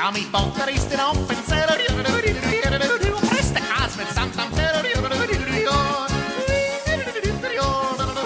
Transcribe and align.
Ja, 0.00 0.10
mi 0.10 0.20
folkeristen 0.20 1.08
op 1.08 1.30
en 1.30 1.44
zeller. 1.48 1.80
Preste 3.28 3.60
kaas 3.68 3.96
met 3.96 4.06
samsam. 4.14 4.48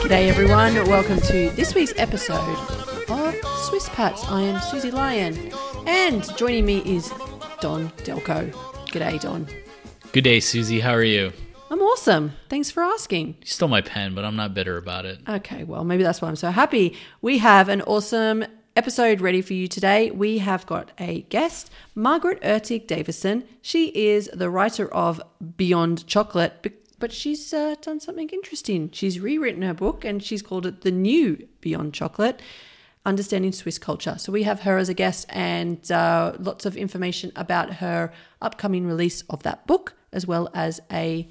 G'day 0.03 0.29
everyone, 0.29 0.85
welcome 0.85 1.21
to 1.21 1.51
this 1.57 1.75
week's 1.75 1.93
episode 1.97 2.59
of 3.09 3.35
Swiss 3.69 3.89
Pats. 3.89 4.23
I 4.29 4.43
am 4.43 4.61
Susie 4.61 4.93
Lyon, 4.93 5.35
and 5.87 6.37
joining 6.37 6.65
me 6.65 6.79
is 6.97 7.13
Don 7.61 7.91
Delco. 8.05 8.53
G'day, 8.93 9.19
Don. 9.19 9.47
Good 10.13 10.25
day, 10.25 10.41
Susie. 10.41 10.81
How 10.81 10.95
are 10.95 11.03
you? 11.03 11.33
I'm 11.71 11.81
awesome. 11.81 12.31
Thanks 12.49 12.71
for 12.71 12.85
asking. 12.85 13.27
You 13.41 13.47
stole 13.47 13.69
my 13.69 13.81
pen, 13.81 14.15
but 14.15 14.25
I'm 14.25 14.37
not 14.37 14.55
bitter 14.55 14.77
about 14.77 15.07
it. 15.07 15.19
Okay, 15.29 15.65
well, 15.65 15.83
maybe 15.85 16.05
that's 16.05 16.23
why 16.23 16.29
I'm 16.29 16.37
so 16.37 16.51
happy. 16.53 16.97
We 17.21 17.39
have 17.39 17.69
an 17.69 17.83
awesome 17.83 18.45
episode 18.77 19.21
ready 19.21 19.41
for 19.41 19.55
you 19.55 19.69
today. 19.69 20.11
We 20.11 20.39
have 20.39 20.67
got 20.67 20.91
a 20.99 21.23
guest, 21.23 21.71
Margaret 21.95 22.41
Oertig 22.43 22.87
Davidson. 22.87 23.45
She 23.63 23.89
is 23.89 24.29
the 24.33 24.51
writer 24.51 24.93
of 24.93 25.23
Beyond 25.57 26.07
Chocolate, 26.07 26.55
but- 26.63 27.13
she's 27.13 27.53
uh, 27.53 27.75
done 27.83 28.01
something 28.01 28.31
interesting. 28.31 28.89
She's 28.91 29.21
rewritten 29.21 29.61
her 29.61 29.75
book 29.75 30.07
and 30.07 30.23
she's 30.23 30.41
called 30.41 30.65
it 30.65 30.81
The 30.81 30.91
New 30.91 31.47
Beyond 31.61 31.93
Chocolate. 31.93 32.41
Understanding 33.07 33.53
Swiss 33.53 33.77
Culture. 33.77 34.17
So 34.17 34.33
we 34.33 34.45
have 34.45 34.61
her 34.61 34.79
as 34.79 34.89
a 34.89 34.95
guest 34.95 35.27
and 35.29 35.93
uh, 35.93 36.33
lots 36.39 36.65
of 36.65 36.75
information 36.75 37.31
about 37.37 37.75
her 37.75 38.11
upcoming 38.41 38.87
release 38.87 39.21
of 39.29 39.43
that 39.43 39.67
book, 39.67 39.93
as 40.11 40.27
well 40.27 40.49
as 40.55 40.81
a 40.91 41.29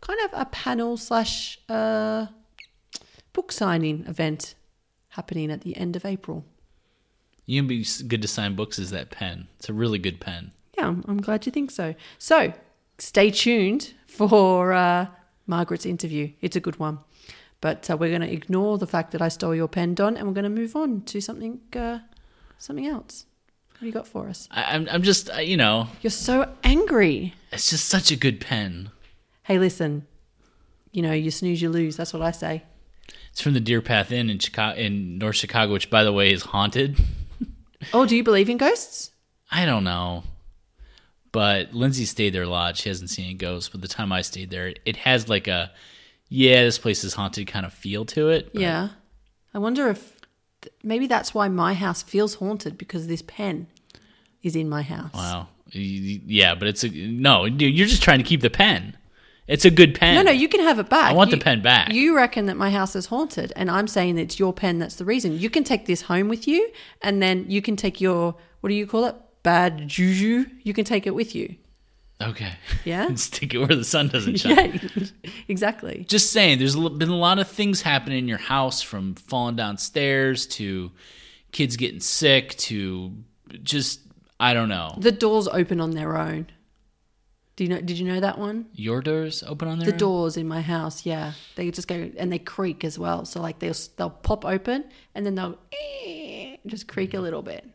kind 0.00 0.18
of 0.24 0.30
a 0.32 0.46
panel 0.46 0.96
slash 0.96 1.60
uh, 1.68 2.26
book 3.32 3.52
signing 3.52 4.04
event 4.08 4.56
happening 5.10 5.52
at 5.52 5.60
the 5.60 5.76
end 5.76 5.94
of 5.94 6.04
April. 6.04 6.44
You 7.46 7.60
can 7.60 7.68
be 7.68 7.86
good 8.06 8.22
to 8.22 8.28
sign 8.28 8.54
books 8.54 8.78
as 8.78 8.90
that 8.90 9.10
pen. 9.10 9.48
It's 9.58 9.68
a 9.68 9.72
really 9.72 9.98
good 9.98 10.20
pen. 10.20 10.52
Yeah, 10.78 10.86
I'm, 10.86 11.20
glad 11.20 11.44
you 11.44 11.52
think 11.52 11.70
so. 11.70 11.94
So 12.18 12.52
stay 12.98 13.30
tuned 13.30 13.94
for 14.06 14.72
uh, 14.72 15.06
Margaret's 15.46 15.86
interview. 15.86 16.32
It's 16.40 16.56
a 16.56 16.60
good 16.60 16.78
one. 16.78 17.00
But 17.60 17.88
uh, 17.90 17.96
we're 17.96 18.10
going 18.10 18.22
to 18.22 18.32
ignore 18.32 18.78
the 18.78 18.86
fact 18.86 19.12
that 19.12 19.22
I 19.22 19.28
stole 19.28 19.54
your 19.54 19.68
pen, 19.68 19.94
Don, 19.94 20.16
and 20.16 20.26
we're 20.26 20.34
going 20.34 20.44
to 20.44 20.50
move 20.50 20.74
on 20.74 21.02
to 21.02 21.20
something 21.20 21.60
uh, 21.76 22.00
something 22.58 22.86
else. 22.86 23.26
What 23.70 23.80
have 23.80 23.86
you 23.86 23.92
got 23.92 24.06
for 24.06 24.28
us? 24.28 24.48
I, 24.50 24.74
I'm, 24.74 24.88
I'm 24.90 25.02
just, 25.02 25.30
I, 25.30 25.42
you 25.42 25.56
know, 25.56 25.88
You're 26.00 26.10
so 26.10 26.52
angry. 26.64 27.34
it's 27.52 27.70
just 27.70 27.86
such 27.88 28.10
a 28.10 28.16
good 28.16 28.40
pen. 28.40 28.90
Hey, 29.44 29.58
listen. 29.58 30.06
You 30.92 31.02
know, 31.02 31.12
you 31.12 31.30
snooze, 31.30 31.62
you 31.62 31.70
lose. 31.70 31.96
That's 31.96 32.12
what 32.12 32.22
I 32.22 32.32
say. 32.32 32.64
It's 33.30 33.40
from 33.40 33.54
the 33.54 33.60
Deer 33.60 33.80
Path 33.80 34.12
Inn 34.12 34.28
in 34.28 34.38
Chicago, 34.38 34.78
in 34.78 35.18
North 35.18 35.36
Chicago, 35.36 35.72
which, 35.72 35.88
by 35.88 36.04
the 36.04 36.12
way, 36.12 36.32
is 36.32 36.42
haunted. 36.42 36.98
Oh, 37.92 38.06
do 38.06 38.16
you 38.16 38.22
believe 38.24 38.48
in 38.48 38.56
ghosts? 38.58 39.10
I 39.50 39.66
don't 39.66 39.84
know, 39.84 40.24
but 41.32 41.72
Lindsay 41.74 42.04
stayed 42.04 42.30
there 42.34 42.42
a 42.44 42.48
lot. 42.48 42.76
She 42.76 42.88
hasn't 42.88 43.10
seen 43.10 43.26
any 43.26 43.34
ghosts, 43.34 43.68
but 43.68 43.80
the 43.82 43.88
time 43.88 44.12
I 44.12 44.22
stayed 44.22 44.50
there, 44.50 44.74
it 44.84 44.96
has 44.96 45.28
like 45.28 45.48
a, 45.48 45.70
yeah, 46.28 46.62
this 46.64 46.78
place 46.78 47.04
is 47.04 47.14
haunted 47.14 47.46
kind 47.46 47.66
of 47.66 47.72
feel 47.72 48.04
to 48.06 48.28
it. 48.30 48.52
but- 48.52 48.60
Yeah. 48.62 48.88
I 49.54 49.58
wonder 49.58 49.88
if 49.88 50.14
th- 50.62 50.74
maybe 50.82 51.06
that's 51.06 51.34
why 51.34 51.48
my 51.48 51.74
house 51.74 52.02
feels 52.02 52.34
haunted 52.36 52.78
because 52.78 53.06
this 53.06 53.20
pen 53.22 53.66
is 54.42 54.56
in 54.56 54.68
my 54.68 54.80
house. 54.82 55.12
Wow. 55.12 55.48
Yeah, 55.74 56.54
but 56.54 56.68
it's 56.68 56.84
a 56.84 56.88
no. 56.90 57.44
You're 57.46 57.86
just 57.86 58.02
trying 58.02 58.18
to 58.18 58.24
keep 58.24 58.40
the 58.42 58.50
pen. 58.50 58.96
It's 59.48 59.64
a 59.64 59.70
good 59.70 59.94
pen. 59.98 60.14
No, 60.14 60.22
no, 60.22 60.30
you 60.30 60.48
can 60.48 60.60
have 60.60 60.78
it 60.78 60.88
back. 60.88 61.10
I 61.10 61.14
want 61.14 61.30
You- 61.30 61.36
the 61.36 61.42
pen 61.44 61.62
back. 61.62 61.92
You 61.92 62.14
reckon 62.16 62.46
that 62.46 62.56
my 62.56 62.70
house 62.70 62.94
is 62.94 63.06
haunted, 63.06 63.52
and 63.56 63.70
I'm 63.70 63.88
saying 63.88 64.14
that 64.16 64.22
it's 64.22 64.38
your 64.38 64.52
pen 64.52 64.78
that's 64.78 64.94
the 64.94 65.04
reason. 65.04 65.38
You 65.38 65.50
can 65.50 65.64
take 65.64 65.86
this 65.86 66.02
home 66.02 66.28
with 66.28 66.46
you, 66.46 66.70
and 67.02 67.20
then 67.22 67.46
you 67.48 67.60
can 67.60 67.76
take 67.76 68.00
your 68.00 68.36
what 68.60 68.68
do 68.68 68.74
you 68.76 68.86
call 68.86 69.06
it? 69.06 69.16
Bad 69.42 69.88
juju. 69.88 70.46
You 70.62 70.72
can 70.72 70.84
take 70.84 71.04
it 71.06 71.14
with 71.16 71.34
you. 71.34 71.56
Okay. 72.22 72.52
Yeah? 72.84 73.06
And 73.08 73.18
stick 73.18 73.52
it 73.52 73.58
where 73.58 73.66
the 73.76 73.82
sun 73.84 74.06
doesn't 74.06 74.36
shine. 74.38 74.80
Yeah, 74.94 75.06
exactly. 75.48 76.04
Just 76.08 76.30
saying, 76.30 76.60
there's 76.60 76.76
been 76.76 77.08
a 77.08 77.16
lot 77.16 77.40
of 77.40 77.48
things 77.48 77.82
happening 77.82 78.18
in 78.18 78.28
your 78.28 78.38
house 78.38 78.80
from 78.80 79.16
falling 79.16 79.56
downstairs 79.56 80.46
to 80.58 80.92
kids 81.50 81.76
getting 81.76 81.98
sick 81.98 82.56
to 82.58 83.12
just, 83.64 84.00
I 84.38 84.54
don't 84.54 84.68
know. 84.68 84.94
The 84.98 85.10
doors 85.10 85.48
open 85.48 85.80
on 85.80 85.90
their 85.90 86.16
own. 86.16 86.46
Do 87.56 87.64
you 87.64 87.70
know? 87.70 87.80
Did 87.80 87.98
you 87.98 88.06
know 88.06 88.20
that 88.20 88.38
one? 88.38 88.66
Your 88.72 89.00
doors 89.02 89.42
open 89.42 89.68
on 89.68 89.78
their 89.78 89.86
The 89.86 89.92
own? 89.92 89.98
doors 89.98 90.36
in 90.36 90.48
my 90.48 90.62
house, 90.62 91.04
yeah, 91.04 91.32
they 91.54 91.70
just 91.70 91.86
go 91.86 92.10
and 92.16 92.32
they 92.32 92.38
creak 92.38 92.82
as 92.84 92.98
well. 92.98 93.24
So 93.24 93.40
like 93.42 93.58
they'll 93.58 93.74
they'll 93.96 94.10
pop 94.10 94.44
open 94.44 94.84
and 95.14 95.26
then 95.26 95.34
they'll 95.34 95.58
eh, 96.06 96.56
just 96.66 96.88
creak 96.88 97.12
a 97.14 97.20
little 97.20 97.42
bit. 97.42 97.66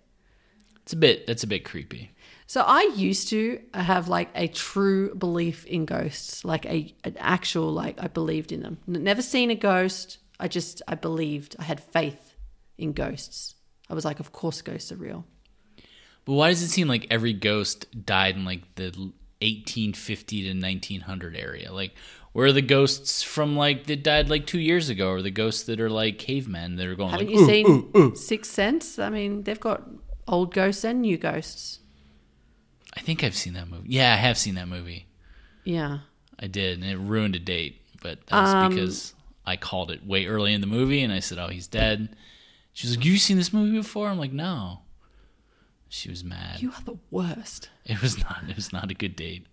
It's 0.81 0.93
a 0.93 0.97
bit, 0.97 1.27
that's 1.27 1.43
a 1.43 1.47
bit 1.47 1.65
creepy. 1.65 2.11
So 2.47 2.61
I 2.61 2.91
used 2.95 3.27
to 3.29 3.59
have 3.73 4.07
like 4.07 4.29
a 4.33 4.47
true 4.47 5.13
belief 5.13 5.65
in 5.65 5.85
ghosts, 5.85 6.45
like 6.45 6.65
a 6.65 6.95
an 7.03 7.15
actual 7.19 7.71
like 7.71 8.01
I 8.01 8.07
believed 8.07 8.51
in 8.51 8.61
them. 8.61 8.77
Never 8.88 9.21
seen 9.21 9.51
a 9.51 9.55
ghost. 9.55 10.17
I 10.39 10.47
just 10.47 10.81
I 10.88 10.95
believed. 10.95 11.55
I 11.59 11.63
had 11.63 11.81
faith 11.81 12.35
in 12.77 12.94
ghosts. 12.94 13.55
I 13.89 13.94
was 13.94 14.05
like, 14.05 14.19
of 14.19 14.31
course, 14.31 14.61
ghosts 14.61 14.91
are 14.91 14.95
real. 14.95 15.25
But 16.25 16.33
why 16.33 16.49
does 16.49 16.61
it 16.61 16.69
seem 16.69 16.88
like 16.88 17.05
every 17.09 17.33
ghost 17.33 17.85
died 18.05 18.35
in 18.35 18.44
like 18.45 18.75
the 18.75 19.11
1850 19.42 20.44
to 20.44 20.59
1900 20.59 21.36
area? 21.36 21.72
Like, 21.72 21.94
where 22.34 22.48
are 22.48 22.52
the 22.52 22.62
ghosts 22.62 23.24
from 23.24 23.56
like 23.56 23.86
that 23.88 24.03
died 24.03 24.30
like 24.30 24.46
two 24.46 24.59
years 24.59 24.90
ago, 24.90 25.09
or 25.09 25.22
the 25.22 25.31
ghosts 25.31 25.64
that 25.64 25.80
are 25.80 25.90
like 25.90 26.20
cavemen 26.20 26.75
that 26.75 26.86
are 26.86 26.96
going 26.96 27.09
Haven't 27.12 27.28
like, 27.28 27.36
you 27.36 27.42
"Ooh, 27.42 27.48
seen 27.94 28.16
Sixth 28.16 28.52
Sense? 28.52 29.00
I 29.00 29.09
mean, 29.09 29.44
they've 29.44 29.59
got 29.59 29.84
old 30.28 30.53
ghosts 30.53 30.84
and 30.84 31.02
new 31.02 31.18
ghosts. 31.18 31.80
I 32.96 33.00
think 33.00 33.24
I've 33.24 33.36
seen 33.36 33.53
that 33.53 33.68
movie. 33.70 33.88
Yeah, 33.90 34.14
I 34.14 34.18
have 34.18 34.38
seen 34.38 34.56
that 34.56 34.68
movie. 34.68 35.08
Yeah. 35.64 36.00
I 36.40 36.48
did, 36.48 36.80
and 36.81 36.90
it 36.90 36.98
ruined 36.98 37.36
a 37.36 37.40
date. 37.40 37.81
But 38.02 38.19
that's 38.28 38.52
Um, 38.52 38.69
because 38.69 39.14
I 39.46 39.56
called 39.56 39.90
it 39.92 40.06
way 40.06 40.25
early 40.28 40.54
in 40.54 40.62
the 40.62 40.68
movie, 40.68 41.02
and 41.02 41.12
I 41.12 41.19
said, 41.19 41.38
"Oh, 41.40 41.48
he's 41.48 41.68
dead." 41.68 42.16
She's 42.74 42.96
like, 42.96 43.06
"You 43.06 43.18
seen 43.18 43.38
this 43.38 43.52
movie 43.52 43.75
before?" 43.78 44.09
I'm 44.09 44.19
like, 44.19 44.31
"No." 44.34 44.81
She 45.90 46.09
was 46.09 46.24
mad. 46.24 46.62
You 46.62 46.72
are 46.72 46.81
the 46.84 46.98
worst. 47.12 47.70
It 47.86 48.02
was 48.02 48.18
not. 48.20 48.44
It 48.50 48.56
was 48.56 48.74
not 48.74 48.92
a 48.92 48.94
good 48.94 49.16
date. 49.16 49.46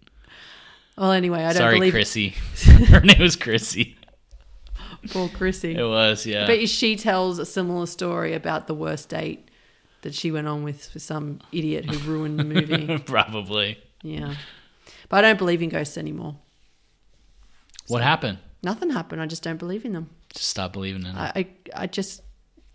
Well, 0.96 1.12
anyway, 1.12 1.40
I 1.44 1.52
don't 1.52 1.56
Sorry, 1.56 1.76
believe 1.76 1.92
Chrissy. 1.92 2.28
Her 2.88 3.00
name 3.00 3.20
was 3.20 3.36
Chrissy. 3.36 3.96
Poor 5.10 5.28
Chrissy. 5.28 5.74
It 5.76 5.84
was, 5.84 6.24
yeah. 6.24 6.46
But 6.46 6.68
she 6.68 6.96
tells 6.96 7.38
a 7.38 7.46
similar 7.46 7.86
story 7.86 8.32
about 8.34 8.66
the 8.66 8.74
worst 8.74 9.08
date 9.08 9.48
that 10.02 10.14
she 10.14 10.30
went 10.30 10.46
on 10.46 10.62
with, 10.62 10.92
with 10.94 11.02
some 11.02 11.40
idiot 11.52 11.86
who 11.86 11.98
ruined 12.10 12.38
the 12.38 12.44
movie. 12.44 12.98
Probably. 13.06 13.78
yeah. 14.02 14.34
But 15.08 15.24
I 15.24 15.28
don't 15.28 15.38
believe 15.38 15.62
in 15.62 15.68
ghosts 15.68 15.98
anymore. 15.98 16.36
What 17.88 18.02
happened? 18.02 18.38
Nothing 18.62 18.90
happened. 18.90 19.20
I 19.20 19.26
just 19.26 19.42
don't 19.42 19.58
believe 19.58 19.84
in 19.84 19.92
them. 19.92 20.10
Just 20.32 20.48
stop 20.48 20.72
believing 20.72 21.02
in 21.02 21.14
them. 21.14 21.18
I, 21.18 21.32
I, 21.36 21.46
I 21.82 21.86
just, 21.86 22.22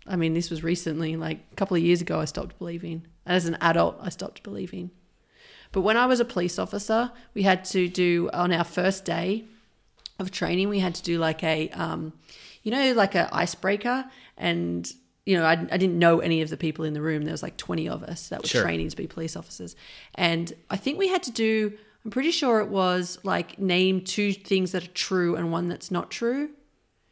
I 0.06 0.16
mean, 0.16 0.34
this 0.34 0.50
was 0.50 0.62
recently, 0.62 1.16
like 1.16 1.38
a 1.52 1.54
couple 1.56 1.76
of 1.76 1.82
years 1.82 2.00
ago, 2.00 2.20
I 2.20 2.26
stopped 2.26 2.58
believing. 2.58 3.06
As 3.30 3.46
an 3.46 3.56
adult, 3.60 3.96
I 4.02 4.08
stopped 4.08 4.42
believing. 4.42 4.90
But 5.72 5.82
when 5.82 5.96
I 5.96 6.06
was 6.06 6.18
a 6.18 6.24
police 6.24 6.58
officer, 6.58 7.12
we 7.32 7.42
had 7.42 7.64
to 7.66 7.88
do, 7.88 8.28
on 8.32 8.52
our 8.52 8.64
first 8.64 9.04
day 9.04 9.44
of 10.18 10.30
training, 10.32 10.68
we 10.68 10.80
had 10.80 10.96
to 10.96 11.02
do 11.02 11.18
like 11.18 11.44
a, 11.44 11.68
um, 11.70 12.12
you 12.64 12.72
know, 12.72 12.92
like 12.92 13.14
a 13.14 13.28
icebreaker. 13.32 14.04
And, 14.36 14.90
you 15.24 15.36
know, 15.36 15.44
I, 15.44 15.52
I 15.52 15.76
didn't 15.76 15.98
know 15.98 16.18
any 16.18 16.42
of 16.42 16.50
the 16.50 16.56
people 16.56 16.84
in 16.84 16.92
the 16.92 17.00
room. 17.00 17.22
There 17.22 17.32
was 17.32 17.42
like 17.42 17.56
20 17.56 17.88
of 17.88 18.02
us 18.02 18.28
that 18.30 18.42
were 18.42 18.48
Sure. 18.48 18.62
training 18.62 18.88
to 18.88 18.96
be 18.96 19.06
police 19.06 19.36
officers. 19.36 19.76
And 20.16 20.52
I 20.68 20.76
think 20.76 20.98
we 20.98 21.06
had 21.06 21.22
to 21.22 21.30
do, 21.30 21.72
I'm 22.04 22.10
pretty 22.10 22.32
sure 22.32 22.58
it 22.60 22.68
was 22.68 23.18
like 23.22 23.60
name 23.60 24.00
two 24.00 24.32
things 24.32 24.72
that 24.72 24.82
are 24.82 24.88
true 24.88 25.36
and 25.36 25.52
one 25.52 25.68
that's 25.68 25.90
not 25.90 26.10
true 26.10 26.50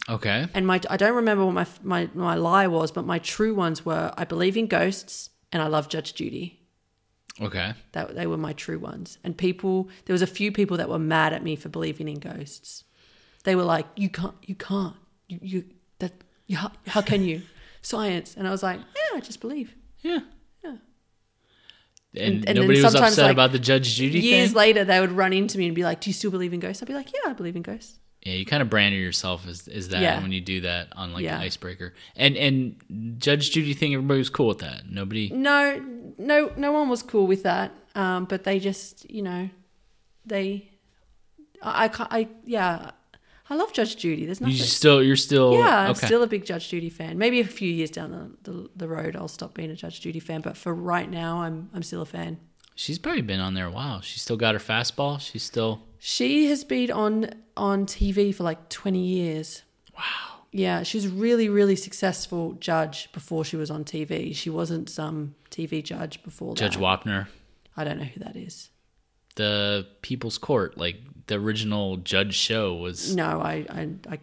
okay. 0.08 0.46
and 0.54 0.66
my 0.66 0.80
I 0.88 0.96
don't 0.96 1.14
remember 1.14 1.44
what 1.44 1.54
my 1.54 1.66
my 1.82 2.08
my 2.14 2.34
lie 2.34 2.66
was, 2.66 2.90
but 2.90 3.04
my 3.04 3.18
true 3.18 3.54
ones 3.54 3.84
were 3.84 4.12
I 4.16 4.24
believe 4.24 4.56
in 4.56 4.66
ghosts 4.66 5.28
and 5.52 5.62
I 5.62 5.66
love 5.66 5.88
Judge 5.88 6.14
Judy. 6.14 6.60
Okay. 7.40 7.72
That 7.92 8.14
they 8.16 8.26
were 8.26 8.36
my 8.36 8.52
true 8.52 8.78
ones. 8.78 9.18
And 9.22 9.36
people, 9.36 9.88
there 10.06 10.12
was 10.12 10.22
a 10.22 10.26
few 10.26 10.50
people 10.50 10.76
that 10.76 10.88
were 10.88 10.98
mad 10.98 11.32
at 11.32 11.42
me 11.44 11.54
for 11.56 11.68
believing 11.68 12.08
in 12.08 12.18
ghosts. 12.18 12.84
They 13.44 13.54
were 13.54 13.62
like, 13.62 13.86
"You 13.96 14.08
can't, 14.10 14.34
you 14.42 14.54
can't, 14.56 14.96
you, 15.28 15.38
you 15.40 15.64
that, 16.00 16.12
you, 16.46 16.56
how, 16.56 16.72
how 16.88 17.00
can 17.00 17.22
you?" 17.24 17.42
Science, 17.82 18.36
and 18.36 18.48
I 18.48 18.50
was 18.50 18.62
like, 18.64 18.80
"Yeah, 18.80 19.16
I 19.18 19.20
just 19.20 19.40
believe." 19.40 19.74
Yeah. 20.00 20.18
Yeah. 20.64 20.70
And, 20.70 20.78
And- 22.14 22.34
and 22.34 22.44
then 22.44 22.54
nobody 22.56 22.82
was 22.82 22.94
upset 22.94 23.24
like, 23.26 23.32
about 23.32 23.52
the 23.52 23.58
Judge 23.60 23.94
Judy 23.94 24.18
Years 24.18 24.48
thing? 24.48 24.56
later, 24.56 24.84
they 24.84 25.00
would 25.00 25.12
run 25.12 25.32
into 25.32 25.58
me 25.58 25.66
and 25.66 25.74
be 25.76 25.84
like, 25.84 26.00
"Do 26.00 26.10
you 26.10 26.14
still 26.14 26.32
believe 26.32 26.52
in 26.52 26.58
ghosts?" 26.60 26.82
I'd 26.82 26.86
be 26.88 26.94
like, 26.94 27.12
"Yeah, 27.12 27.30
I 27.30 27.32
believe 27.34 27.54
in 27.54 27.62
ghosts." 27.62 28.00
Yeah, 28.28 28.34
you 28.36 28.44
kind 28.46 28.62
of 28.62 28.68
branded 28.70 29.00
yourself 29.00 29.46
as, 29.48 29.68
as 29.68 29.88
that 29.88 30.02
Yeah. 30.02 30.20
when 30.20 30.32
you 30.32 30.40
do 30.40 30.60
that 30.62 30.88
on 30.96 31.12
like 31.12 31.24
Yeah. 31.24 31.36
an 31.36 31.42
icebreaker. 31.42 31.94
And 32.16 32.36
and 32.36 33.16
Judge 33.18 33.50
Judy 33.50 33.74
thing, 33.74 33.94
everybody 33.94 34.18
was 34.18 34.30
cool 34.30 34.48
with 34.48 34.58
that. 34.58 34.90
Nobody. 34.90 35.30
No, 35.30 35.82
no, 36.18 36.52
no 36.56 36.72
one 36.72 36.88
was 36.88 37.02
cool 37.02 37.26
with 37.26 37.42
that. 37.44 37.72
Um, 37.94 38.26
but 38.26 38.44
they 38.44 38.58
just, 38.60 39.10
you 39.10 39.22
know, 39.22 39.48
they, 40.26 40.70
I, 41.62 41.86
I, 41.86 42.18
I 42.18 42.28
yeah, 42.44 42.90
I 43.50 43.54
love 43.54 43.72
Judge 43.72 43.96
Judy. 43.96 44.26
There's 44.26 44.40
nothing. 44.40 44.56
You 44.56 44.62
still, 44.62 45.02
you're 45.02 45.16
still. 45.16 45.54
yeah, 45.54 45.84
I'm 45.84 45.90
okay. 45.92 46.06
still 46.06 46.22
a 46.22 46.26
big 46.26 46.44
Judge 46.44 46.68
Judy 46.68 46.90
fan. 46.90 47.18
Maybe 47.18 47.40
a 47.40 47.44
few 47.44 47.70
years 47.70 47.90
down 47.90 48.36
the, 48.42 48.50
the, 48.52 48.70
the 48.76 48.88
road, 48.88 49.16
I'll 49.16 49.26
stop 49.28 49.54
being 49.54 49.70
a 49.70 49.74
Judge 49.74 50.00
Judy 50.00 50.20
fan. 50.20 50.42
But 50.42 50.56
for 50.56 50.74
right 50.74 51.10
now, 51.10 51.38
I'm 51.42 51.70
I'm 51.74 51.82
still 51.82 52.02
a 52.02 52.06
fan. 52.06 52.38
She's 52.74 52.98
probably 52.98 53.22
been 53.22 53.40
on 53.40 53.54
there 53.54 53.66
a 53.66 53.70
while. 53.70 54.00
She's 54.02 54.22
still 54.22 54.36
got 54.36 54.54
her 54.54 54.60
fastball. 54.60 55.18
She's 55.20 55.42
still 55.42 55.82
She 55.98 56.46
has 56.46 56.64
been 56.64 56.90
on 56.90 57.30
on 57.56 57.86
TV 57.86 58.34
for 58.34 58.44
like 58.44 58.68
20 58.68 58.98
years. 58.98 59.62
wow. 59.96 60.02
Yeah, 60.50 60.82
she 60.82 60.96
was 60.96 61.04
a 61.04 61.10
really, 61.10 61.48
really 61.50 61.76
successful 61.76 62.52
judge 62.54 63.12
before 63.12 63.44
she 63.44 63.56
was 63.56 63.70
on 63.70 63.84
TV. 63.84 64.34
She 64.34 64.48
wasn't 64.48 64.88
some 64.88 65.34
TV 65.50 65.84
judge 65.84 66.22
before 66.22 66.54
Judge 66.54 66.76
that. 66.76 66.82
Wapner, 66.82 67.26
I 67.76 67.84
don't 67.84 67.98
know 67.98 68.04
who 68.04 68.20
that 68.20 68.34
is. 68.34 68.70
the 69.36 69.86
People's 70.00 70.38
Court, 70.38 70.78
like 70.78 70.96
the 71.26 71.34
original 71.34 71.98
judge 71.98 72.34
show 72.34 72.74
was. 72.74 73.14
No, 73.14 73.40
I, 73.42 73.66
I, 73.68 73.88
I 74.08 74.18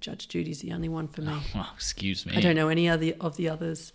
Judge 0.00 0.26
Judy's 0.28 0.60
the 0.62 0.72
only 0.72 0.88
one 0.88 1.06
for 1.08 1.22
me. 1.22 1.32
Well, 1.54 1.70
excuse 1.76 2.26
me. 2.26 2.34
I 2.36 2.40
don't 2.40 2.56
know 2.56 2.68
any 2.68 2.88
other 2.88 3.12
of 3.20 3.36
the 3.36 3.48
others. 3.48 3.92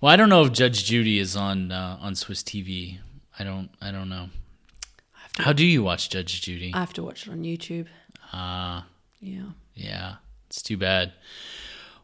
Well, 0.00 0.12
I 0.12 0.16
don't 0.16 0.28
know 0.28 0.44
if 0.44 0.52
Judge 0.52 0.84
Judy 0.84 1.18
is 1.20 1.36
on 1.36 1.72
uh, 1.72 1.96
on 2.00 2.14
Swiss 2.16 2.42
TV. 2.42 2.98
I 3.38 3.44
don't. 3.44 3.70
I 3.80 3.90
don't 3.92 4.08
know. 4.10 4.28
How 5.38 5.52
do 5.52 5.64
you 5.64 5.82
watch 5.82 6.10
Judge 6.10 6.42
Judy? 6.42 6.72
I 6.74 6.80
have 6.80 6.92
to 6.94 7.02
watch 7.02 7.26
it 7.26 7.30
on 7.30 7.42
YouTube. 7.42 7.86
Ah, 8.32 8.86
Yeah. 9.20 9.42
yeah. 9.74 10.14
It's 10.48 10.62
too 10.62 10.76
bad. 10.76 11.12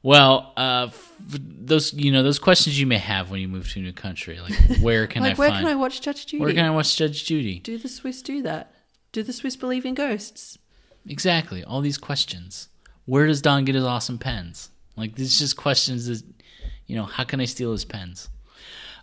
Well, 0.02 0.52
uh, 0.56 0.86
f- 0.88 1.12
those 1.28 1.92
you 1.92 2.12
know 2.12 2.22
those 2.22 2.38
questions 2.38 2.78
you 2.80 2.86
may 2.86 2.98
have 2.98 3.30
when 3.30 3.40
you 3.40 3.48
move 3.48 3.68
to 3.72 3.80
a 3.80 3.82
new 3.82 3.92
country, 3.92 4.38
like 4.40 4.54
where 4.80 5.06
can 5.06 5.22
like, 5.22 5.32
I 5.32 5.38
where 5.38 5.48
find? 5.50 5.64
can 5.66 5.72
I 5.72 5.74
watch 5.74 6.00
Judge 6.00 6.26
Judy? 6.26 6.40
where 6.40 6.54
can 6.54 6.64
I 6.64 6.70
watch 6.70 6.96
Judge 6.96 7.24
Judy? 7.24 7.58
do 7.58 7.76
the 7.78 7.88
Swiss 7.88 8.22
do 8.22 8.40
that? 8.42 8.72
Do 9.12 9.22
the 9.22 9.32
Swiss 9.32 9.56
believe 9.56 9.84
in 9.84 9.94
ghosts? 9.94 10.56
Exactly. 11.06 11.64
All 11.64 11.80
these 11.80 11.98
questions. 11.98 12.68
Where 13.06 13.26
does 13.26 13.42
Don 13.42 13.64
get 13.64 13.74
his 13.74 13.84
awesome 13.84 14.18
pens? 14.18 14.70
Like 14.96 15.16
these 15.16 15.38
just 15.38 15.56
questions 15.56 16.06
that 16.06 16.22
you 16.86 16.96
know, 16.96 17.04
how 17.04 17.24
can 17.24 17.40
I 17.40 17.44
steal 17.44 17.72
his 17.72 17.84
pens? 17.84 18.28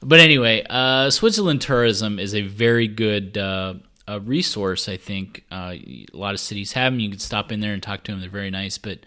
But 0.01 0.19
anyway, 0.19 0.65
uh, 0.69 1.09
Switzerland 1.09 1.61
tourism 1.61 2.19
is 2.19 2.33
a 2.33 2.41
very 2.41 2.87
good 2.87 3.37
uh, 3.37 3.75
a 4.07 4.19
resource. 4.19 4.87
I 4.87 4.97
think 4.97 5.43
uh, 5.51 5.73
a 5.75 6.05
lot 6.13 6.33
of 6.33 6.39
cities 6.39 6.73
have 6.73 6.93
them. 6.93 6.99
You 6.99 7.09
can 7.09 7.19
stop 7.19 7.51
in 7.51 7.59
there 7.59 7.73
and 7.73 7.81
talk 7.81 8.03
to 8.03 8.11
them. 8.11 8.21
They're 8.21 8.29
very 8.29 8.51
nice. 8.51 8.77
But 8.77 8.99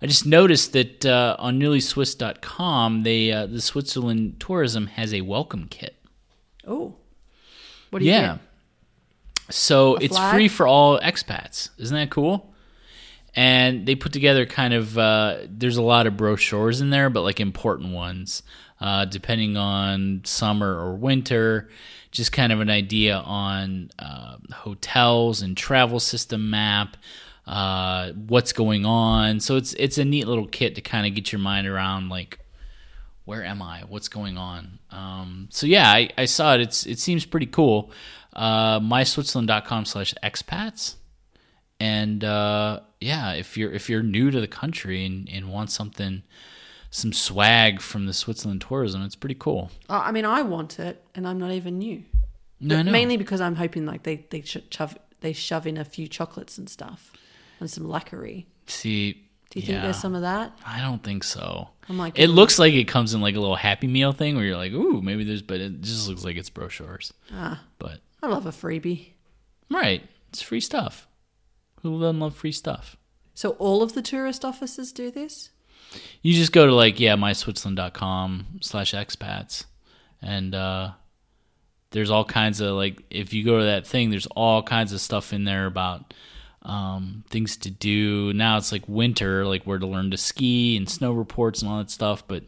I 0.00 0.06
just 0.06 0.26
noticed 0.26 0.72
that 0.74 1.04
uh, 1.06 1.36
on 1.38 1.58
newlyswiss.com, 1.60 3.02
they 3.02 3.32
uh, 3.32 3.46
the 3.46 3.60
Switzerland 3.60 4.36
tourism 4.40 4.86
has 4.88 5.12
a 5.12 5.22
welcome 5.22 5.66
kit. 5.68 5.96
Oh. 6.66 6.94
What 7.90 8.00
do 8.00 8.04
you 8.04 8.12
Yeah. 8.12 8.34
get? 8.34 8.40
So 9.54 9.94
it's 9.96 10.16
flag? 10.16 10.34
free 10.34 10.48
for 10.48 10.66
all 10.66 10.98
expats. 11.00 11.70
Isn't 11.78 11.96
that 11.96 12.10
cool? 12.10 12.52
And 13.34 13.86
they 13.86 13.94
put 13.94 14.12
together 14.12 14.46
kind 14.46 14.74
of 14.74 14.96
uh, 14.98 15.38
there's 15.48 15.76
a 15.76 15.82
lot 15.82 16.06
of 16.06 16.16
brochures 16.16 16.80
in 16.80 16.90
there, 16.90 17.10
but 17.10 17.22
like 17.22 17.38
important 17.38 17.92
ones, 17.92 18.42
uh, 18.80 19.04
depending 19.04 19.56
on 19.56 20.22
summer 20.24 20.72
or 20.78 20.94
winter. 20.96 21.68
Just 22.16 22.32
kind 22.32 22.50
of 22.50 22.60
an 22.60 22.70
idea 22.70 23.16
on 23.18 23.90
uh, 23.98 24.38
hotels 24.50 25.42
and 25.42 25.54
travel 25.54 26.00
system 26.00 26.48
map, 26.48 26.96
uh, 27.46 28.12
what's 28.12 28.54
going 28.54 28.86
on. 28.86 29.40
So 29.40 29.56
it's 29.56 29.74
it's 29.74 29.98
a 29.98 30.04
neat 30.04 30.26
little 30.26 30.46
kit 30.46 30.76
to 30.76 30.80
kind 30.80 31.06
of 31.06 31.14
get 31.14 31.30
your 31.30 31.40
mind 31.40 31.66
around 31.66 32.08
like 32.08 32.38
where 33.26 33.44
am 33.44 33.60
I? 33.60 33.80
What's 33.80 34.08
going 34.08 34.38
on? 34.38 34.78
Um, 34.90 35.48
so 35.50 35.66
yeah, 35.66 35.90
I, 35.90 36.08
I 36.16 36.24
saw 36.24 36.54
it. 36.54 36.62
It's 36.62 36.86
it 36.86 36.98
seems 36.98 37.26
pretty 37.26 37.46
cool. 37.46 37.90
Uh, 38.32 38.80
myswitzerland.com 38.80 39.84
slash 39.84 40.14
expats. 40.22 40.94
And 41.78 42.24
uh, 42.24 42.80
yeah, 42.98 43.32
if 43.32 43.58
you're 43.58 43.72
if 43.72 43.90
you're 43.90 44.02
new 44.02 44.30
to 44.30 44.40
the 44.40 44.46
country 44.46 45.04
and, 45.04 45.28
and 45.28 45.52
want 45.52 45.70
something 45.70 46.22
some 46.96 47.12
swag 47.12 47.80
from 47.82 48.06
the 48.06 48.14
Switzerland 48.14 48.62
tourism, 48.62 49.02
it's 49.02 49.16
pretty 49.16 49.34
cool. 49.38 49.70
Oh, 49.90 49.98
I 49.98 50.12
mean, 50.12 50.24
I 50.24 50.40
want 50.42 50.78
it, 50.78 51.04
and 51.14 51.28
I'm 51.28 51.38
not 51.38 51.52
even 51.52 51.78
new. 51.78 52.02
No, 52.58 52.80
no. 52.80 52.90
Mainly 52.90 53.18
because 53.18 53.40
I'm 53.42 53.54
hoping 53.56 53.84
like 53.84 54.02
they 54.04 54.26
they 54.30 54.40
shove 54.42 54.96
they 55.20 55.32
shove 55.34 55.66
in 55.66 55.76
a 55.76 55.84
few 55.84 56.08
chocolates 56.08 56.56
and 56.56 56.68
stuff 56.70 57.12
and 57.60 57.70
some 57.70 57.84
Läckerli. 57.84 58.46
See, 58.66 59.12
Do 59.50 59.60
you 59.60 59.66
think 59.66 59.82
there's 59.82 59.98
some 60.00 60.14
of 60.14 60.22
that? 60.22 60.58
I 60.66 60.80
don't 60.80 61.02
think 61.02 61.22
so. 61.22 61.68
I'm 61.88 61.98
like, 61.98 62.18
It 62.18 62.28
looks 62.28 62.58
like 62.58 62.72
it 62.74 62.88
comes 62.88 63.12
in 63.14 63.20
like 63.20 63.36
a 63.36 63.40
little 63.40 63.56
Happy 63.56 63.86
Meal 63.86 64.12
thing 64.12 64.34
where 64.36 64.44
you're 64.44 64.56
like, 64.56 64.72
ooh, 64.72 65.00
maybe 65.02 65.22
there's, 65.24 65.42
but 65.42 65.60
it 65.60 65.80
just 65.82 66.08
looks 66.08 66.24
like 66.24 66.36
it's 66.36 66.50
brochures. 66.50 67.12
ah, 67.32 67.62
But 67.78 68.00
I 68.22 68.26
love 68.28 68.46
a 68.46 68.50
freebie. 68.50 69.08
right, 69.70 70.02
it's 70.30 70.40
free 70.42 70.60
stuff. 70.60 71.06
Who 71.82 72.00
doesn't 72.00 72.18
love 72.20 72.34
free 72.34 72.52
stuff? 72.52 72.96
So 73.34 73.50
all 73.58 73.82
of 73.82 73.92
the 73.92 74.02
tourist 74.02 74.44
offices 74.44 74.92
do 74.92 75.10
this. 75.10 75.50
You 76.22 76.32
just 76.34 76.52
go 76.52 76.66
to 76.66 76.74
like 76.74 76.98
yeah 77.00 77.16
myswitzerland.com 77.16 78.46
slash 78.60 78.92
expats 78.92 79.64
and 80.22 80.54
uh 80.54 80.90
there's 81.90 82.10
all 82.10 82.24
kinds 82.24 82.60
of 82.60 82.74
like 82.74 83.02
if 83.10 83.32
you 83.32 83.44
go 83.44 83.58
to 83.58 83.64
that 83.64 83.86
thing 83.86 84.10
there's 84.10 84.26
all 84.28 84.62
kinds 84.62 84.92
of 84.92 85.00
stuff 85.00 85.32
in 85.32 85.44
there 85.44 85.66
about 85.66 86.12
um 86.62 87.22
things 87.30 87.56
to 87.56 87.70
do 87.70 88.32
now 88.32 88.56
it's 88.56 88.72
like 88.72 88.82
winter 88.88 89.46
like 89.46 89.62
where 89.64 89.78
to 89.78 89.86
learn 89.86 90.10
to 90.10 90.16
ski 90.16 90.76
and 90.76 90.88
snow 90.90 91.12
reports 91.12 91.62
and 91.62 91.70
all 91.70 91.78
that 91.78 91.90
stuff 91.90 92.26
but 92.26 92.42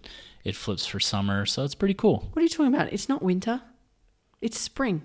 it 0.45 0.57
flips 0.57 0.87
for 0.87 0.99
summer 0.99 1.47
so 1.47 1.63
it's 1.63 1.75
pretty 1.75 1.95
cool 1.95 2.29
What 2.33 2.41
are 2.41 2.43
you 2.43 2.49
talking 2.49 2.75
about? 2.75 2.93
It's 2.93 3.09
not 3.09 3.23
winter. 3.23 3.61
It's 4.41 4.59
spring. 4.59 5.03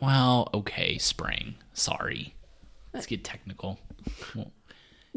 well 0.00 0.48
okay 0.54 0.96
spring 0.98 1.56
sorry 1.74 2.34
let's 2.94 3.06
get 3.06 3.24
technical 3.24 3.78
well, 4.34 4.52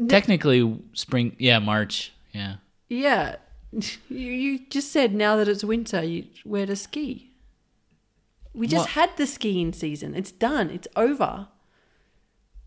technically 0.08 0.78
spring 0.92 1.34
yeah 1.38 1.58
march 1.58 2.12
yeah 2.34 2.56
Yeah. 2.88 3.36
You, 3.72 4.30
you 4.30 4.58
just 4.70 4.92
said 4.92 5.14
now 5.14 5.34
that 5.36 5.48
it's 5.48 5.64
winter, 5.64 6.02
you 6.04 6.26
where 6.44 6.66
to 6.66 6.76
ski. 6.76 7.30
We 8.52 8.68
just 8.68 8.82
What? 8.84 8.90
had 8.90 9.16
the 9.16 9.26
skiing 9.26 9.72
season. 9.72 10.14
It's 10.14 10.30
done. 10.30 10.70
It's 10.70 10.86
over. 10.94 11.48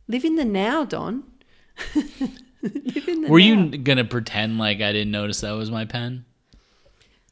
Live 0.10 0.25
in 0.25 0.36
the 0.36 0.44
now, 0.44 0.84
Don. 0.84 1.24
Live 1.96 3.08
in 3.08 3.22
the 3.22 3.28
Were 3.30 3.40
now. 3.40 3.46
you 3.46 3.78
gonna 3.78 4.04
pretend 4.04 4.58
like 4.58 4.81
I 4.81 4.92
didn't 4.92 5.12
notice 5.12 5.42
that 5.42 5.52
was 5.52 5.72
my 5.72 5.86
pen? 5.86 6.25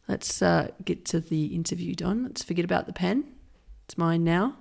Let's 0.08 0.42
uh, 0.42 0.70
get 0.86 1.04
to 1.06 1.20
the 1.20 1.48
interview, 1.48 1.96
Don. 1.96 2.24
Let's 2.24 2.44
forget 2.44 2.64
about 2.64 2.86
the 2.86 2.94
pen. 2.94 3.26
It's 3.86 3.98
mine 3.98 4.24
now. 4.24 4.56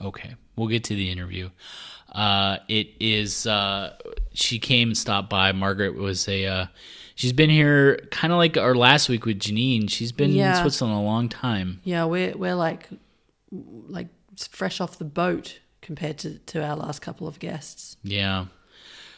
Okay, 0.00 0.36
we'll 0.54 0.68
get 0.68 0.84
to 0.84 0.94
the 0.94 1.10
interview. 1.10 1.50
Uh, 2.12 2.58
it 2.68 2.88
is. 3.00 3.46
Uh, 3.46 3.94
she 4.32 4.58
came 4.58 4.88
and 4.88 4.96
stopped 4.98 5.28
by. 5.30 5.52
Margaret 5.52 5.94
was 5.94 6.26
a. 6.28 6.46
Uh, 6.46 6.66
she's 7.14 7.32
been 7.32 7.50
here, 7.50 7.96
kind 8.10 8.32
of 8.32 8.38
like 8.38 8.56
our 8.56 8.74
last 8.74 9.08
week 9.08 9.24
with 9.26 9.38
Janine. 9.38 9.88
She's 9.90 10.12
been 10.12 10.32
Yeah. 10.32 10.56
in 10.56 10.62
Switzerland 10.62 10.98
a 10.98 11.02
long 11.02 11.28
time. 11.28 11.80
Yeah, 11.84 12.04
we're 12.06 12.36
we're 12.36 12.54
like 12.54 12.88
like 13.50 14.08
fresh 14.50 14.80
off 14.80 14.98
the 14.98 15.04
boat 15.04 15.58
compared 15.82 16.18
to, 16.18 16.38
to 16.38 16.62
our 16.64 16.76
last 16.76 17.00
couple 17.00 17.26
of 17.26 17.38
guests. 17.38 17.96
Yeah. 18.02 18.46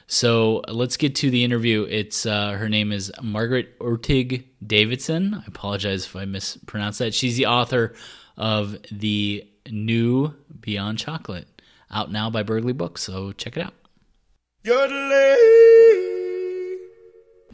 So 0.06 0.62
let's 0.66 0.96
get 0.96 1.14
to 1.16 1.30
the 1.30 1.44
interview. 1.44 1.86
It's 1.88 2.26
uh, 2.26 2.52
her 2.52 2.68
name 2.68 2.90
is 2.90 3.12
Margaret 3.22 3.78
Oertig 3.78 4.44
Davidson. 4.66 5.34
I 5.34 5.44
apologize 5.46 6.04
if 6.06 6.16
I 6.16 6.24
mispronounce 6.24 6.98
that. 6.98 7.14
She's 7.14 7.36
the 7.36 7.46
author 7.46 7.94
of 8.36 8.76
the 8.90 9.46
new 9.70 10.34
Beyond 10.60 10.98
Chocolate, 10.98 11.46
out 11.90 12.10
now 12.10 12.30
by 12.30 12.42
Bergli 12.42 12.72
Books. 12.72 13.02
So 13.02 13.32
check 13.32 13.56
it 13.56 13.64
out. 13.64 13.74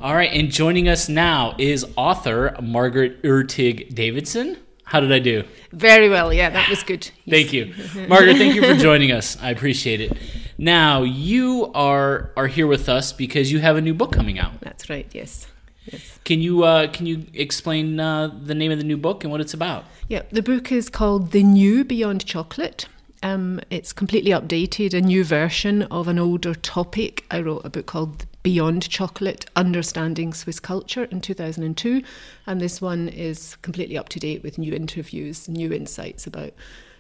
All 0.01 0.15
right, 0.15 0.31
and 0.33 0.51
joining 0.51 0.89
us 0.89 1.09
now 1.09 1.55
is 1.59 1.87
author 1.97 2.55
Margaret 2.61 3.23
Oertig 3.23 3.95
Davidson. 3.95 4.59
How 4.85 5.01
did 5.01 5.11
I 5.11 5.19
do? 5.19 5.43
Very 5.73 6.09
well, 6.09 6.33
yeah, 6.33 6.51
that 6.51 6.69
was 6.69 6.83
good. 6.83 7.11
Thank 7.29 7.53
you, 7.53 7.75
Margaret. 8.09 8.37
Thank 8.37 8.55
you 8.55 8.63
for 8.63 8.75
joining 8.75 9.11
us. 9.11 9.37
I 9.41 9.51
appreciate 9.51 10.01
it. 10.01 10.17
Now 10.59 11.03
you 11.03 11.71
are 11.75 12.31
are 12.37 12.47
here 12.47 12.67
with 12.67 12.89
us 12.89 13.13
because 13.13 13.51
you 13.51 13.59
have 13.61 13.77
a 13.77 13.81
new 13.81 13.95
book 13.95 14.13
coming 14.13 14.39
out. 14.39 14.61
That's 14.61 14.89
right, 14.91 15.07
yes. 15.13 15.47
Yes. 15.87 16.19
Can 16.25 16.41
you 16.41 16.65
uh, 16.65 16.89
can 16.89 17.07
you 17.07 17.27
explain 17.35 17.99
uh, 17.99 18.29
the 18.43 18.55
name 18.55 18.71
of 18.73 18.79
the 18.79 18.85
new 18.85 18.97
book 18.97 19.25
and 19.25 19.31
what 19.31 19.41
it's 19.41 19.55
about? 19.55 19.85
Yeah, 20.09 20.23
the 20.31 20.43
book 20.43 20.71
is 20.71 20.89
called 20.89 21.33
The 21.33 21.43
New 21.43 21.85
Beyond 21.85 22.27
Chocolate. 22.27 22.87
Um, 23.23 23.61
it's 23.71 23.93
completely 23.93 24.31
updated, 24.31 24.95
a 24.95 25.01
new 25.01 25.25
version 25.25 25.83
of 25.85 26.09
an 26.09 26.19
older 26.19 26.55
topic. 26.55 27.25
I 27.31 27.41
wrote 27.41 27.65
a 27.65 27.71
book 27.71 27.87
called 27.87 28.27
Beyond 28.43 28.89
Chocolate 28.89 29.47
Understanding 29.57 30.33
Swiss 30.33 30.61
Culture 30.61 31.05
in 31.05 31.21
2002, 31.21 32.03
and 32.47 32.61
this 32.61 32.81
one 32.81 33.09
is 33.09 33.57
completely 33.57 33.97
up 33.97 34.09
to 34.11 34.21
date 34.21 34.43
with 34.43 34.59
new 34.59 34.75
interviews, 34.75 35.49
new 35.49 35.73
insights 35.73 36.27
about 36.27 36.53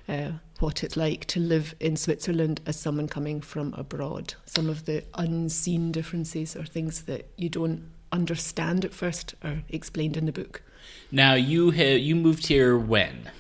uh, 0.09 0.33
what 0.59 0.83
it's 0.83 0.97
like 0.97 1.27
to 1.27 1.41
live 1.41 1.75
in 1.81 1.97
Switzerland 1.97 2.61
as 2.67 2.79
someone 2.79 3.09
coming 3.09 3.41
from 3.41 3.75
abroad. 3.75 4.35
Some 4.47 4.69
of 4.69 4.87
the 4.87 5.05
unseen 5.15 5.93
differences 5.93 6.57
or 6.57 6.65
things 6.65 7.03
that 7.03 7.29
you 7.37 7.49
don't 7.49 7.91
understand 8.11 8.85
at 8.85 8.95
first 8.95 9.35
are 9.43 9.63
explained 9.69 10.17
in 10.17 10.27
the 10.27 10.33
book. 10.33 10.63
Now 11.11 11.35
you 11.35 11.73
ha- 11.73 11.99
you 11.99 12.17
moved 12.17 12.47
here 12.47 12.79
when? 12.79 13.31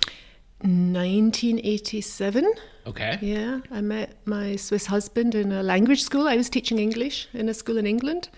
1987. 0.60 2.52
Okay. 2.86 3.18
Yeah, 3.20 3.60
I 3.70 3.80
met 3.80 4.16
my 4.24 4.56
Swiss 4.56 4.86
husband 4.86 5.34
in 5.34 5.52
a 5.52 5.62
language 5.62 6.02
school. 6.02 6.28
I 6.28 6.36
was 6.36 6.48
teaching 6.48 6.78
English 6.78 7.28
in 7.34 7.48
a 7.48 7.54
school 7.54 7.76
in 7.78 7.86
England. 7.86 8.28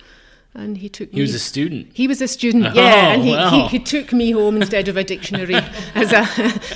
and 0.54 0.78
he 0.78 0.88
took 0.88 1.10
He 1.10 1.16
me. 1.16 1.18
He 1.18 1.22
was 1.22 1.34
a 1.34 1.38
student. 1.38 1.88
He 1.92 2.08
was 2.08 2.20
a 2.22 2.28
student, 2.28 2.66
Oh, 2.68 2.72
yeah, 2.74 3.12
and 3.12 3.22
he, 3.22 3.30
wow. 3.32 3.50
he, 3.50 3.66
he 3.68 3.78
took 3.78 4.12
me 4.12 4.30
home 4.32 4.56
instead 4.56 4.88
of 4.88 4.96
a 4.96 5.04
dictionary 5.04 5.54
as 5.94 6.12
a, 6.12 6.26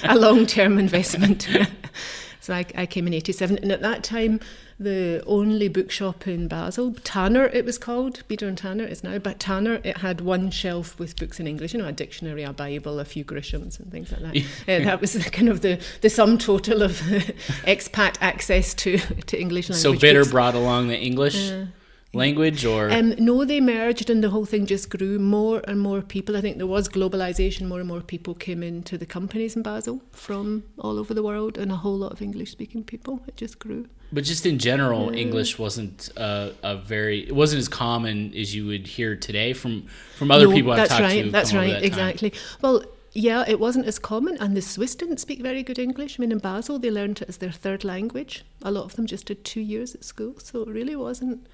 a 0.05 0.17
long 0.19 0.47
term 0.47 0.79
investment. 0.79 1.49
so 2.41 2.55
I, 2.55 2.65
I 2.77 2.87
came 2.87 3.07
in 3.07 3.15
87, 3.15 3.59
and 3.59 3.73
at 3.73 3.81
that 3.81 4.05
time, 4.05 4.41
the 4.79 5.23
only 5.27 5.69
bookshop 5.69 6.27
in 6.27 6.49
Basel, 6.49 6.95
Tanner 7.05 7.47
it 7.47 7.65
was 7.65 7.79
called, 7.79 8.23
Bider 8.29 8.49
and 8.49 8.59
Tanner 8.59 8.85
is 8.85 9.05
now, 9.05 9.19
but 9.19 9.39
Tanner, 9.39 9.81
it 9.85 9.99
had 9.99 10.21
one 10.21 10.51
shelf 10.51 10.99
with 10.99 11.17
books 11.17 11.39
in 11.41 11.47
English, 11.47 11.73
you 11.75 11.81
know, 11.81 11.89
a 11.89 11.93
dictionary, 11.93 12.43
a 12.43 12.53
Bible, 12.53 12.99
a 12.99 13.05
few 13.05 13.25
Grishams 13.25 13.79
and 13.79 13.91
things 13.91 14.13
like 14.13 14.21
that. 14.21 14.37
Uh, 14.63 14.85
that 14.85 15.01
was 15.01 15.17
kind 15.31 15.49
of 15.49 15.61
the, 15.61 15.81
the 16.01 16.11
sum 16.11 16.39
total 16.39 16.83
of 16.83 16.93
expat 17.65 18.17
access 18.21 18.75
to, 18.75 18.99
to 18.99 19.41
English 19.41 19.69
language. 19.69 19.83
So 19.83 19.99
Bitter 19.99 20.21
books. 20.21 20.33
brought 20.33 20.55
along 20.55 20.89
the 20.89 20.99
English 20.99 21.53
language, 22.15 22.65
or 22.65 22.91
Um, 22.91 23.15
no, 23.19 23.45
they 23.45 23.61
merged 23.61 24.11
and 24.11 24.23
the 24.23 24.31
whole 24.31 24.45
thing 24.45 24.67
just 24.67 24.91
grew. 24.91 25.19
More 25.19 25.63
and 25.67 25.81
more 25.81 26.03
people, 26.03 26.37
I 26.37 26.41
think 26.41 26.59
there 26.59 26.67
was 26.67 26.89
globalization, 26.89 27.67
more 27.67 27.79
and 27.81 27.89
more 27.89 28.01
people 28.03 28.35
came 28.35 28.63
into 28.63 28.99
the 28.99 29.07
companies 29.07 29.57
in 29.57 29.63
Basel 29.63 30.03
from 30.13 30.65
all 30.79 30.99
over 30.99 31.15
the 31.15 31.23
world 31.23 31.57
and 31.59 31.73
a 31.73 31.77
whole 31.77 31.97
lot 31.99 32.13
of 32.13 32.21
English 32.23 32.51
speaking 32.53 32.85
people. 32.85 33.23
It 33.27 33.37
just 33.37 33.59
grew. 33.59 33.87
but 34.13 34.25
just 34.25 34.45
in 34.45 34.59
general, 34.59 35.09
English 35.15 35.59
wasn't 35.59 36.11
uh, 36.19 36.51
a 36.63 36.77
very. 36.77 37.21
It 37.27 37.35
wasn't 37.35 37.61
as 37.61 37.69
common 37.69 38.35
as 38.37 38.55
you 38.55 38.67
would 38.67 38.87
hear 38.87 39.17
today 39.17 39.55
from 39.55 39.87
from 40.19 40.31
other 40.31 40.49
No, 40.49 40.53
people 40.55 40.73
I've 40.73 40.77
that's 40.81 40.91
talked 40.91 41.03
right, 41.03 41.25
to. 41.25 41.31
That's 41.31 41.55
right, 41.55 41.71
that 41.71 41.75
time. 41.77 41.85
exactly. 41.85 42.33
Well, 42.61 42.85
yeah, 43.15 43.45
it 43.49 43.59
wasn't 43.59 43.87
as 43.87 43.99
common, 43.99 44.37
and 44.39 44.55
the 44.55 44.61
Swiss 44.63 44.95
didn't 44.95 45.19
speak 45.19 45.41
very 45.41 45.63
good 45.63 45.79
English. 45.79 46.13
I 46.19 46.21
mean, 46.23 46.33
in 46.33 46.39
Basel, 46.39 46.79
they 46.79 46.91
learned 46.91 47.23
it 47.23 47.29
as 47.29 47.39
their 47.39 47.53
third 47.53 47.85
language. 47.85 48.45
A 48.63 48.71
lot 48.71 48.85
of 48.85 48.97
them 48.97 49.07
just 49.07 49.27
did 49.27 49.45
two 49.45 49.61
years 49.61 49.95
at 49.95 50.05
school, 50.05 50.35
so 50.39 50.63
it 50.63 50.69
really 50.69 50.97
wasn't. 50.97 51.47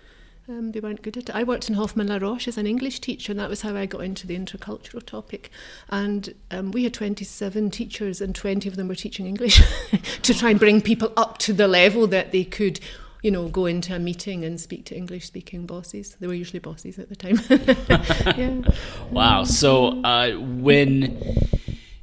Um, 0.50 0.72
they 0.72 0.80
weren't 0.80 1.02
good 1.02 1.18
at 1.18 1.28
it. 1.28 1.34
I 1.34 1.44
worked 1.44 1.68
in 1.68 1.74
Hoffmann 1.74 2.08
La 2.08 2.16
Roche 2.16 2.48
as 2.48 2.56
an 2.56 2.66
English 2.66 3.00
teacher, 3.00 3.32
and 3.32 3.38
that 3.38 3.50
was 3.50 3.60
how 3.60 3.76
I 3.76 3.84
got 3.84 4.00
into 4.00 4.26
the 4.26 4.34
intercultural 4.34 5.04
topic. 5.04 5.50
And 5.90 6.32
um, 6.50 6.70
we 6.70 6.84
had 6.84 6.94
27 6.94 7.70
teachers, 7.70 8.22
and 8.22 8.34
20 8.34 8.66
of 8.66 8.76
them 8.76 8.88
were 8.88 8.94
teaching 8.94 9.26
English 9.26 9.60
to 10.22 10.32
try 10.32 10.48
and 10.50 10.58
bring 10.58 10.80
people 10.80 11.12
up 11.18 11.36
to 11.38 11.52
the 11.52 11.68
level 11.68 12.06
that 12.06 12.32
they 12.32 12.44
could, 12.44 12.80
you 13.22 13.30
know, 13.30 13.48
go 13.48 13.66
into 13.66 13.94
a 13.94 13.98
meeting 13.98 14.42
and 14.42 14.58
speak 14.58 14.86
to 14.86 14.96
English 14.96 15.26
speaking 15.26 15.66
bosses. 15.66 16.16
They 16.18 16.26
were 16.26 16.32
usually 16.32 16.60
bosses 16.60 16.98
at 16.98 17.10
the 17.10 17.16
time. 17.16 17.40
Wow. 19.10 19.44
So 19.44 20.02
uh, 20.02 20.30
when 20.30 21.20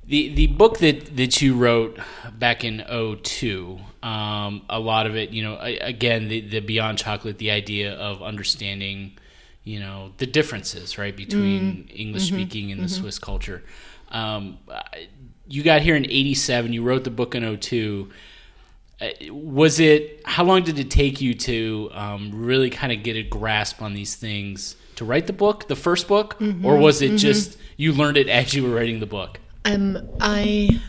the 0.05 0.35
the 0.35 0.47
book 0.47 0.77
that 0.79 1.17
that 1.17 1.41
you 1.41 1.55
wrote 1.55 1.97
back 2.37 2.63
in 2.63 2.83
02, 3.23 3.79
um, 4.05 4.61
a 4.69 4.79
lot 4.79 5.07
of 5.07 5.15
it, 5.15 5.31
you 5.31 5.41
know, 5.41 5.57
again, 5.59 6.27
the, 6.27 6.39
the 6.41 6.59
Beyond 6.59 6.99
Chocolate, 6.99 7.39
the 7.39 7.49
idea 7.49 7.95
of 7.95 8.21
understanding, 8.21 9.17
you 9.63 9.79
know, 9.79 10.11
the 10.17 10.27
differences, 10.27 10.99
right, 10.99 11.17
between 11.17 11.89
English 11.93 12.27
speaking 12.27 12.71
and 12.71 12.83
the 12.83 12.87
Swiss 12.87 13.17
culture. 13.17 13.63
Um, 14.11 14.59
you 15.47 15.63
got 15.63 15.81
here 15.81 15.95
in 15.95 16.05
87, 16.05 16.71
you 16.71 16.83
wrote 16.83 17.03
the 17.03 17.09
book 17.09 17.33
in 17.33 17.57
02. 17.57 18.09
Uh, 19.01 19.07
Was 19.33 19.79
it, 19.79 20.21
how 20.23 20.43
long 20.43 20.61
did 20.61 20.77
it 20.77 20.91
take 20.91 21.19
you 21.19 21.33
to 21.33 21.89
um, 21.93 22.29
really 22.31 22.69
kind 22.69 22.93
of 22.93 23.01
get 23.01 23.15
a 23.15 23.23
grasp 23.23 23.81
on 23.81 23.95
these 23.95 24.15
things 24.15 24.75
to 24.97 25.03
write 25.05 25.25
the 25.25 25.33
book, 25.33 25.67
the 25.67 25.75
first 25.75 26.07
book? 26.07 26.37
Or 26.63 26.77
was 26.77 27.01
it 27.01 27.17
just 27.17 27.57
you 27.75 27.91
learned 27.91 28.17
it 28.17 28.29
as 28.29 28.53
you 28.53 28.61
were 28.61 28.75
writing 28.75 28.99
the 28.99 29.07
book? 29.07 29.39
Um, 29.65 29.97
I 30.21 30.79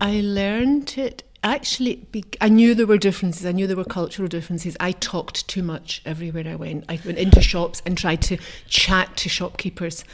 I 0.00 0.20
learned 0.22 0.94
it 0.96 1.24
actually. 1.42 2.06
I 2.40 2.48
knew 2.48 2.74
there 2.74 2.86
were 2.86 2.98
differences. 2.98 3.46
I 3.46 3.52
knew 3.52 3.66
there 3.66 3.76
were 3.76 3.84
cultural 3.84 4.28
differences. 4.28 4.76
I 4.80 4.92
talked 4.92 5.46
too 5.48 5.62
much 5.62 6.02
everywhere 6.04 6.44
I 6.46 6.56
went. 6.56 6.84
I 6.88 6.98
went 7.04 7.18
into 7.18 7.42
shops 7.42 7.82
and 7.86 7.96
tried 7.96 8.22
to 8.22 8.38
chat 8.68 9.16
to 9.18 9.28
shopkeepers. 9.28 10.04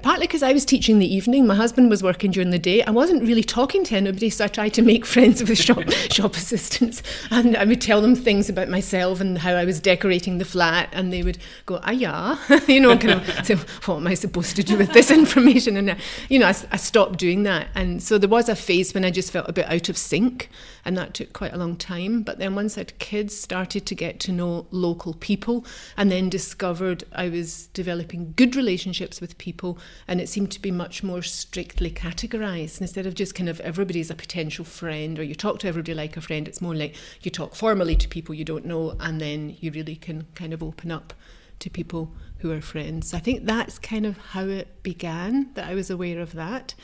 Partly 0.00 0.26
because 0.26 0.42
I 0.42 0.54
was 0.54 0.64
teaching 0.64 0.98
the 0.98 1.14
evening, 1.14 1.46
my 1.46 1.54
husband 1.54 1.90
was 1.90 2.02
working 2.02 2.30
during 2.30 2.48
the 2.48 2.58
day. 2.58 2.82
I 2.82 2.90
wasn't 2.90 3.24
really 3.24 3.44
talking 3.44 3.84
to 3.84 3.94
anybody, 3.94 4.30
so 4.30 4.46
I 4.46 4.48
tried 4.48 4.72
to 4.74 4.82
make 4.82 5.04
friends 5.12 5.42
with 5.42 5.58
shop 5.58 5.82
shop 6.10 6.34
assistants, 6.34 7.02
and 7.30 7.54
I 7.56 7.66
would 7.66 7.80
tell 7.80 8.00
them 8.00 8.16
things 8.16 8.48
about 8.48 8.70
myself 8.70 9.20
and 9.20 9.36
how 9.36 9.52
I 9.52 9.66
was 9.66 9.80
decorating 9.80 10.38
the 10.38 10.46
flat, 10.46 10.88
and 10.92 11.12
they 11.12 11.22
would 11.22 11.36
go, 11.66 11.78
"Ah, 11.82 11.90
yeah," 11.90 12.60
you 12.66 12.80
know, 12.80 12.96
kind 12.96 13.20
of. 13.20 13.46
So, 13.46 13.56
what 13.84 13.98
am 13.98 14.06
I 14.06 14.14
supposed 14.14 14.56
to 14.56 14.62
do 14.62 14.78
with 14.78 14.92
this 14.94 15.10
information? 15.10 15.76
And 15.76 15.90
uh, 15.90 15.94
you 16.30 16.38
know, 16.38 16.46
I, 16.46 16.54
I 16.70 16.76
stopped 16.76 17.18
doing 17.18 17.42
that, 17.42 17.68
and 17.74 18.02
so 18.02 18.16
there 18.16 18.30
was 18.30 18.48
a 18.48 18.56
phase 18.56 18.94
when 18.94 19.04
I 19.04 19.10
just 19.10 19.30
felt 19.30 19.48
a 19.48 19.52
bit 19.52 19.70
out 19.70 19.90
of 19.90 19.98
sync, 19.98 20.48
and 20.86 20.96
that 20.96 21.12
took 21.12 21.34
quite 21.34 21.52
a 21.52 21.58
long 21.58 21.76
time. 21.76 22.22
But 22.22 22.38
then 22.38 22.54
once 22.54 22.78
I 22.78 22.80
had 22.80 22.98
kids, 22.98 23.38
started 23.38 23.84
to 23.84 23.94
get 23.94 24.20
to 24.20 24.32
know 24.32 24.66
local 24.70 25.12
people, 25.12 25.66
and 25.98 26.10
then 26.10 26.30
discovered 26.30 27.04
I 27.12 27.28
was 27.28 27.66
developing 27.68 28.32
good 28.36 28.56
relationships 28.56 29.20
with 29.20 29.36
people, 29.36 29.78
and 30.06 30.20
it 30.20 30.28
seemed 30.28 30.50
to 30.52 30.60
be 30.60 30.70
much 30.70 31.02
more 31.02 31.22
strictly 31.22 31.90
categorized 31.90 32.80
instead 32.80 33.06
of 33.06 33.14
just 33.14 33.34
kind 33.34 33.48
of 33.48 33.60
everybody's 33.60 34.10
a 34.10 34.14
potential 34.14 34.64
friend, 34.64 35.18
or 35.18 35.22
you 35.22 35.34
talk 35.34 35.58
to 35.60 35.68
everybody 35.68 35.94
like 35.94 36.16
a 36.16 36.20
friend. 36.20 36.48
It's 36.48 36.60
more 36.60 36.74
like 36.74 36.94
you 37.22 37.30
talk 37.30 37.54
formally 37.54 37.96
to 37.96 38.08
people 38.08 38.34
you 38.34 38.44
don't 38.44 38.64
know, 38.64 38.96
and 39.00 39.20
then 39.20 39.56
you 39.60 39.70
really 39.70 39.96
can 39.96 40.26
kind 40.34 40.52
of 40.52 40.62
open 40.62 40.90
up 40.90 41.14
to 41.60 41.70
people 41.70 42.12
who 42.38 42.50
are 42.50 42.60
friends. 42.60 43.14
I 43.14 43.20
think 43.20 43.44
that's 43.44 43.78
kind 43.78 44.04
of 44.04 44.18
how 44.18 44.44
it 44.46 44.82
began, 44.82 45.50
that 45.54 45.68
I 45.68 45.74
was 45.74 45.90
aware 45.90 46.20
of 46.20 46.32
that. 46.32 46.74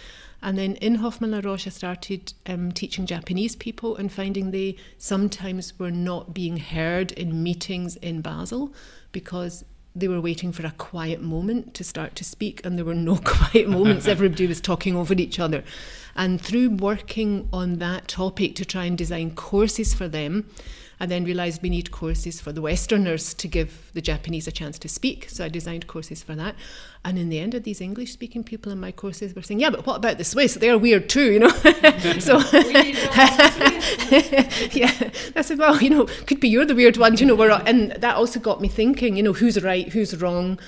And 0.41 0.57
then 0.57 0.77
in 0.77 0.97
Hoffmann 0.97 1.33
La 1.33 1.41
Roche, 1.43 1.67
I 1.67 1.71
started 1.71 2.33
um, 2.47 2.71
teaching 2.71 3.07
Japanese 3.07 3.57
people 3.57 3.97
and 3.97 4.13
finding 4.13 4.53
they 4.53 4.77
sometimes 4.97 5.77
were 5.81 5.91
not 5.91 6.33
being 6.33 6.59
heard 6.59 7.11
in 7.13 7.43
meetings 7.43 7.97
in 7.97 8.21
Basel 8.21 8.73
because 9.11 9.65
they 10.01 10.09
were 10.09 10.21
waiting 10.21 10.53
for 10.53 10.67
a 10.67 10.73
quiet 10.73 11.21
moment 11.21 11.75
to 11.75 11.85
start 11.85 12.15
to 12.17 12.25
speak, 12.25 12.65
and 12.65 12.77
there 12.77 12.85
were 12.85 12.95
no 12.95 13.17
quiet 13.25 13.69
moments. 13.69 14.07
Everybody 14.09 14.47
was 14.47 14.61
talking 14.61 14.97
over 14.97 15.15
each 15.15 15.39
other. 15.39 15.65
And 16.17 16.41
through 16.41 16.71
working 16.71 17.49
on 17.53 17.79
that 17.79 18.09
topic 18.09 18.55
to 18.57 18.65
try 18.65 18.85
and 18.85 18.99
design 18.99 19.35
courses 19.35 19.95
for 19.95 20.09
them, 20.09 20.49
I 21.01 21.07
then 21.07 21.25
realised 21.25 21.63
we 21.63 21.71
need 21.71 21.93
courses 21.93 22.41
for 22.41 22.51
the 22.51 22.61
Westerners 22.61 23.35
to 23.35 23.47
give 23.47 23.91
the 23.95 24.03
Japanese 24.03 24.49
a 24.49 24.53
chance 24.53 24.79
to 24.81 24.89
speak. 24.89 25.29
So 25.31 25.45
I 25.45 25.49
designed 25.49 25.87
courses 25.87 26.23
for 26.23 26.35
that. 26.35 26.57
And 27.05 27.19
in 27.19 27.29
the 27.29 27.39
end, 27.39 27.55
of 27.55 27.63
these 27.63 27.81
English 27.81 28.13
speaking 28.13 28.43
people 28.45 28.73
in 28.73 28.81
my 28.81 28.93
courses 28.93 29.35
were 29.35 29.43
saying, 29.43 29.61
Yeah, 29.61 29.71
but 29.71 29.87
what 29.87 29.97
about 29.97 30.19
the 30.19 30.25
Swiss? 30.25 30.55
They're 30.55 30.77
weird 30.77 31.09
too, 31.09 31.33
you 31.33 31.39
know? 31.39 31.49
so, 32.19 32.39
yeah, 34.73 35.11
I 35.37 35.43
said, 35.43 35.59
Well, 35.59 35.81
you 35.81 35.91
know, 35.91 36.07
could 36.27 36.41
be 36.41 36.49
you're 36.49 36.65
the 36.65 36.75
weird 36.75 36.97
one, 36.97 37.17
you 37.17 37.27
know. 37.27 37.35
We're, 37.35 37.51
and 37.51 37.93
that 37.93 38.17
also 38.17 38.41
got 38.41 38.61
me 38.61 38.69
thinking, 38.69 39.17
you 39.17 39.23
know, 39.23 39.33
who's 39.33 39.63
right, 39.63 39.89
who's 39.89 40.21
wrong. 40.21 40.59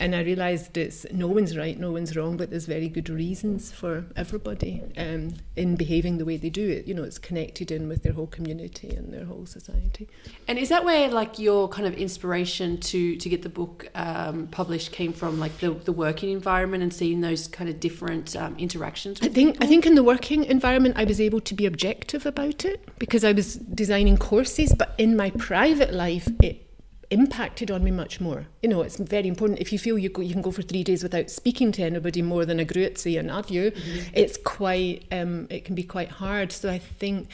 And 0.00 0.16
I 0.16 0.22
realised 0.22 0.78
it's 0.78 1.04
no 1.12 1.28
one's 1.28 1.58
right, 1.58 1.78
no 1.78 1.92
one's 1.92 2.16
wrong, 2.16 2.38
but 2.38 2.48
there's 2.48 2.64
very 2.64 2.88
good 2.88 3.10
reasons 3.10 3.70
for 3.70 4.06
everybody 4.16 4.82
um, 4.96 5.34
in 5.56 5.76
behaving 5.76 6.16
the 6.16 6.24
way 6.24 6.38
they 6.38 6.48
do 6.48 6.66
it. 6.66 6.86
You 6.86 6.94
know, 6.94 7.02
it's 7.02 7.18
connected 7.18 7.70
in 7.70 7.86
with 7.86 8.02
their 8.02 8.14
whole 8.14 8.26
community 8.26 8.88
and 8.88 9.12
their 9.12 9.26
whole 9.26 9.44
society. 9.44 10.08
And 10.48 10.58
is 10.58 10.70
that 10.70 10.86
where 10.86 11.10
like 11.10 11.38
your 11.38 11.68
kind 11.68 11.86
of 11.86 11.92
inspiration 11.94 12.78
to 12.78 13.16
to 13.16 13.28
get 13.28 13.42
the 13.42 13.50
book 13.50 13.88
um, 13.94 14.46
published 14.46 14.90
came 14.90 15.12
from, 15.12 15.38
like 15.38 15.58
the 15.58 15.70
the 15.70 15.92
working 15.92 16.30
environment 16.30 16.82
and 16.82 16.94
seeing 16.94 17.20
those 17.20 17.46
kind 17.46 17.68
of 17.68 17.78
different 17.78 18.34
um, 18.36 18.56
interactions? 18.56 19.18
I 19.20 19.28
think 19.28 19.58
I 19.60 19.66
think 19.66 19.84
in 19.84 19.96
the 19.96 20.02
working 20.02 20.44
environment 20.44 20.96
I 20.96 21.04
was 21.04 21.20
able 21.20 21.40
to 21.42 21.54
be 21.54 21.66
objective 21.66 22.24
about 22.24 22.64
it 22.64 22.88
because 22.98 23.22
I 23.22 23.32
was 23.32 23.56
designing 23.56 24.16
courses, 24.16 24.74
but 24.74 24.94
in 24.96 25.14
my 25.14 25.28
private 25.28 25.92
life 25.92 26.26
it 26.42 26.69
impacted 27.10 27.70
on 27.70 27.82
me 27.82 27.90
much 27.90 28.20
more. 28.20 28.46
You 28.62 28.68
know, 28.68 28.82
it's 28.82 28.96
very 28.96 29.26
important 29.26 29.58
if 29.58 29.72
you 29.72 29.78
feel 29.78 29.98
you 29.98 30.08
go, 30.08 30.22
you 30.22 30.32
can 30.32 30.42
go 30.42 30.52
for 30.52 30.62
three 30.62 30.84
days 30.84 31.02
without 31.02 31.28
speaking 31.28 31.72
to 31.72 31.82
anybody 31.82 32.22
more 32.22 32.44
than 32.44 32.60
a 32.60 32.64
grüezi 32.64 33.18
and 33.18 33.30
adieu. 33.30 33.72
It's 34.12 34.36
quite 34.36 35.04
um, 35.10 35.46
it 35.50 35.64
can 35.64 35.74
be 35.74 35.82
quite 35.82 36.08
hard. 36.08 36.52
So 36.52 36.70
I 36.70 36.78
think 36.78 37.28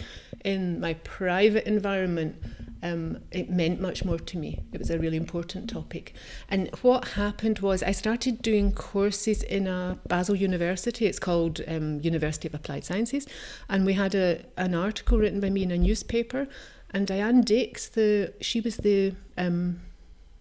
in 0.44 0.80
my 0.80 0.94
private 0.94 1.66
environment. 1.66 2.36
Um, 2.82 3.18
it 3.32 3.50
meant 3.50 3.80
much 3.80 4.04
more 4.04 4.18
to 4.18 4.38
me. 4.38 4.62
It 4.72 4.78
was 4.78 4.90
a 4.90 4.98
really 4.98 5.16
important 5.16 5.68
topic. 5.68 6.14
And 6.48 6.68
what 6.82 7.08
happened 7.08 7.58
was 7.58 7.82
I 7.82 7.90
started 7.90 8.42
doing 8.42 8.70
courses 8.70 9.42
in 9.42 9.66
a 9.66 9.98
Basel 10.06 10.36
University. 10.36 11.06
It's 11.06 11.18
called 11.18 11.62
um, 11.66 12.00
University 12.00 12.46
of 12.46 12.54
Applied 12.54 12.84
Sciences. 12.84 13.26
And 13.68 13.86
we 13.86 13.94
had 13.94 14.14
a, 14.14 14.44
an 14.56 14.74
article 14.74 15.18
written 15.18 15.40
by 15.40 15.50
me 15.50 15.62
in 15.64 15.72
a 15.72 15.78
newspaper. 15.78 16.46
And 16.90 17.06
Dianne 17.06 17.44
Dicks, 17.44 17.88
the 17.88 18.32
she 18.40 18.60
was 18.60 18.78
the 18.78 19.14
um, 19.36 19.80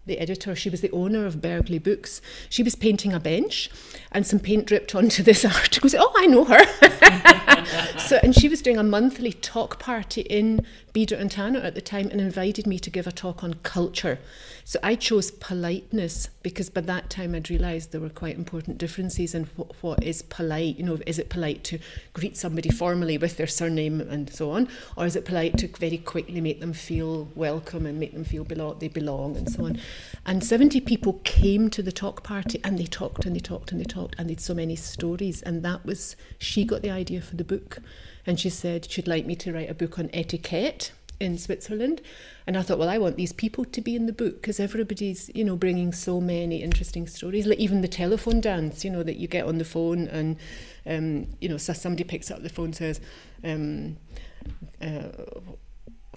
the 0.06 0.18
editor, 0.18 0.54
she 0.54 0.70
was 0.70 0.80
the 0.80 0.90
owner 0.92 1.26
of 1.26 1.40
Bergli 1.40 1.78
Books. 1.78 2.22
She 2.48 2.62
was 2.62 2.76
painting 2.76 3.12
a 3.12 3.20
bench, 3.20 3.70
and 4.12 4.26
some 4.26 4.38
paint 4.38 4.66
dripped 4.66 4.94
onto 5.00 5.22
this 5.22 5.44
article. 5.44 5.90
Oh, 5.98 6.12
I 6.16 6.26
know 6.26 6.44
her. 6.44 7.52
so, 7.98 8.18
and 8.22 8.34
she 8.34 8.48
was 8.48 8.62
doing 8.62 8.78
a 8.78 8.82
monthly 8.82 9.32
talk 9.32 9.78
party 9.78 10.22
in 10.22 10.66
Bider 10.94 11.18
and 11.18 11.30
Tanner 11.30 11.60
at 11.60 11.74
the 11.74 11.80
time 11.80 12.08
and 12.10 12.20
invited 12.20 12.66
me 12.66 12.78
to 12.78 12.90
give 12.90 13.06
a 13.06 13.12
talk 13.12 13.44
on 13.44 13.54
culture. 13.62 14.18
So 14.64 14.80
I 14.82 14.94
chose 14.96 15.30
politeness 15.30 16.28
because 16.42 16.70
by 16.70 16.80
that 16.80 17.08
time 17.08 17.34
I'd 17.34 17.50
realised 17.50 17.92
there 17.92 18.00
were 18.00 18.08
quite 18.08 18.36
important 18.36 18.78
differences 18.78 19.34
in 19.34 19.44
what, 19.56 19.72
what 19.80 20.02
is 20.02 20.22
polite. 20.22 20.76
You 20.76 20.84
know, 20.84 20.98
is 21.06 21.18
it 21.18 21.28
polite 21.28 21.62
to 21.64 21.78
greet 22.14 22.36
somebody 22.36 22.70
formally 22.70 23.18
with 23.18 23.36
their 23.36 23.46
surname 23.46 24.00
and 24.00 24.32
so 24.32 24.50
on, 24.50 24.68
or 24.96 25.06
is 25.06 25.14
it 25.14 25.24
polite 25.24 25.58
to 25.58 25.68
very 25.68 25.98
quickly 25.98 26.40
make 26.40 26.60
them 26.60 26.72
feel 26.72 27.28
welcome 27.34 27.86
and 27.86 28.00
make 28.00 28.12
them 28.12 28.24
feel 28.24 28.44
belo- 28.44 28.78
they 28.80 28.88
belong 28.88 29.36
and 29.36 29.50
so 29.50 29.66
on? 29.66 29.78
And 30.24 30.42
70 30.42 30.80
people 30.80 31.20
came 31.24 31.70
to 31.70 31.82
the 31.82 31.92
talk 31.92 32.24
party 32.24 32.60
and 32.64 32.78
they 32.78 32.86
talked 32.86 33.24
and 33.24 33.36
they 33.36 33.40
talked 33.40 33.70
and 33.70 33.80
they 33.80 33.84
talked 33.84 34.16
and 34.18 34.28
they'd 34.28 34.40
so 34.40 34.54
many 34.54 34.76
stories. 34.76 35.42
And 35.42 35.62
that 35.62 35.84
was, 35.84 36.16
she 36.38 36.64
got 36.64 36.82
the 36.82 36.90
idea 36.90 37.20
for 37.20 37.36
the 37.36 37.44
book. 37.44 37.55
And 38.26 38.40
she 38.40 38.50
said 38.50 38.90
she'd 38.90 39.06
like 39.06 39.26
me 39.26 39.36
to 39.36 39.52
write 39.52 39.70
a 39.70 39.74
book 39.74 39.98
on 39.98 40.10
etiquette 40.12 40.92
in 41.20 41.38
Switzerland. 41.38 42.00
And 42.46 42.56
I 42.56 42.62
thought, 42.62 42.78
well, 42.78 42.88
I 42.88 42.98
want 42.98 43.16
these 43.16 43.32
people 43.32 43.64
to 43.64 43.80
be 43.80 43.96
in 43.96 44.06
the 44.06 44.12
book 44.12 44.40
because 44.40 44.60
everybody's, 44.60 45.30
you 45.34 45.44
know, 45.44 45.56
bringing 45.56 45.92
so 45.92 46.20
many 46.20 46.62
interesting 46.62 47.06
stories. 47.06 47.46
Like 47.46 47.58
even 47.58 47.80
the 47.80 47.88
telephone 47.88 48.40
dance, 48.40 48.84
you 48.84 48.90
know, 48.90 49.02
that 49.02 49.16
you 49.16 49.28
get 49.28 49.46
on 49.46 49.58
the 49.58 49.64
phone 49.64 50.08
and, 50.08 50.36
um, 50.86 51.26
you 51.40 51.48
know, 51.48 51.56
so 51.56 51.72
somebody 51.72 52.04
picks 52.04 52.30
up 52.30 52.42
the 52.42 52.48
phone 52.48 52.66
and 52.66 52.76
says, 52.76 53.00
um, 53.44 53.96
uh, 54.80 55.08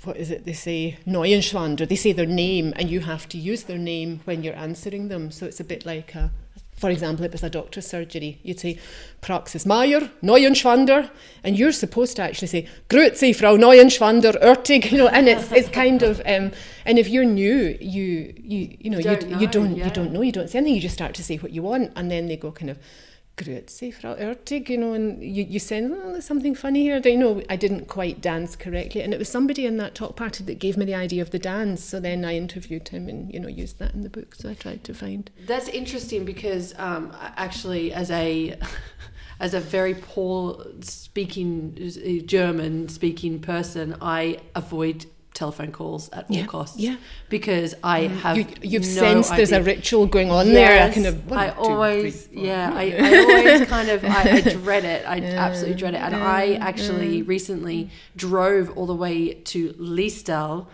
what 0.03 0.17
is 0.17 0.31
it 0.31 0.45
they 0.45 0.53
say 0.53 0.97
Neuenschwander 1.05 1.87
they 1.87 1.95
say 1.95 2.13
their 2.13 2.25
name 2.25 2.73
and 2.77 2.89
you 2.89 3.01
have 3.01 3.27
to 3.29 3.37
use 3.37 3.63
their 3.63 3.77
name 3.77 4.21
when 4.23 4.43
you're 4.43 4.55
answering 4.55 5.09
them 5.09 5.29
so 5.29 5.45
it's 5.45 5.59
a 5.59 5.63
bit 5.63 5.85
like 5.85 6.15
a 6.15 6.31
for 6.79 6.89
example, 6.89 7.25
if 7.25 7.33
it's 7.33 7.43
a 7.43 7.49
doctor's 7.49 7.85
surgery, 7.85 8.39
you'd 8.41 8.59
say 8.59 8.79
Praxis 9.21 9.65
Meier, 9.65 10.09
Neuenschwander, 10.23 11.09
and 11.43 11.59
you're 11.59 11.73
supposed 11.73 12.15
to 12.15 12.23
actually 12.23 12.47
say 12.47 12.67
Grüezi, 12.89 13.35
Frau 13.35 13.57
Neuenschwander, 13.57 14.41
Oertig, 14.41 14.91
you 14.91 14.97
know, 14.97 15.09
and 15.09 15.27
it's 15.27 15.51
it's 15.59 15.69
kind 15.69 16.01
of 16.03 16.21
um, 16.25 16.51
and 16.85 16.97
if 16.97 17.09
you're 17.09 17.25
new, 17.25 17.77
you 17.81 18.33
you 18.37 18.77
you 18.79 18.89
know 18.89 18.97
you 18.97 19.03
don't 19.03 19.19
don't 19.19 19.31
know, 19.31 19.39
you 19.39 19.47
don't, 19.47 19.75
yeah. 19.75 19.85
you 19.85 19.91
don't 19.91 20.11
know, 20.11 20.21
you 20.21 20.31
don't 20.31 20.49
say 20.49 20.59
anything, 20.59 20.75
you 20.75 20.81
just 20.81 20.95
start 20.95 21.13
to 21.15 21.23
say 21.23 21.37
what 21.37 21.51
you 21.51 21.61
want, 21.61 21.91
and 21.95 22.09
then 22.09 22.27
they 22.27 22.37
go 22.37 22.51
kind 22.51 22.69
of 22.71 22.77
Grüezi, 23.39 23.93
Frau 23.93 24.15
Oertig, 24.15 24.69
you 24.69 24.77
know, 24.77 24.93
and 24.93 25.23
you, 25.23 25.45
you 25.45 25.59
oh, 25.71 26.11
there's 26.11 26.25
something 26.25 26.53
funny 26.53 26.83
here. 26.83 26.99
They 26.99 27.15
know 27.15 27.41
I 27.49 27.55
didn't 27.55 27.87
quite 27.87 28.19
dance 28.19 28.57
correctly. 28.57 29.01
And 29.01 29.13
it 29.13 29.17
was 29.17 29.29
somebody 29.29 29.65
in 29.65 29.77
that 29.77 29.95
talk 29.95 30.17
party 30.17 30.43
that 30.43 30.59
gave 30.59 30.75
me 30.75 30.83
the 30.83 30.93
idea 30.93 31.21
of 31.21 31.31
the 31.31 31.39
dance. 31.39 31.81
So 31.81 32.01
then 32.01 32.25
I 32.25 32.35
interviewed 32.35 32.89
him 32.89 33.07
and, 33.07 33.33
you 33.33 33.39
know, 33.39 33.47
used 33.47 33.79
that 33.79 33.93
in 33.93 34.01
the 34.01 34.09
book. 34.09 34.35
So 34.35 34.49
I 34.49 34.55
tried 34.55 34.83
to 34.83 34.93
find. 34.93 35.31
That's 35.47 35.69
interesting 35.69 36.25
because 36.25 36.77
um, 36.77 37.15
actually, 37.37 37.93
as 37.93 38.11
a 38.11 38.59
as 39.39 39.53
a 39.53 39.61
very 39.61 39.95
poor 39.95 40.65
speaking 40.81 42.23
German 42.25 42.89
speaking 42.89 43.39
person, 43.39 43.95
I 44.01 44.39
avoid 44.53 45.05
telephone 45.39 45.71
calls 45.71 46.09
at 46.09 46.25
all 46.29 46.35
Yeah, 46.35 46.45
costs. 46.45 46.77
yeah. 46.77 46.97
because 47.29 47.73
I 47.83 47.99
mm. 48.01 48.19
have 48.19 48.37
You, 48.37 48.45
you've 48.61 48.83
no 48.83 49.03
sensed 49.05 49.29
there's 49.37 49.53
a 49.53 49.63
ritual 49.63 50.05
going 50.05 50.29
on 50.31 50.53
there. 50.53 50.71
I 50.71 50.75
Yes, 50.75 50.93
kind 50.95 51.07
of, 51.07 51.29
one, 51.29 51.39
I 51.39 51.49
two, 51.51 51.59
always, 51.59 52.25
three, 52.25 52.47
yeah, 52.47 52.71
I, 52.73 52.83
I 52.99 53.17
always 53.19 53.67
kind 53.67 53.89
of, 53.89 54.03
I, 54.03 54.21
I 54.31 54.41
dread 54.41 54.85
it. 54.85 55.01
I 55.07 55.17
absolutely 55.47 55.77
dread 55.81 55.93
it. 55.93 56.01
And 56.01 56.15
I 56.15 56.55
actually 56.55 57.21
recently 57.21 57.89
drove 58.15 58.77
all 58.77 58.85
the 58.85 58.95
way 59.05 59.33
to 59.51 59.73
Liestal 59.73 60.67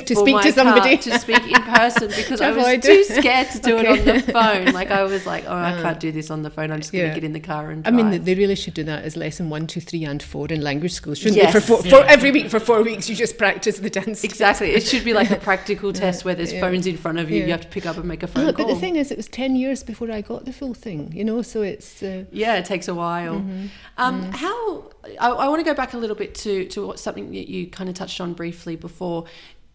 to 0.06 0.14
for 0.14 0.20
speak 0.20 0.34
my 0.34 0.42
to 0.42 0.52
somebody. 0.52 0.96
car 0.96 1.02
to 1.12 1.18
speak 1.18 1.42
in 1.46 1.62
person 1.62 2.08
because 2.16 2.40
To 2.40 2.46
I 2.46 2.50
was 2.52 2.84
too 2.84 2.90
it. 2.92 3.06
scared 3.20 3.50
to 3.50 3.58
do 3.60 3.78
it 3.78 3.86
on 3.86 4.04
the 4.04 4.32
phone. 4.32 4.72
Like 4.72 4.90
I 4.90 5.02
was 5.04 5.26
like, 5.26 5.44
oh, 5.46 5.54
I 5.56 5.72
can't 5.82 6.00
do 6.00 6.12
this 6.12 6.30
on 6.30 6.42
the 6.42 6.50
phone. 6.50 6.70
I'm 6.70 6.80
just 6.80 6.92
going 6.92 7.04
to 7.04 7.08
Yeah. 7.08 7.14
get 7.14 7.24
in 7.24 7.32
the 7.32 7.40
car 7.40 7.70
and 7.70 7.86
I 7.86 7.90
mean, 7.90 8.24
they 8.24 8.34
really 8.34 8.56
should 8.56 8.74
do 8.74 8.84
that 8.84 9.04
as 9.04 9.16
lesson 9.16 9.50
one, 9.50 9.66
two, 9.66 9.80
three, 9.80 10.04
and 10.04 10.22
four 10.22 10.46
in 10.48 10.60
language 10.62 10.92
schools, 10.92 11.18
shouldn't 11.18 11.36
Yes. 11.36 11.52
they? 11.52 11.60
For, 11.60 11.66
four, 11.66 11.82
for 11.82 12.04
every 12.06 12.30
week 12.30 12.48
for 12.50 12.60
four 12.60 12.82
weeks, 12.82 13.08
you 13.08 13.16
just 13.16 13.38
practice 13.38 13.78
the 13.78 13.90
dance. 13.90 14.24
exactly. 14.30 14.70
It 14.70 14.82
should 14.84 15.04
be 15.04 15.12
like 15.12 15.30
a 15.30 15.36
practical 15.36 15.92
test 15.92 16.24
where 16.24 16.34
there's 16.34 16.52
yeah. 16.52 16.60
phones 16.60 16.86
in 16.86 16.96
front 16.96 17.18
of 17.18 17.30
you. 17.30 17.40
Yeah. 17.40 17.46
You 17.46 17.52
have 17.52 17.60
to 17.62 17.68
pick 17.68 17.86
up 17.86 17.96
and 17.96 18.04
make 18.06 18.22
a 18.22 18.26
phone 18.26 18.44
Oh, 18.48 18.52
call. 18.52 18.66
but 18.66 18.74
the 18.74 18.80
thing 18.80 18.96
is, 18.96 19.10
it 19.10 19.16
was 19.16 19.28
ten 19.28 19.56
years 19.56 19.82
before 19.82 20.10
I 20.10 20.20
got 20.20 20.44
the 20.44 20.52
full 20.52 20.74
thing, 20.74 21.12
you 21.14 21.24
know. 21.24 21.42
So 21.42 21.62
it's 21.62 22.02
uh, 22.02 22.24
Yeah, 22.32 22.56
it 22.56 22.64
takes 22.64 22.88
a 22.88 22.94
while. 22.94 23.36
Mm-hmm. 23.36 23.66
Um, 23.98 24.32
How 24.32 24.90
I, 25.20 25.28
I 25.28 25.48
want 25.48 25.60
to 25.60 25.64
go 25.64 25.74
back 25.74 25.92
a 25.94 25.98
little 25.98 26.16
bit 26.16 26.34
to 26.36 26.66
to 26.66 26.86
what, 26.88 26.98
something 26.98 27.30
that 27.32 27.48
you 27.48 27.66
kind 27.68 27.88
of 27.88 27.94
touched 27.94 28.20
on 28.20 28.32
briefly 28.34 28.76
before. 28.76 29.24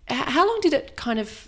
How 0.10 0.48
long 0.48 0.60
did 0.62 0.74
it 0.74 0.96
kind 0.96 1.20
of 1.20 1.48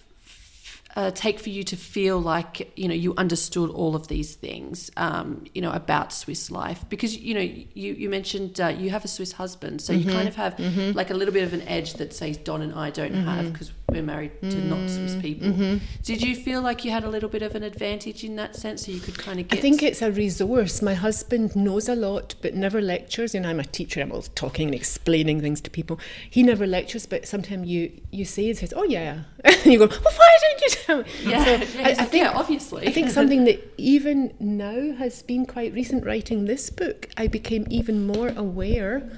uh, 0.95 1.09
take 1.11 1.39
for 1.39 1.49
you 1.49 1.63
to 1.63 1.77
feel 1.77 2.19
like 2.19 2.71
you 2.77 2.87
know 2.89 2.93
you 2.93 3.13
understood 3.17 3.69
all 3.69 3.95
of 3.95 4.07
these 4.09 4.35
things 4.35 4.91
um, 4.97 5.45
you 5.55 5.61
know 5.61 5.71
about 5.71 6.11
Swiss 6.11 6.51
life 6.51 6.83
because 6.89 7.15
you 7.17 7.33
know 7.33 7.39
you 7.39 7.93
you 7.93 8.09
mentioned 8.09 8.59
uh, 8.59 8.67
you 8.67 8.89
have 8.89 9.05
a 9.05 9.07
Swiss 9.07 9.31
husband 9.31 9.81
so 9.81 9.93
Mm-hmm. 9.93 10.09
you 10.09 10.13
kind 10.13 10.27
of 10.27 10.35
have 10.35 10.59
like 10.95 11.09
a 11.09 11.13
little 11.13 11.33
bit 11.33 11.43
of 11.45 11.53
an 11.53 11.61
edge 11.61 11.93
that 11.93 12.13
say 12.13 12.33
Don 12.33 12.61
and 12.61 12.73
I 12.73 12.89
don't 12.89 13.13
Mm-hmm. 13.13 13.27
have 13.29 13.53
because 13.53 13.71
we're 13.91 14.01
married 14.01 14.31
to 14.41 14.57
not 14.65 14.89
Swiss 14.89 15.15
mm, 15.15 15.21
people. 15.21 15.47
Mm-hmm. 15.49 15.85
Did 16.03 16.21
you 16.21 16.35
feel 16.35 16.61
like 16.61 16.85
you 16.85 16.91
had 16.91 17.03
a 17.03 17.09
little 17.09 17.29
bit 17.29 17.41
of 17.41 17.55
an 17.55 17.63
advantage 17.63 18.23
in 18.23 18.37
that 18.37 18.55
sense 18.55 18.85
so 18.85 18.91
you 18.91 18.99
could 18.99 19.17
kind 19.17 19.39
of 19.39 19.47
I 19.51 19.57
think 19.57 19.83
it's 19.83 20.01
a 20.01 20.11
resource. 20.11 20.81
My 20.81 20.93
husband 20.93 21.55
knows 21.55 21.89
a 21.89 21.95
lot, 21.95 22.35
but 22.41 22.55
never 22.55 22.81
lectures. 22.81 23.33
You 23.35 23.41
know, 23.41 23.49
I'm 23.49 23.59
a 23.59 23.65
teacher. 23.65 24.01
I'm 24.01 24.11
always 24.11 24.29
talking 24.29 24.67
and 24.69 24.75
explaining 24.75 25.41
things 25.41 25.61
to 25.61 25.69
people. 25.69 25.99
He 26.29 26.41
never 26.41 26.65
lectures, 26.65 27.05
but 27.05 27.27
sometimes 27.27 27.67
you 27.67 27.91
you 28.11 28.25
say 28.25 28.49
and 28.49 28.57
says, 28.57 28.73
"Oh 28.75 28.83
yeah," 28.83 29.23
and 29.43 29.65
you 29.65 29.79
go, 29.79 29.87
"Well, 29.87 30.13
why 30.15 30.37
didn't 30.41 30.61
you 30.61 30.69
tell 30.69 30.97
me?" 31.03 31.05
Yeah, 31.23 31.43
So 31.43 31.51
yeah, 31.79 31.87
I, 31.87 31.91
I 31.91 32.05
think 32.05 32.23
yeah, 32.23 32.31
obviously. 32.33 32.87
I 32.87 32.91
think 32.91 33.09
something 33.09 33.43
that 33.43 33.73
even 33.77 34.33
now 34.39 34.95
has 34.95 35.21
been 35.21 35.45
quite 35.45 35.73
recent. 35.73 36.05
Writing 36.05 36.45
this 36.45 36.69
book, 36.69 37.09
I 37.17 37.27
became 37.27 37.67
even 37.69 38.07
more 38.07 38.29
aware 38.29 39.09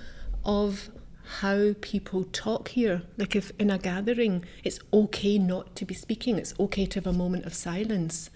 of 0.44 0.90
how 1.40 1.74
people 1.82 2.26
talk 2.26 2.70
here. 2.70 3.04
Like 3.18 3.36
if 3.36 3.52
in 3.60 3.70
a 3.70 3.78
gathering, 3.78 4.46
it's 4.64 4.80
okay 4.94 5.38
not 5.38 5.76
to 5.78 5.86
be 5.86 5.94
speaking. 5.94 6.38
It's 6.38 6.54
okay 6.60 6.86
to 6.86 7.00
have 7.00 7.08
a 7.08 7.14
moment 7.14 7.46
of 7.46 7.54
silence. 7.54 8.30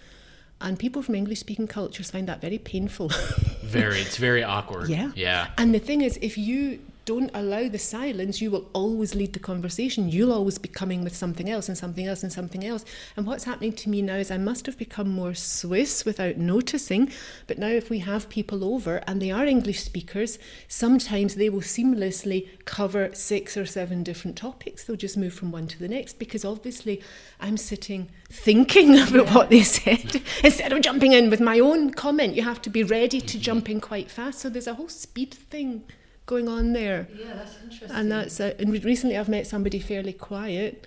And 0.59 0.79
people 0.79 1.03
from 1.03 1.15
English 1.15 1.39
speaking 1.39 1.67
cultures 1.67 2.09
find 2.09 2.27
that 2.27 2.41
very 2.41 2.57
painful. 2.57 3.09
Very, 3.63 3.99
it's 3.99 4.15
very 4.15 4.43
awkward. 4.43 4.87
Yeah. 4.87 5.11
Yeah. 5.13 5.49
And 5.57 5.75
the 5.75 5.79
thing 5.79 5.99
is, 5.99 6.17
if 6.21 6.37
you 6.37 6.79
don't 7.07 7.31
allow 7.33 7.69
the 7.69 7.79
silence, 7.79 8.41
you 8.41 8.51
will 8.51 8.69
always 8.73 9.15
lead 9.15 9.31
the 9.31 9.39
conversation. 9.39 10.09
You'll 10.09 10.33
always 10.33 10.57
be 10.57 10.67
coming 10.67 11.05
with 11.05 11.15
something 11.15 11.49
else 11.49 11.69
and 11.69 11.77
something 11.77 12.05
else 12.05 12.21
and 12.21 12.33
something 12.33 12.65
else. 12.65 12.83
And 13.15 13.25
what's 13.25 13.45
happening 13.45 13.71
to 13.73 13.89
me 13.89 14.01
now 14.01 14.17
is 14.17 14.29
I 14.29 14.37
must 14.37 14.65
have 14.65 14.77
become 14.77 15.07
more 15.07 15.33
Swiss 15.33 16.03
without 16.03 16.35
noticing. 16.35 17.09
But 17.47 17.59
now, 17.59 17.69
if 17.69 17.89
we 17.89 17.99
have 17.99 18.27
people 18.27 18.61
over 18.61 19.01
and 19.07 19.21
they 19.21 19.31
are 19.31 19.45
English 19.45 19.79
speakers, 19.79 20.37
sometimes 20.67 21.35
they 21.35 21.49
will 21.49 21.61
seamlessly 21.61 22.49
cover 22.65 23.09
six 23.13 23.55
or 23.55 23.65
seven 23.65 24.03
different 24.03 24.35
topics. 24.35 24.83
They'll 24.83 24.97
just 24.97 25.15
move 25.15 25.33
from 25.33 25.53
one 25.53 25.67
to 25.67 25.79
the 25.79 25.87
next 25.87 26.19
because 26.19 26.43
obviously 26.43 27.01
I'm 27.39 27.55
sitting 27.55 28.09
thinking 28.29 28.99
about 29.07 29.33
what 29.33 29.49
they 29.49 29.63
said 29.63 30.21
instead 30.43 30.73
of 30.73 30.81
jumping 30.81 31.13
in 31.13 31.29
with 31.29 31.39
my 31.39 31.61
own 31.61 31.91
comment. 31.91 32.35
You 32.35 32.43
have 32.43 32.61
to 32.63 32.69
be 32.69 32.83
ready 32.83 33.21
to 33.21 33.39
jump 33.39 33.69
in 33.69 33.79
quite 33.79 34.11
fast. 34.11 34.39
So 34.39 34.49
there's 34.49 34.67
a 34.67 34.73
whole 34.73 34.89
speed 34.89 35.33
thing 35.33 35.83
going 36.27 36.47
on 36.47 36.73
there. 36.73 37.07
yeah, 37.17 37.33
that's 37.33 37.55
interesting. 37.63 37.89
And 37.97 38.11
that's 38.11 38.39
uh, 38.39 38.53
and 38.59 38.71
recently 38.83 39.17
I've 39.17 39.29
met 39.29 39.47
somebody 39.47 39.79
fairly 39.79 40.13
quiet, 40.13 40.85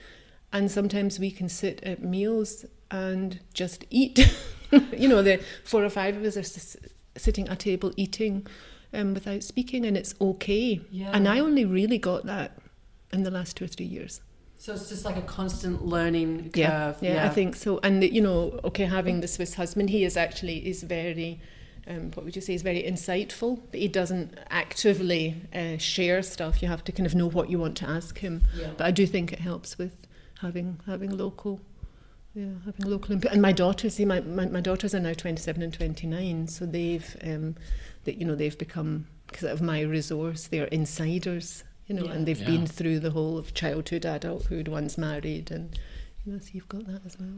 and 0.52 0.70
sometimes 0.70 1.18
we 1.18 1.32
can 1.32 1.48
sit 1.48 1.82
at 1.82 2.00
meals 2.04 2.64
and 2.92 3.40
just 3.52 3.84
eat. 3.90 4.18
you 4.96 5.08
know, 5.08 5.22
the 5.22 5.42
four 5.64 5.84
or 5.84 5.90
five 5.90 6.16
of 6.16 6.22
us 6.24 6.36
are 6.36 6.40
s- 6.40 6.76
sitting 7.16 7.48
at 7.48 7.54
a 7.54 7.56
table 7.56 7.92
eating 7.96 8.46
um, 8.94 9.14
without 9.14 9.42
speaking, 9.42 9.84
and 9.84 9.96
it's 9.96 10.14
okay. 10.20 10.80
Yeah. 10.92 11.10
And 11.12 11.26
I 11.26 11.40
only 11.40 11.64
really 11.64 11.98
got 11.98 12.26
that 12.26 12.56
in 13.12 13.24
the 13.24 13.30
last 13.30 13.56
two 13.56 13.64
or 13.64 13.68
three 13.68 13.86
years. 13.86 14.20
So 14.58 14.74
it's 14.74 14.90
just 14.90 15.04
like 15.06 15.16
a 15.16 15.22
constant 15.22 15.86
learning 15.86 16.50
curve. 16.50 16.54
Yeah, 16.54 16.94
yeah, 17.00 17.24
I 17.24 17.30
think 17.30 17.56
so. 17.56 17.80
And 17.82 18.04
you 18.04 18.20
know, 18.20 18.60
okay, 18.62 18.84
having 18.84 19.22
the 19.22 19.28
Swiss 19.28 19.54
husband, 19.54 19.88
he 19.90 20.04
is 20.04 20.16
actually 20.16 20.68
is 20.68 20.82
very. 20.82 21.40
Um, 21.90 22.12
what 22.14 22.24
would 22.24 22.36
you 22.36 22.42
say 22.42 22.54
is 22.54 22.62
very 22.62 22.82
insightful, 22.82 23.60
but 23.70 23.80
he 23.80 23.88
doesn't 23.88 24.38
actively 24.48 25.34
uh, 25.52 25.76
share 25.78 26.22
stuff. 26.22 26.62
You 26.62 26.68
have 26.68 26.84
to 26.84 26.92
kind 26.92 27.06
of 27.06 27.14
know 27.16 27.28
what 27.28 27.50
you 27.50 27.58
want 27.58 27.76
to 27.78 27.88
ask 27.88 28.18
him. 28.20 28.44
Yeah. 28.56 28.70
But 28.76 28.86
I 28.86 28.92
do 28.92 29.06
think 29.06 29.32
it 29.32 29.40
helps 29.40 29.76
with 29.76 29.94
having 30.40 30.78
having 30.86 31.10
local, 31.10 31.60
yeah, 32.34 32.52
having 32.64 32.86
local 32.86 33.12
input. 33.12 33.32
And 33.32 33.42
my 33.42 33.52
daughters, 33.52 33.94
see, 33.96 34.04
my, 34.04 34.20
my, 34.20 34.46
my 34.46 34.60
daughters 34.60 34.94
are 34.94 35.00
now 35.00 35.14
twenty 35.14 35.42
seven 35.42 35.62
and 35.62 35.72
twenty 35.74 36.06
nine, 36.06 36.46
so 36.46 36.64
they've, 36.64 37.16
um, 37.24 37.56
that 38.04 38.16
you 38.18 38.24
know, 38.24 38.36
they've 38.36 38.56
become 38.56 39.06
because 39.26 39.44
of 39.50 39.60
my 39.60 39.80
resource. 39.80 40.46
They're 40.46 40.66
insiders, 40.66 41.64
you 41.88 41.94
know, 41.96 42.04
Yeah. 42.04 42.12
and 42.12 42.26
they've 42.26 42.38
Yeah. 42.40 42.46
been 42.52 42.66
through 42.68 43.00
the 43.00 43.10
whole 43.10 43.36
of 43.36 43.52
childhood, 43.52 44.04
adulthood. 44.04 44.68
One's 44.68 44.96
married, 44.96 45.50
and 45.50 45.76
you 46.24 46.32
know, 46.32 46.38
so 46.38 46.48
you've 46.52 46.68
got 46.68 46.86
that 46.86 47.00
as 47.06 47.16
well. 47.18 47.28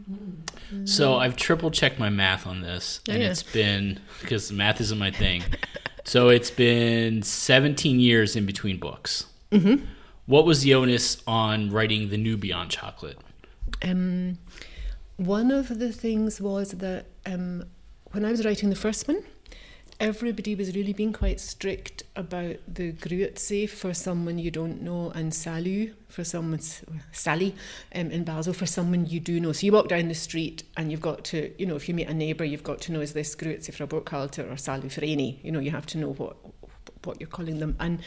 So 0.85 1.16
I've 1.16 1.37
triple 1.37 1.71
checked 1.71 1.99
my 1.99 2.09
math 2.09 2.47
on 2.47 2.62
this, 2.62 3.01
Oh, 3.09 3.12
and 3.12 3.23
yeah. 3.23 3.31
it's 3.31 3.42
been 3.42 4.01
because 4.21 4.51
math 4.53 4.81
isn't 4.81 4.99
my 4.99 5.11
thing. 5.11 5.42
so 6.05 6.29
it's 6.29 6.51
been 6.51 7.23
17 7.23 8.01
years 8.01 8.35
in 8.37 8.45
between 8.47 8.79
books. 8.79 9.27
Mm-hmm. 9.53 9.85
What 10.27 10.47
was 10.47 10.62
the 10.62 10.75
onus 10.75 11.23
on 11.27 11.71
writing 11.71 12.09
the 12.11 12.16
new 12.16 12.37
Beyond 12.37 12.71
Chocolate? 12.71 13.18
Um, 13.83 14.38
one 15.16 15.51
of 15.51 15.79
the 15.79 15.92
things 15.92 16.40
was 16.40 16.73
that 16.73 17.07
um, 17.27 17.64
when 18.12 18.25
I 18.25 18.31
was 18.31 18.45
writing 18.45 18.71
the 18.71 18.77
first 18.77 19.07
one, 19.09 19.23
everybody 20.03 20.57
was 20.57 20.75
really 20.75 20.93
being 20.93 21.12
quite 21.12 21.38
strict 21.38 22.03
about 22.17 22.57
the 22.67 22.93
grüezi 22.93 23.71
for 23.71 23.95
someone 23.95 24.37
you 24.37 24.51
don't 24.51 24.83
know 24.83 25.12
and 25.15 25.33
salut 25.33 25.95
for 26.09 26.25
someone 26.25 26.59
Sally 27.12 27.55
um, 27.95 28.11
in 28.11 28.25
Basel 28.25 28.53
for 28.53 28.67
someone 28.67 29.07
you 29.07 29.21
do 29.21 29.38
know. 29.38 29.53
So 29.53 29.65
you 29.65 29.73
walk 29.73 29.88
down 29.88 30.09
the 30.09 30.15
street 30.15 30.65
and 30.77 30.91
you've 30.91 31.01
got 31.01 31.23
to, 31.27 31.55
you 31.57 31.67
know, 31.67 31.77
if 31.77 31.88
you 31.88 31.95
meet 31.95 32.09
a 32.09 32.15
neighbour, 32.15 32.45
you've 32.45 32.65
got 32.65 32.81
to 32.83 32.93
know 32.93 33.01
is 33.01 33.12
this 33.12 33.37
grüezi 33.37 33.73
for 33.73 33.85
a 33.85 33.87
Burkhalter 33.87 34.53
or 34.53 34.57
salut 34.57 34.91
for 34.91 35.03
any. 35.03 35.41
You 35.45 35.53
know, 35.53 35.61
you 35.61 35.71
have 35.71 35.87
to 35.87 35.99
know 35.99 36.12
what 36.15 36.37
what 37.05 37.21
you're 37.21 37.29
calling 37.29 37.61
them. 37.61 37.77
And 37.79 38.01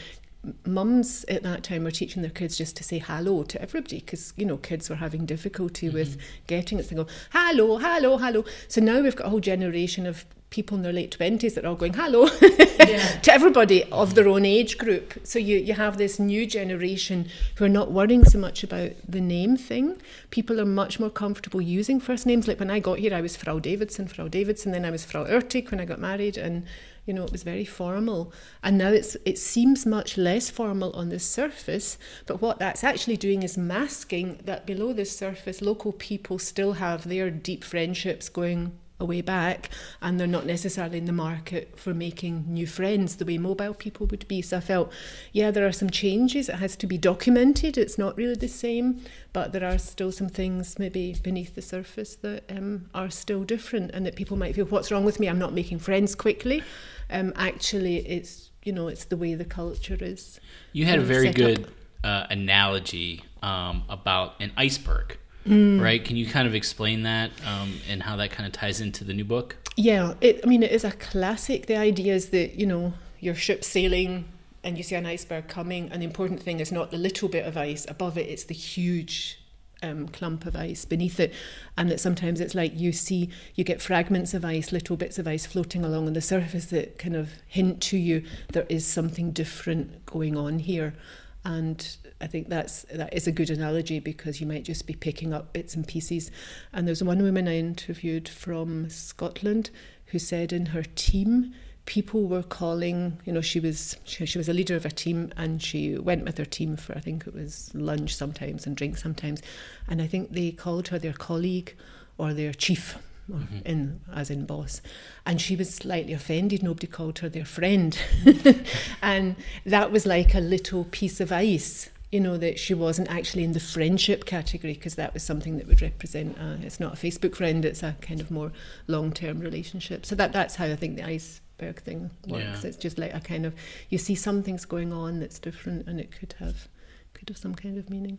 mums 0.65 1.23
at 1.29 1.43
that 1.43 1.63
time 1.63 1.85
were 1.85 1.91
teaching 1.91 2.21
their 2.21 2.31
kids 2.31 2.57
just 2.57 2.75
to 2.75 2.83
say 2.83 2.99
hello 2.99 3.43
to 3.43 3.59
everybody 3.61 3.99
because 3.99 4.31
you 4.37 4.45
know 4.45 4.57
kids 4.57 4.89
were 4.89 4.97
having 4.97 5.25
difficulty 5.25 5.87
Mm-hmm. 5.87 5.95
with 5.95 6.17
getting 6.47 6.77
it. 6.77 6.89
They 6.89 6.95
go 6.97 7.07
hello, 7.31 7.77
hello, 7.77 8.17
hello. 8.17 8.43
So 8.67 8.81
now 8.81 8.99
we've 8.99 9.15
got 9.15 9.27
a 9.27 9.29
whole 9.29 9.39
generation 9.39 10.05
of 10.05 10.25
people 10.55 10.77
in 10.77 10.83
their 10.83 10.93
late 10.93 11.11
twenties 11.11 11.53
that 11.53 11.65
are 11.65 11.67
all 11.67 11.75
going 11.75 11.93
hello 11.93 12.27
to 13.25 13.29
everybody 13.29 13.83
of 13.91 14.15
their 14.15 14.29
own 14.29 14.45
age 14.45 14.77
group. 14.77 15.13
So 15.23 15.37
you 15.37 15.57
you 15.57 15.73
have 15.73 15.97
this 15.97 16.17
new 16.17 16.45
generation 16.45 17.27
who 17.55 17.65
are 17.65 17.75
not 17.79 17.91
worrying 17.91 18.23
so 18.23 18.39
much 18.39 18.63
about 18.63 18.91
the 19.07 19.19
name 19.19 19.57
thing. 19.57 20.01
People 20.29 20.61
are 20.61 20.71
much 20.83 20.97
more 20.97 21.09
comfortable 21.09 21.61
using 21.61 21.99
first 21.99 22.25
names. 22.25 22.47
Like 22.47 22.61
when 22.61 22.71
I 22.71 22.79
got 22.79 22.99
here, 22.99 23.13
I 23.13 23.19
was 23.19 23.35
Frau 23.35 23.59
Davidson, 23.59 24.07
Frau 24.07 24.29
Davidson. 24.29 24.71
Then 24.71 24.85
I 24.85 24.91
was 24.91 25.03
Frau 25.03 25.25
Oertig 25.25 25.71
when 25.71 25.81
I 25.81 25.85
got 25.85 25.99
married, 25.99 26.37
and 26.37 26.63
you 27.05 27.13
know 27.13 27.25
it 27.25 27.31
was 27.31 27.43
very 27.43 27.65
formal 27.65 28.33
and 28.63 28.79
now 28.79 28.89
it's 28.89 29.15
it 29.25 29.37
seems 29.37 29.85
much 29.85 30.17
less 30.17 30.49
formal 30.49 30.91
on 30.93 31.09
the 31.09 31.19
surface 31.19 31.99
but 32.25 32.41
what 32.41 32.57
that's 32.57 32.83
actually 32.83 33.15
doing 33.15 33.43
is 33.43 33.55
masking 33.57 34.39
that 34.43 34.65
below 34.65 34.91
the 34.91 35.05
surface 35.05 35.61
local 35.61 35.91
people 35.91 36.39
still 36.39 36.73
have 36.73 37.07
their 37.07 37.29
deep 37.29 37.63
friendships 37.63 38.27
going 38.27 38.71
a 38.99 39.05
way 39.05 39.21
back 39.21 39.69
and 40.01 40.19
they're 40.19 40.27
not 40.27 40.45
necessarily 40.45 40.97
in 40.97 41.05
the 41.05 41.11
market 41.11 41.77
for 41.77 41.93
making 41.93 42.45
new 42.47 42.65
friends 42.65 43.17
the 43.17 43.25
way 43.25 43.37
mobile 43.37 43.73
people 43.73 44.07
would 44.07 44.27
be. 44.27 44.41
So 44.41 44.57
i 44.57 44.59
felt 44.59 44.91
yeah 45.31 45.51
there 45.51 45.67
are 45.67 45.71
some 45.71 45.89
changes. 45.89 46.49
It 46.49 46.55
has 46.55 46.75
to 46.77 46.87
be 46.87 46.97
documented. 46.97 47.77
It's 47.77 47.97
not 47.97 48.17
really 48.17 48.35
the 48.35 48.47
same 48.47 49.01
but 49.33 49.51
there 49.51 49.65
are 49.65 49.77
still 49.77 50.13
some 50.13 50.29
things 50.29 50.79
maybe 50.79 51.13
beneath 51.21 51.55
the 51.55 51.61
surface 51.61 52.15
that 52.15 52.43
um, 52.49 52.89
are 52.93 53.09
still 53.09 53.43
different 53.43 53.91
and 53.91 54.05
that 54.05 54.15
people 54.15 54.37
might 54.37 54.55
feel 54.55 54.65
what's 54.65 54.91
wrong 54.91 55.03
with 55.03 55.19
me? 55.19 55.27
I'm 55.27 55.39
not 55.39 55.53
making 55.53 55.79
friends 55.79 56.15
quickly. 56.15 56.63
Um, 57.09 57.33
actually 57.35 57.97
it's 57.97 58.51
you 58.63 58.71
know 58.71 58.87
it's 58.87 59.05
the 59.05 59.17
way 59.17 59.35
the 59.35 59.45
culture 59.45 59.97
is 59.99 60.39
You 60.73 60.85
had 60.85 60.99
a 60.99 61.03
very 61.03 61.31
good 61.31 61.67
uh, 62.03 62.27
analogy 62.29 63.23
um, 63.41 63.83
about 63.89 64.35
an 64.39 64.51
iceberg, 64.57 65.17
Mm. 65.45 65.79
right? 65.79 66.03
Can 66.03 66.15
you 66.15 66.25
kind 66.25 66.47
of 66.47 66.55
explain 66.55 67.03
that 67.03 67.29
um, 67.45 67.79
and 67.87 68.01
how 68.01 68.15
that 68.15 68.31
kind 68.31 68.47
of 68.47 68.53
ties 68.53 68.81
into 68.81 69.03
the 69.03 69.13
new 69.13 69.23
book? 69.25 69.55
Yeah, 69.75 70.15
it, 70.19 70.41
I 70.43 70.47
mean, 70.47 70.63
it 70.63 70.71
is 70.71 70.83
a 70.83 70.91
classic. 70.91 71.67
The 71.67 71.77
idea 71.77 72.15
is 72.15 72.29
that, 72.29 72.55
you 72.55 72.65
know, 72.65 72.93
your 73.19 73.35
ship's 73.35 73.67
sailing 73.67 74.25
and 74.63 74.77
you 74.77 74.83
see 74.83 74.95
an 74.95 75.05
iceberg 75.05 75.47
coming, 75.47 75.89
and 75.91 76.01
the 76.01 76.05
important 76.07 76.41
thing 76.41 76.59
is 76.59 76.71
not 76.71 76.89
the 76.89 76.97
little 76.97 77.29
bit 77.29 77.45
of 77.45 77.55
ice 77.55 77.85
above 77.87 78.17
it, 78.17 78.27
it's 78.27 78.45
the 78.45 78.55
huge 78.55 79.39
um, 79.83 80.07
clump 80.07 80.47
of 80.47 80.55
ice 80.55 80.85
beneath 80.85 81.19
it. 81.19 81.31
And 81.77 81.91
that 81.91 81.99
sometimes 81.99 82.41
it's 82.41 82.55
like 82.55 82.71
you 82.75 82.91
see, 82.91 83.29
you 83.53 83.63
get 83.63 83.81
fragments 83.81 84.33
of 84.33 84.43
ice, 84.43 84.71
little 84.71 84.97
bits 84.97 85.19
of 85.19 85.27
ice 85.27 85.45
floating 85.45 85.85
along 85.85 86.07
on 86.07 86.13
the 86.13 86.21
surface 86.21 86.65
that 86.67 86.97
kind 86.97 87.15
of 87.15 87.29
hint 87.47 87.81
to 87.83 87.97
you 87.97 88.23
there 88.53 88.65
is 88.67 88.87
something 88.87 89.31
different 89.31 90.05
going 90.07 90.35
on 90.35 90.59
here. 90.59 90.95
And 91.43 91.95
I 92.25 92.27
think 92.27 92.49
that's 92.49 92.87
that 92.91 93.13
is 93.13 93.27
a 93.27 93.31
good 93.31 93.51
analogy 93.51 93.99
because 93.99 94.41
you 94.41 94.47
might 94.47 94.63
just 94.63 94.87
be 94.87 94.95
picking 94.95 95.31
up 95.31 95.53
bits 95.53 95.75
and 95.75 95.87
pieces. 95.87 96.31
And 96.73 96.87
there's 96.87 97.03
one 97.03 97.21
woman 97.21 97.47
I 97.47 97.59
interviewed 97.59 98.27
from 98.27 98.89
Scotland 98.89 99.69
who 100.07 100.17
said 100.17 100.51
in 100.51 100.67
her 100.67 100.81
team 100.95 101.53
people 101.85 102.25
were 102.25 102.41
calling 102.41 103.19
you 103.25 103.31
know 103.31 103.41
she 103.41 103.59
was 103.59 103.97
she, 104.05 104.25
she 104.25 104.39
was 104.39 104.49
a 104.49 104.53
leader 104.53 104.75
of 104.75 104.87
a 104.87 104.89
team 104.89 105.31
and 105.37 105.61
she 105.61 105.95
went 105.99 106.23
with 106.25 106.35
her 106.39 106.45
team 106.45 106.75
for 106.75 106.97
i 106.97 106.99
think 106.99 107.27
it 107.27 107.33
was 107.35 107.69
lunch 107.75 108.15
sometimes 108.15 108.65
and 108.65 108.75
drink 108.75 108.97
sometimes. 108.97 109.39
And 109.87 110.01
i 110.01 110.07
think 110.07 110.31
they 110.31 110.51
called 110.51 110.87
her 110.87 110.97
their 110.97 111.13
colleague 111.13 111.75
or 112.17 112.33
their 112.33 112.53
chief 112.53 112.97
or 113.31 113.37
mm-hmm. 113.37 113.59
in 113.65 114.01
as 114.11 114.31
in 114.31 114.47
boss. 114.47 114.81
And 115.27 115.39
she 115.39 115.55
was 115.55 115.73
slightly 115.73 116.13
offended. 116.13 116.61
Nobody 116.61 116.87
called 116.87 117.19
her 117.19 117.29
their 117.29 117.45
friend. 117.45 117.97
Mm-hmm. 118.25 118.61
And 119.01 119.35
that 119.65 119.91
was 119.91 120.05
like 120.05 120.33
a 120.33 120.39
little 120.39 120.83
piece 120.85 121.19
of 121.19 121.31
ice 121.31 121.89
you 122.11 122.19
know 122.19 122.37
that 122.37 122.59
she 122.59 122.73
wasn't 122.73 123.09
actually 123.09 123.43
in 123.43 123.53
the 123.53 123.59
friendship 123.59 124.25
category 124.25 124.73
because 124.73 124.95
that 124.95 125.13
was 125.13 125.23
something 125.23 125.57
that 125.57 125.67
would 125.67 125.81
represent 125.81 126.37
uh, 126.39 126.55
it's 126.61 126.79
not 126.79 126.93
a 126.93 126.97
facebook 126.97 127.35
friend 127.35 127.65
it's 127.65 127.83
a 127.83 127.95
kind 128.01 128.21
of 128.21 128.29
more 128.31 128.51
long-term 128.87 129.39
relationship 129.39 130.05
so 130.05 130.15
that 130.15 130.31
that's 130.31 130.55
how 130.55 130.65
i 130.65 130.75
think 130.75 130.95
the 130.95 131.03
iceberg 131.03 131.81
thing 131.81 132.11
works 132.27 132.63
Yeah. 132.63 132.67
it's 132.69 132.77
just 132.77 132.97
like 132.97 133.13
a 133.13 133.19
kind 133.19 133.45
of 133.45 133.53
you 133.89 133.97
see 133.97 134.15
something's 134.15 134.65
going 134.65 134.93
on 134.93 135.19
that's 135.19 135.39
different 135.39 135.87
and 135.87 135.99
it 135.99 136.11
could 136.11 136.35
have 136.39 136.67
could 137.13 137.27
have 137.29 137.37
some 137.37 137.55
kind 137.55 137.77
of 137.77 137.89
meaning 137.89 138.17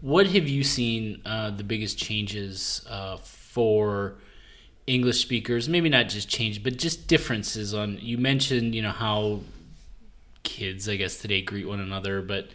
What 0.00 0.26
have 0.28 0.48
you 0.48 0.64
seen 0.64 1.20
uh, 1.26 1.50
the 1.50 1.62
biggest 1.64 1.98
changes 1.98 2.84
uh, 2.88 3.18
for 3.18 4.14
English 4.86 5.20
speakers? 5.20 5.68
Maybe 5.68 5.90
not 5.90 6.08
just 6.08 6.26
change, 6.26 6.62
but 6.62 6.78
just 6.78 7.06
differences 7.06 7.74
on. 7.74 7.98
You 8.00 8.16
mentioned, 8.16 8.74
you 8.74 8.80
know, 8.80 8.92
how 8.92 9.40
kids, 10.42 10.88
I 10.88 10.96
guess, 10.96 11.18
today 11.18 11.42
greet 11.42 11.68
one 11.68 11.80
another, 11.80 12.22
but 12.22 12.48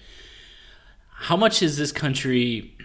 how 1.17 1.35
much 1.35 1.59
has 1.59 1.77
this 1.77 1.91
country 1.91 2.75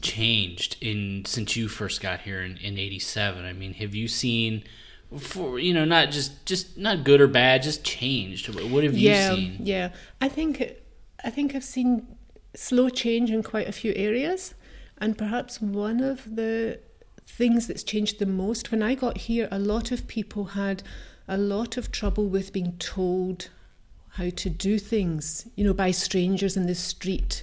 changed 0.00 0.76
in 0.80 1.24
since 1.24 1.56
you 1.56 1.68
first 1.68 2.00
got 2.00 2.20
here 2.20 2.42
in, 2.42 2.56
in 2.58 2.78
87 2.78 3.44
i 3.44 3.52
mean 3.52 3.74
have 3.74 3.94
you 3.94 4.08
seen 4.08 4.62
for 5.18 5.58
you 5.58 5.72
know 5.72 5.84
not 5.84 6.10
just 6.10 6.44
just 6.46 6.76
not 6.76 7.04
good 7.04 7.20
or 7.20 7.28
bad 7.28 7.62
just 7.62 7.84
changed? 7.84 8.48
What 8.48 8.84
have 8.84 8.96
you 8.96 9.10
yeah, 9.10 9.34
seen? 9.34 9.56
Yeah, 9.60 9.90
I 10.20 10.28
think 10.28 10.62
I 11.24 11.30
think 11.30 11.54
I've 11.54 11.64
seen 11.64 12.16
slow 12.54 12.88
change 12.88 13.30
in 13.30 13.42
quite 13.42 13.68
a 13.68 13.72
few 13.72 13.92
areas, 13.94 14.54
and 14.98 15.16
perhaps 15.16 15.60
one 15.60 16.00
of 16.00 16.36
the 16.36 16.80
things 17.26 17.66
that's 17.66 17.82
changed 17.82 18.18
the 18.18 18.26
most 18.26 18.70
when 18.70 18.82
I 18.82 18.94
got 18.94 19.18
here, 19.18 19.48
a 19.50 19.58
lot 19.58 19.90
of 19.90 20.06
people 20.06 20.44
had 20.46 20.82
a 21.28 21.36
lot 21.36 21.76
of 21.76 21.90
trouble 21.90 22.28
with 22.28 22.52
being 22.52 22.76
told 22.78 23.50
how 24.16 24.30
to 24.30 24.50
do 24.50 24.78
things, 24.78 25.46
you 25.56 25.64
know, 25.64 25.74
by 25.74 25.90
strangers 25.90 26.56
in 26.56 26.66
the 26.66 26.74
street. 26.74 27.42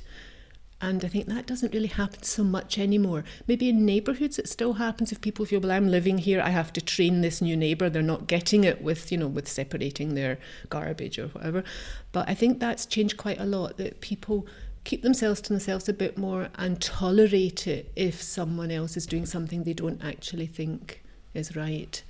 And 0.82 1.06
I 1.06 1.08
think 1.08 1.28
that 1.28 1.46
doesn't 1.46 1.74
really 1.74 1.88
happen 1.88 2.24
so 2.24 2.44
much 2.44 2.78
anymore. 2.78 3.24
Maybe 3.48 3.70
in 3.70 3.86
neighbourhoods 3.86 4.38
it 4.38 4.50
still 4.50 4.74
happens 4.74 5.12
if 5.12 5.22
people 5.22 5.46
feel, 5.46 5.62
well, 5.62 5.72
I'm 5.72 5.88
living 5.88 6.18
here, 6.18 6.42
I 6.42 6.50
have 6.50 6.74
to 6.74 6.82
train 6.82 7.22
this 7.22 7.42
new 7.42 7.56
neighbour. 7.56 7.90
They're 7.90 8.02
not 8.02 8.28
getting 8.28 8.64
it 8.66 8.82
with, 8.82 9.12
you 9.12 9.18
know, 9.18 9.28
with 9.28 9.48
separating 9.48 10.14
their 10.14 10.40
garbage 10.70 11.18
or 11.18 11.28
whatever. 11.28 11.64
But 12.12 12.28
I 12.28 12.34
think 12.34 12.60
that's 12.60 12.86
changed 12.86 13.16
quite 13.16 13.40
a 13.40 13.46
lot, 13.46 13.78
that 13.78 14.02
people 14.02 14.46
keep 14.84 15.04
themselves 15.04 15.40
to 15.42 15.50
themselves 15.50 15.88
a 15.88 15.94
bit 15.94 16.18
more 16.18 16.50
and 16.56 16.82
tolerate 16.82 17.66
it 17.66 17.90
if 17.96 18.22
someone 18.22 18.72
else 18.72 18.98
is 18.98 19.06
doing 19.06 19.26
something 19.26 19.64
they 19.64 19.74
don't 19.74 20.04
actually 20.04 20.48
think 20.48 21.02
is 21.34 21.56
right. 21.56 22.04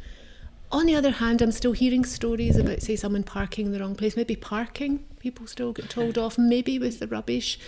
On 0.73 0.87
the 0.87 0.95
other 0.95 1.11
hand, 1.11 1.41
I'm 1.41 1.51
still 1.51 1.73
hearing 1.73 2.03
stories 2.03 2.57
about, 2.57 2.81
say, 2.81 2.95
someone 2.95 3.23
parking 3.23 3.67
in 3.67 3.71
the 3.73 3.79
wrong 3.79 3.95
place. 3.95 4.17
Maybe 4.17 4.35
parking, 4.35 5.05
people 5.19 5.45
still 5.47 5.71
get 5.71 5.87
told 5.89 6.17
off, 6.17 6.37
maybe 6.37 6.79
with 6.79 6.99
the 6.99 7.07
rubbish. 7.07 7.59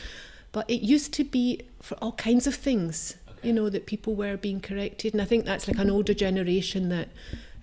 But 0.51 0.67
it 0.69 0.81
used 0.81 1.13
to 1.13 1.23
be 1.23 1.61
for 1.81 1.95
all 2.01 2.13
kinds 2.13 2.47
of 2.47 2.55
things, 2.55 3.15
you 3.43 3.53
know, 3.53 3.69
that 3.69 3.85
people 3.85 4.15
were 4.15 4.37
being 4.37 4.59
corrected. 4.59 5.13
And 5.13 5.21
I 5.21 5.25
think 5.25 5.45
that's 5.45 5.67
like 5.67 5.77
an 5.77 5.91
older 5.91 6.15
generation 6.15 6.89
that 6.89 7.09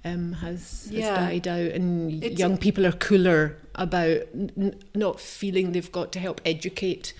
um, 0.05 0.35
has, 0.35 0.85
has 0.93 0.93
died 1.17 1.49
out, 1.49 1.73
and 1.73 2.23
It's- 2.23 2.39
young 2.39 2.57
people 2.57 2.87
are 2.87 2.93
cooler 2.93 3.57
about 3.75 4.21
n- 4.35 4.77
not 4.95 5.21
feeling 5.21 5.73
they've 5.73 5.91
got 5.93 6.13
to 6.13 6.19
help 6.21 6.41
educate 6.45 7.15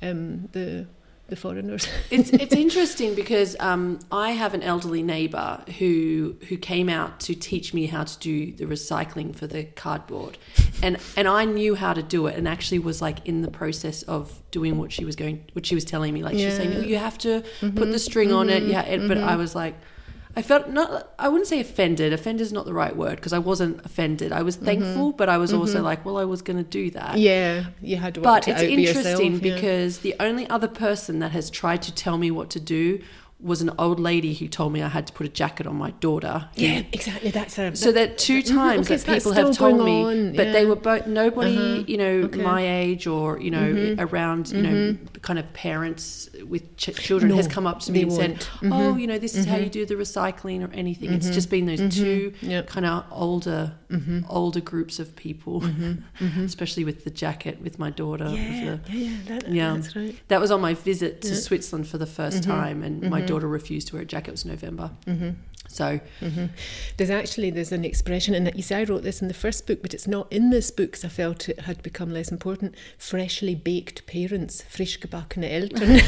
um, 0.00 0.48
the 0.52 0.86
the 1.28 1.36
foreigners. 1.36 1.86
it's 2.10 2.30
it's 2.30 2.54
interesting 2.54 3.14
because 3.14 3.54
um, 3.60 4.00
I 4.10 4.32
have 4.32 4.54
an 4.54 4.62
elderly 4.62 5.02
neighbour 5.02 5.62
who 5.78 6.36
who 6.48 6.56
came 6.56 6.88
out 6.88 7.20
to 7.20 7.34
teach 7.34 7.72
me 7.72 7.86
how 7.86 8.04
to 8.04 8.18
do 8.18 8.52
the 8.52 8.64
recycling 8.64 9.36
for 9.36 9.46
the 9.46 9.64
cardboard, 9.64 10.38
and 10.82 10.98
and 11.16 11.28
I 11.28 11.44
knew 11.44 11.74
how 11.74 11.92
to 11.92 12.02
do 12.02 12.26
it, 12.26 12.36
and 12.36 12.48
actually 12.48 12.78
was 12.80 13.00
like 13.00 13.26
in 13.26 13.42
the 13.42 13.50
process 13.50 14.02
of 14.02 14.42
doing 14.50 14.78
what 14.78 14.90
she 14.90 15.04
was 15.04 15.16
going, 15.16 15.44
what 15.52 15.66
she 15.66 15.74
was 15.74 15.84
telling 15.84 16.12
me. 16.14 16.22
Like 16.22 16.36
she 16.36 16.46
was 16.46 16.56
saying, 16.56 16.76
"Oh, 16.76 16.80
you 16.80 16.96
have 16.96 17.18
to 17.18 17.42
put 17.60 17.74
the 17.74 17.80
mm-hmm. 17.82 17.96
string 17.96 18.32
on 18.32 18.48
it, 18.48 18.62
mm-hmm. 18.62 18.72
yeah. 18.72 18.80
and- 18.82 19.08
But 19.08 19.18
mm-hmm. 19.18 19.28
I 19.28 19.36
was 19.36 19.54
like. 19.54 19.74
I 20.38 20.42
felt 20.42 20.68
not. 20.68 21.12
I 21.18 21.28
wouldn't 21.28 21.48
say 21.48 21.58
offended. 21.58 22.12
Offended 22.12 22.42
is 22.42 22.52
not 22.52 22.64
the 22.64 22.72
right 22.72 22.94
word 22.94 23.16
because 23.16 23.32
I 23.32 23.40
wasn't 23.40 23.84
offended. 23.84 24.30
I 24.30 24.42
was 24.42 24.54
mm-hmm. 24.54 24.66
thankful, 24.66 25.12
but 25.12 25.28
I 25.28 25.36
was 25.36 25.52
also 25.52 25.78
mm-hmm. 25.78 25.84
like, 25.84 26.04
well, 26.04 26.16
I 26.16 26.26
was 26.26 26.42
going 26.42 26.58
to 26.58 26.62
do 26.62 26.90
that. 26.92 27.18
yeah, 27.18 27.64
you 27.82 27.96
had 27.96 28.14
to. 28.14 28.20
But 28.20 28.46
it's 28.46 28.62
interesting 28.62 29.32
yourself, 29.32 29.42
yeah. 29.42 29.54
because 29.54 29.98
the 29.98 30.14
only 30.20 30.48
other 30.48 30.68
person 30.68 31.18
that 31.18 31.32
has 31.32 31.50
tried 31.50 31.82
to 31.82 31.92
tell 31.92 32.18
me 32.18 32.30
what 32.30 32.50
to 32.50 32.60
do 32.60 33.02
was 33.40 33.62
an 33.62 33.70
old 33.78 34.00
lady 34.00 34.34
who 34.34 34.48
told 34.48 34.72
me 34.72 34.82
I 34.82 34.88
had 34.88 35.06
to 35.06 35.12
put 35.12 35.24
a 35.24 35.28
jacket 35.28 35.64
on 35.66 35.76
my 35.76 35.92
daughter. 35.92 36.48
Yeah, 36.56 36.82
exactly. 36.92 37.30
That's 37.30 37.56
a 37.56 37.74
So 37.76 37.92
that 37.92 38.18
two 38.18 38.42
times 38.42 38.88
okay, 38.88 38.96
that 38.96 39.00
so 39.00 39.14
people 39.14 39.32
have 39.32 39.56
told 39.56 39.84
me, 39.84 40.02
on, 40.02 40.32
but 40.34 40.52
they 40.52 40.66
were 40.66 40.74
both 40.74 41.06
nobody, 41.06 41.56
Uh-huh. 41.56 41.84
you 41.86 41.96
know, 41.98 42.04
Okay. 42.26 42.38
Mm-hmm. 42.38 42.42
my 42.42 42.66
age 42.66 43.06
or 43.06 43.38
you 43.40 43.52
know 43.52 43.94
around, 44.00 44.50
you 44.50 44.62
know, 44.62 44.96
kind 45.22 45.38
of 45.38 45.52
parents 45.52 46.28
with 46.48 46.76
ch- 46.76 46.96
children 46.96 47.30
No, 47.30 47.36
has 47.36 47.46
come 47.46 47.64
up 47.66 47.78
to 47.80 47.92
me 47.92 48.02
and 48.02 48.12
said, 48.12 48.30
won't. 48.30 48.40
Mm-hmm. 48.40 48.72
"Oh, 48.72 48.96
you 48.96 49.06
know, 49.06 49.18
this 49.18 49.36
is 49.36 49.44
how 49.46 49.56
you 49.56 49.68
do 49.70 49.86
the 49.86 49.94
recycling 49.94 50.68
or 50.68 50.72
anything." 50.74 51.12
It's 51.12 51.30
just 51.30 51.48
been 51.48 51.66
those 51.66 51.94
two 51.94 52.32
Yep. 52.42 52.66
kind 52.66 52.86
of 52.86 53.04
older, 53.12 53.72
Mm-hmm. 53.90 54.20
older 54.28 54.60
groups 54.60 54.98
of 54.98 55.16
people, 55.16 55.64
especially 56.20 56.84
with 56.84 57.04
the 57.04 57.10
jacket 57.10 57.60
with 57.62 57.78
my 57.78 57.88
daughter. 57.88 58.28
Yeah, 58.28 58.76
the- 58.84 58.92
yeah, 58.92 59.08
yeah, 59.08 59.16
that, 59.26 59.48
yeah, 59.48 59.74
that's 59.74 59.96
right. 59.96 60.14
That 60.28 60.40
was 60.40 60.50
on 60.50 60.60
my 60.60 60.74
visit 60.74 61.22
to. 61.22 61.28
Mm-hmm. 61.28 61.36
Switzerland 61.38 61.88
for 61.88 61.96
the 61.98 62.04
1st 62.04 62.42
time, 62.42 62.82
and 62.82 63.08
my 63.08 63.20
daughter 63.22 63.48
refused 63.48 63.88
to 63.88 63.94
wear 63.94 64.02
a 64.02 64.06
jacket. 64.06 64.28
It 64.28 64.32
was 64.32 64.44
November, 64.44 64.90
Mm-hmm. 65.68 66.46
so 66.46 66.48
There's 66.96 67.10
actually 67.10 67.50
there's 67.50 67.72
an 67.72 67.84
expression, 67.84 68.34
and 68.34 68.50
you 68.54 68.62
see, 68.62 68.74
I 68.74 68.84
wrote 68.84 69.02
this 69.02 69.22
in 69.22 69.28
the 69.28 69.34
first 69.34 69.66
book, 69.66 69.82
but 69.82 69.94
it's 69.94 70.06
not 70.06 70.32
in 70.32 70.50
this 70.50 70.70
book 70.70 70.92
because 70.92 71.04
I 71.04 71.08
felt 71.08 71.48
it 71.48 71.60
had 71.60 71.82
become 71.82 72.12
less 72.12 72.30
important. 72.30 72.74
Freshly 72.96 73.54
baked 73.54 74.06
parents, 74.06 74.62
frisch 74.62 74.98
gebackene 74.98 75.44
Eltern, 75.44 76.00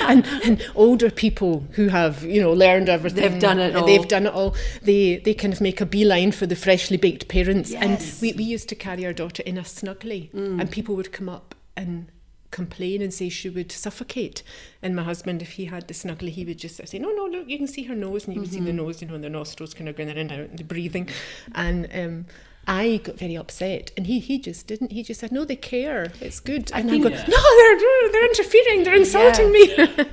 and, 0.08 0.26
and 0.44 0.70
older 0.74 1.10
people 1.10 1.64
who 1.72 1.88
have 1.88 2.22
you 2.22 2.40
know 2.40 2.52
learned 2.52 2.88
everything. 2.88 3.22
They've 3.22 3.40
done 3.40 3.58
it 3.58 3.68
and 3.68 3.78
all. 3.78 3.86
They've 3.86 4.08
done 4.08 4.26
it 4.26 4.32
all. 4.32 4.54
They 4.82 5.16
they 5.16 5.34
kind 5.34 5.52
of 5.52 5.60
make 5.60 5.80
a 5.80 5.86
beeline 5.86 6.32
for 6.32 6.46
the 6.46 6.56
freshly 6.56 6.96
baked 6.96 7.28
parents. 7.28 7.70
Yes. 7.70 7.82
And 7.82 8.22
we, 8.22 8.32
we 8.36 8.44
used 8.44 8.68
to 8.68 8.74
carry 8.74 9.04
our 9.06 9.12
daughter 9.12 9.42
in 9.44 9.58
a 9.58 9.62
snuggly, 9.62 10.32
and 10.34 10.70
people 10.70 10.96
would 10.96 11.12
come 11.12 11.28
up 11.28 11.54
and 11.76 12.10
complain 12.50 13.02
and 13.02 13.12
say 13.12 13.28
she 13.28 13.48
would 13.48 13.70
suffocate. 13.70 14.42
And 14.82 14.96
my 14.96 15.02
husband, 15.02 15.42
if 15.42 15.52
he 15.52 15.66
had 15.66 15.88
the 15.88 15.94
snuggly, 15.94 16.30
he 16.30 16.44
would 16.44 16.58
just 16.58 16.86
say, 16.86 16.98
"No, 16.98 17.10
no, 17.10 17.26
look, 17.26 17.48
you 17.48 17.58
can 17.58 17.66
see 17.66 17.84
her 17.84 17.94
nose, 17.94 18.26
and 18.26 18.34
you 18.34 18.42
can 18.42 18.50
see 18.50 18.60
the 18.60 18.72
nose, 18.72 19.02
you 19.02 19.08
know, 19.08 19.14
and 19.14 19.24
the 19.24 19.30
nostrils 19.30 19.74
kind 19.74 19.88
of 19.88 19.96
going 19.96 20.08
in 20.08 20.18
and 20.18 20.32
out, 20.32 20.50
and 20.50 20.58
the 20.58 20.64
breathing." 20.64 21.08
And 21.54 21.88
um, 21.94 22.26
I 22.68 22.98
got 22.98 23.16
very 23.18 23.36
upset, 23.36 23.90
and 23.96 24.06
he 24.06 24.18
he 24.18 24.38
just 24.38 24.66
didn't. 24.66 24.92
He 24.92 25.02
just 25.02 25.20
said, 25.20 25.32
"No, 25.32 25.44
they 25.44 25.56
care. 25.56 26.12
It's 26.20 26.38
good." 26.40 26.70
And 26.74 26.86
I, 26.86 26.90
think- 26.90 27.02
go, 27.04 27.08
"No, 27.10 27.16
they're 27.58 28.12
they're 28.12 28.26
interfering. 28.28 28.84
They're 28.84 28.94
insulting 28.94 29.50
me." 29.52 29.64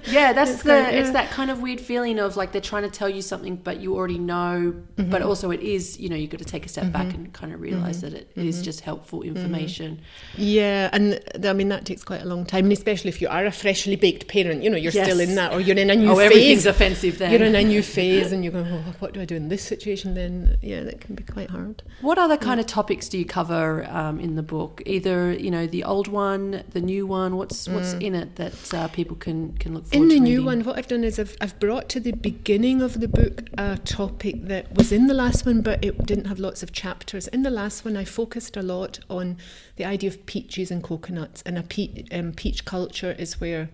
Yeah, 0.07 0.33
that's 0.33 0.63
the 0.63 0.73
like, 0.81 0.93
it's 0.93 1.11
that 1.11 1.29
kind 1.31 1.51
of 1.51 1.61
weird 1.61 1.81
feeling 1.81 2.17
of 2.19 2.37
like 2.37 2.51
they're 2.53 2.61
trying 2.61 2.83
to 2.83 2.89
tell 2.89 3.09
you 3.09 3.21
something, 3.21 3.57
but 3.57 3.79
you 3.81 3.95
already 3.95 4.17
know. 4.19 4.73
Mm-hmm. 4.97 5.09
But 5.09 5.21
also, 5.21 5.51
it 5.51 5.61
is 5.61 5.99
you 5.99 6.09
know 6.09 6.15
you've 6.15 6.29
got 6.31 6.39
to 6.39 6.45
take 6.45 6.65
a 6.65 6.69
step 6.69 6.91
back 6.91 7.13
and 7.13 7.31
kind 7.33 7.53
of 7.53 7.59
realize 7.61 8.01
that 8.01 8.13
it 8.13 8.31
is 8.35 8.55
Mm-hmm. 8.55 8.63
just 8.63 8.81
helpful 8.81 9.21
information. 9.23 9.99
Yeah, 10.37 10.89
and 10.93 11.19
th- 11.33 11.45
I 11.45 11.53
mean 11.53 11.69
that 11.69 11.85
takes 11.85 12.03
quite 12.03 12.21
a 12.21 12.25
long 12.25 12.45
time, 12.45 12.65
and 12.65 12.73
especially 12.73 13.09
if 13.09 13.21
you 13.21 13.27
are 13.27 13.45
a 13.45 13.51
freshly 13.51 13.95
baked 13.95 14.27
parent, 14.27 14.63
you 14.63 14.69
know, 14.69 14.77
you're 14.77 14.91
Yes. 14.93 15.05
still 15.07 15.19
in 15.19 15.35
that, 15.35 15.51
or 15.53 15.59
you're 15.59 15.77
in 15.77 15.89
a 15.89 15.95
new 15.95 16.11
Oh, 16.11 16.15
phase. 16.15 16.25
everything's 16.25 16.65
offensive 16.65 17.17
then. 17.17 17.31
You're 17.31 17.43
in 17.43 17.55
a 17.55 17.63
new 17.63 17.81
phase, 17.97 18.31
and 18.31 18.43
you're 18.43 18.53
going, 18.53 18.67
oh, 18.71 18.93
what 18.99 19.13
do 19.13 19.21
I 19.21 19.25
do 19.25 19.35
in 19.35 19.49
this 19.49 19.63
situation? 19.63 20.13
Then, 20.13 20.57
yeah, 20.61 20.81
that 20.83 21.01
can 21.01 21.15
be 21.15 21.23
quite 21.23 21.49
hard. 21.49 21.83
What 22.01 22.17
other 22.17 22.37
kind 22.45 22.59
of 22.59 22.67
topics 22.67 23.09
do 23.09 23.17
you 23.17 23.25
cover 23.25 23.85
um, 23.89 24.19
in 24.19 24.35
the 24.35 24.43
book? 24.43 24.81
Either 24.85 25.33
you 25.33 25.51
know 25.51 25.65
the 25.67 25.83
old 25.83 26.07
one, 26.07 26.63
the 26.71 26.81
new 26.81 27.05
one. 27.07 27.35
What's 27.35 27.67
what's 27.67 27.93
in 27.93 28.15
it 28.15 28.35
that 28.35 28.73
uh, 28.73 28.87
people 28.89 29.15
can 29.15 29.53
can 29.57 29.73
look 29.73 29.85
forward 29.87 29.95
Mm. 29.95 30.01
In 30.01 30.09
the 30.09 30.19
new 30.19 30.43
one, 30.43 30.63
what 30.63 30.77
I've 30.77 30.87
done 30.87 31.03
is 31.03 31.19
I've, 31.19 31.35
I've 31.41 31.59
brought 31.59 31.89
to 31.89 31.99
the 31.99 32.11
beginning 32.11 32.81
of 32.81 32.99
the 32.99 33.07
book 33.07 33.43
a 33.57 33.77
topic 33.77 34.45
that 34.47 34.73
was 34.75 34.91
in 34.91 35.07
the 35.07 35.13
last 35.13 35.45
one, 35.45 35.61
but 35.61 35.83
it 35.83 36.05
didn't 36.05 36.25
have 36.25 36.39
lots 36.39 36.61
of 36.63 36.71
chapters. 36.71 37.27
In 37.29 37.43
the 37.43 37.49
last 37.49 37.85
one, 37.85 37.97
I 37.97 38.03
focused 38.05 38.55
a 38.57 38.61
lot 38.61 38.99
on 39.09 39.37
the 39.77 39.85
idea 39.85 40.09
of 40.09 40.25
peaches 40.25 40.71
and 40.71 40.83
coconuts, 40.83 41.41
and 41.45 41.57
a 41.57 41.63
pe- 41.63 42.05
um, 42.11 42.33
peach 42.33 42.65
culture 42.65 43.15
is 43.17 43.41
where 43.41 43.69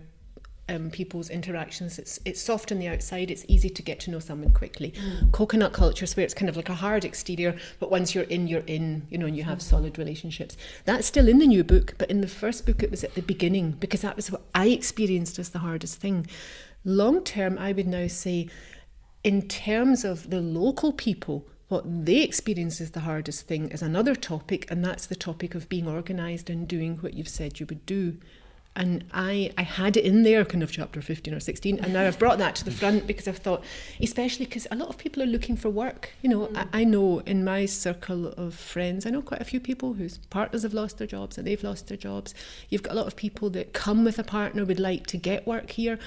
um, 0.68 0.90
people's 0.90 1.28
interactions. 1.28 1.98
It's 1.98 2.20
it's 2.24 2.40
soft 2.40 2.70
on 2.70 2.78
the 2.78 2.88
outside. 2.88 3.30
It's 3.30 3.44
easy 3.48 3.68
to 3.70 3.82
get 3.82 4.00
to 4.00 4.10
know 4.10 4.20
someone 4.20 4.50
quickly. 4.50 4.94
Coconut 5.32 5.72
culture 5.72 6.04
is 6.04 6.16
where 6.16 6.24
it's 6.24 6.34
kind 6.34 6.48
of 6.48 6.56
like 6.56 6.68
a 6.68 6.74
hard 6.74 7.04
exterior, 7.04 7.56
but 7.80 7.90
once 7.90 8.14
you're 8.14 8.24
in, 8.24 8.46
you're 8.46 8.64
in. 8.66 9.06
You 9.10 9.18
know, 9.18 9.26
and 9.26 9.36
you 9.36 9.42
have 9.44 9.60
solid 9.60 9.98
relationships. 9.98 10.56
That's 10.84 11.06
still 11.06 11.28
in 11.28 11.38
the 11.38 11.46
new 11.46 11.64
book, 11.64 11.94
but 11.98 12.10
in 12.10 12.20
the 12.20 12.28
first 12.28 12.64
book, 12.64 12.82
it 12.82 12.90
was 12.90 13.04
at 13.04 13.14
the 13.14 13.22
beginning 13.22 13.72
because 13.72 14.02
that 14.02 14.16
was 14.16 14.30
what 14.30 14.42
I 14.54 14.68
experienced 14.68 15.38
as 15.38 15.50
the 15.50 15.60
hardest 15.60 16.00
thing. 16.00 16.26
Long 16.84 17.22
term, 17.22 17.58
I 17.58 17.72
would 17.72 17.88
now 17.88 18.06
say, 18.06 18.48
in 19.24 19.48
terms 19.48 20.04
of 20.04 20.30
the 20.30 20.40
local 20.40 20.92
people. 20.92 21.46
What 21.68 22.04
they 22.04 22.20
experience 22.20 22.82
as 22.82 22.90
the 22.90 23.00
hardest 23.00 23.46
thing 23.46 23.70
is 23.70 23.80
another 23.80 24.14
topic, 24.14 24.70
and 24.70 24.84
that's 24.84 25.06
the 25.06 25.14
topic 25.16 25.54
of 25.54 25.70
being 25.70 25.88
organised 25.88 26.50
and 26.50 26.68
doing 26.68 26.98
what 26.98 27.14
you've 27.14 27.28
said 27.28 27.60
you 27.60 27.64
would 27.64 27.86
do. 27.86 28.18
And 28.74 29.04
I, 29.12 29.52
I 29.58 29.62
had 29.62 29.98
it 29.98 30.04
in 30.04 30.22
there, 30.22 30.44
kind 30.46 30.62
of 30.62 30.72
chapter 30.72 31.02
15 31.02 31.34
or 31.34 31.40
16, 31.40 31.78
and 31.80 31.92
now 31.92 32.06
I've 32.06 32.18
brought 32.18 32.38
that 32.38 32.54
to 32.56 32.64
the 32.64 32.70
front 32.70 33.06
because 33.06 33.28
I've 33.28 33.36
thought, 33.36 33.62
especially 34.00 34.46
because 34.46 34.66
a 34.70 34.76
lot 34.76 34.88
of 34.88 34.96
people 34.96 35.22
are 35.22 35.26
looking 35.26 35.56
for 35.56 35.68
work. 35.68 36.10
You 36.22 36.30
know, 36.30 36.46
mm. 36.46 36.56
I, 36.56 36.80
I 36.80 36.84
know 36.84 37.18
in 37.20 37.44
my 37.44 37.66
circle 37.66 38.28
of 38.28 38.54
friends, 38.54 39.04
I 39.04 39.10
know 39.10 39.20
quite 39.20 39.42
a 39.42 39.44
few 39.44 39.60
people 39.60 39.92
whose 39.94 40.18
partners 40.30 40.62
have 40.62 40.72
lost 40.72 40.96
their 40.96 41.06
jobs 41.06 41.36
and 41.36 41.46
they've 41.46 41.62
lost 41.62 41.88
their 41.88 41.98
jobs. 41.98 42.34
You've 42.70 42.82
got 42.82 42.94
a 42.94 42.96
lot 42.96 43.06
of 43.06 43.14
people 43.14 43.50
that 43.50 43.74
come 43.74 44.04
with 44.04 44.18
a 44.18 44.24
partner, 44.24 44.64
would 44.64 44.80
like 44.80 45.06
to 45.08 45.18
get 45.18 45.46
work 45.46 45.70
here. 45.70 45.98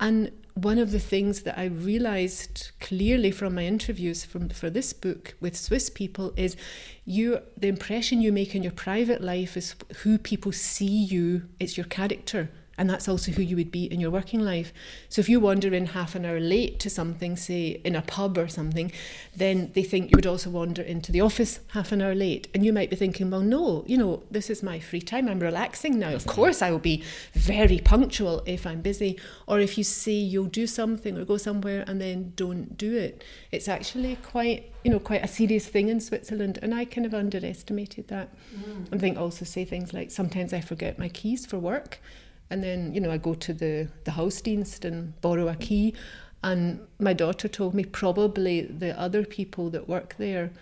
And 0.00 0.30
one 0.54 0.78
of 0.78 0.92
the 0.92 1.00
things 1.00 1.42
that 1.42 1.58
I 1.58 1.64
realised 1.64 2.70
clearly 2.80 3.32
from 3.32 3.56
my 3.56 3.64
interviews 3.64 4.24
from 4.24 4.48
for 4.50 4.70
this 4.70 4.92
book 4.92 5.34
with 5.40 5.56
Swiss 5.56 5.90
people 5.90 6.32
is 6.36 6.56
you 7.04 7.40
the 7.56 7.68
impression 7.68 8.22
you 8.22 8.32
make 8.32 8.54
in 8.54 8.62
your 8.62 8.72
private 8.72 9.20
life 9.20 9.56
is 9.56 9.74
who 9.98 10.16
people 10.16 10.52
see 10.52 10.86
you, 10.86 11.48
it's 11.58 11.76
your 11.76 11.86
character. 11.86 12.50
And 12.76 12.90
that's 12.90 13.08
also 13.08 13.32
who 13.32 13.42
you 13.42 13.56
would 13.56 13.70
be 13.70 13.84
in 13.84 14.00
your 14.00 14.10
working 14.10 14.40
life. 14.40 14.72
So 15.08 15.20
if 15.20 15.28
you 15.28 15.40
wander 15.40 15.72
in 15.72 15.86
half 15.86 16.14
an 16.14 16.24
hour 16.24 16.40
late 16.40 16.80
to 16.80 16.90
something, 16.90 17.36
say 17.36 17.80
in 17.84 17.94
a 17.94 18.02
pub 18.02 18.36
or 18.36 18.48
something, 18.48 18.90
then 19.36 19.70
they 19.74 19.82
think 19.82 20.10
you 20.10 20.16
would 20.16 20.26
also 20.26 20.50
wander 20.50 20.82
into 20.82 21.12
the 21.12 21.20
office 21.20 21.60
half 21.68 21.92
an 21.92 22.02
hour 22.02 22.14
late. 22.14 22.48
And 22.54 22.64
you 22.64 22.72
might 22.72 22.90
be 22.90 22.96
thinking, 22.96 23.30
well, 23.30 23.40
no, 23.40 23.84
you 23.86 23.96
know, 23.96 24.22
this 24.30 24.50
is 24.50 24.62
my 24.62 24.80
free 24.80 25.00
time. 25.00 25.28
I'm 25.28 25.40
relaxing 25.40 25.98
now. 25.98 26.14
Of 26.14 26.26
course, 26.26 26.62
I 26.62 26.70
will 26.70 26.78
be 26.78 27.02
very 27.32 27.78
punctual 27.78 28.42
if 28.46 28.66
I'm 28.66 28.80
busy. 28.80 29.18
Or 29.46 29.60
if 29.60 29.78
you 29.78 29.84
say 29.84 30.12
you'll 30.12 30.46
do 30.46 30.66
something 30.66 31.16
or 31.16 31.24
go 31.24 31.36
somewhere 31.36 31.84
and 31.86 32.00
then 32.00 32.32
don't 32.36 32.76
do 32.76 32.96
it. 32.96 33.22
It's 33.52 33.68
actually 33.68 34.16
quite, 34.16 34.72
you 34.82 34.90
know, 34.90 34.98
quite 34.98 35.24
a 35.24 35.28
serious 35.28 35.66
thing 35.66 35.88
in 35.88 36.00
Switzerland. 36.00 36.58
And 36.62 36.74
I 36.74 36.84
kind 36.84 37.06
of 37.06 37.14
underestimated 37.14 38.08
that. 38.08 38.30
Mm. 38.54 38.92
I 38.92 38.98
think 38.98 39.18
also 39.18 39.44
say 39.44 39.64
things 39.64 39.92
like 39.92 40.10
sometimes 40.10 40.52
I 40.52 40.60
forget 40.60 40.98
my 40.98 41.08
keys 41.08 41.46
for 41.46 41.58
work. 41.58 42.00
And 42.54 42.62
then, 42.62 42.94
you 42.94 43.00
know, 43.00 43.10
I 43.10 43.16
go 43.18 43.34
to 43.34 43.52
the, 43.52 43.88
the 44.04 44.12
Hausdienst 44.12 44.84
and 44.84 45.20
borrow 45.20 45.48
a 45.48 45.56
key. 45.56 45.92
And 46.44 46.86
my 47.00 47.12
daughter 47.12 47.48
told 47.48 47.74
me 47.74 47.84
probably 47.84 48.60
the 48.60 48.96
other 48.96 49.24
people 49.24 49.70
that 49.70 49.88
work 49.88 50.14
there, 50.18 50.52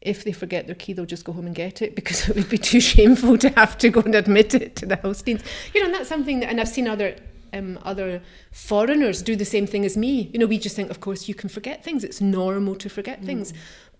if 0.00 0.24
they 0.24 0.32
forget 0.32 0.64
their 0.64 0.74
key, 0.74 0.94
they'll 0.94 1.04
just 1.04 1.26
go 1.26 1.32
home 1.34 1.44
and 1.44 1.54
get 1.54 1.82
it 1.82 1.94
because 1.98 2.26
it 2.26 2.36
would 2.36 2.48
be 2.48 2.56
too 2.56 2.80
shameful 2.80 3.36
to 3.36 3.50
have 3.50 3.76
to 3.78 3.90
go 3.90 4.00
and 4.00 4.14
admit 4.14 4.54
it 4.54 4.76
to 4.76 4.86
the 4.86 4.96
Hausdienst. 4.96 5.44
You 5.74 5.82
know, 5.82 5.88
and 5.88 5.94
that's 5.94 6.08
something 6.08 6.40
that, 6.40 6.48
and 6.48 6.58
I've 6.58 6.70
seen 6.70 6.88
other 6.88 7.16
um, 7.52 7.78
other 7.82 8.22
foreigners 8.50 9.20
do 9.20 9.36
the 9.36 9.44
same 9.44 9.66
thing 9.66 9.84
as 9.84 9.94
me. 9.94 10.30
You 10.32 10.38
know, 10.38 10.46
we 10.46 10.56
just 10.56 10.74
think, 10.74 10.90
of 10.90 11.00
course, 11.00 11.28
you 11.28 11.34
can 11.34 11.50
forget 11.50 11.84
things. 11.84 12.02
It's 12.02 12.22
normal 12.22 12.76
to 12.76 12.88
forget 12.88 13.22
things. 13.22 13.52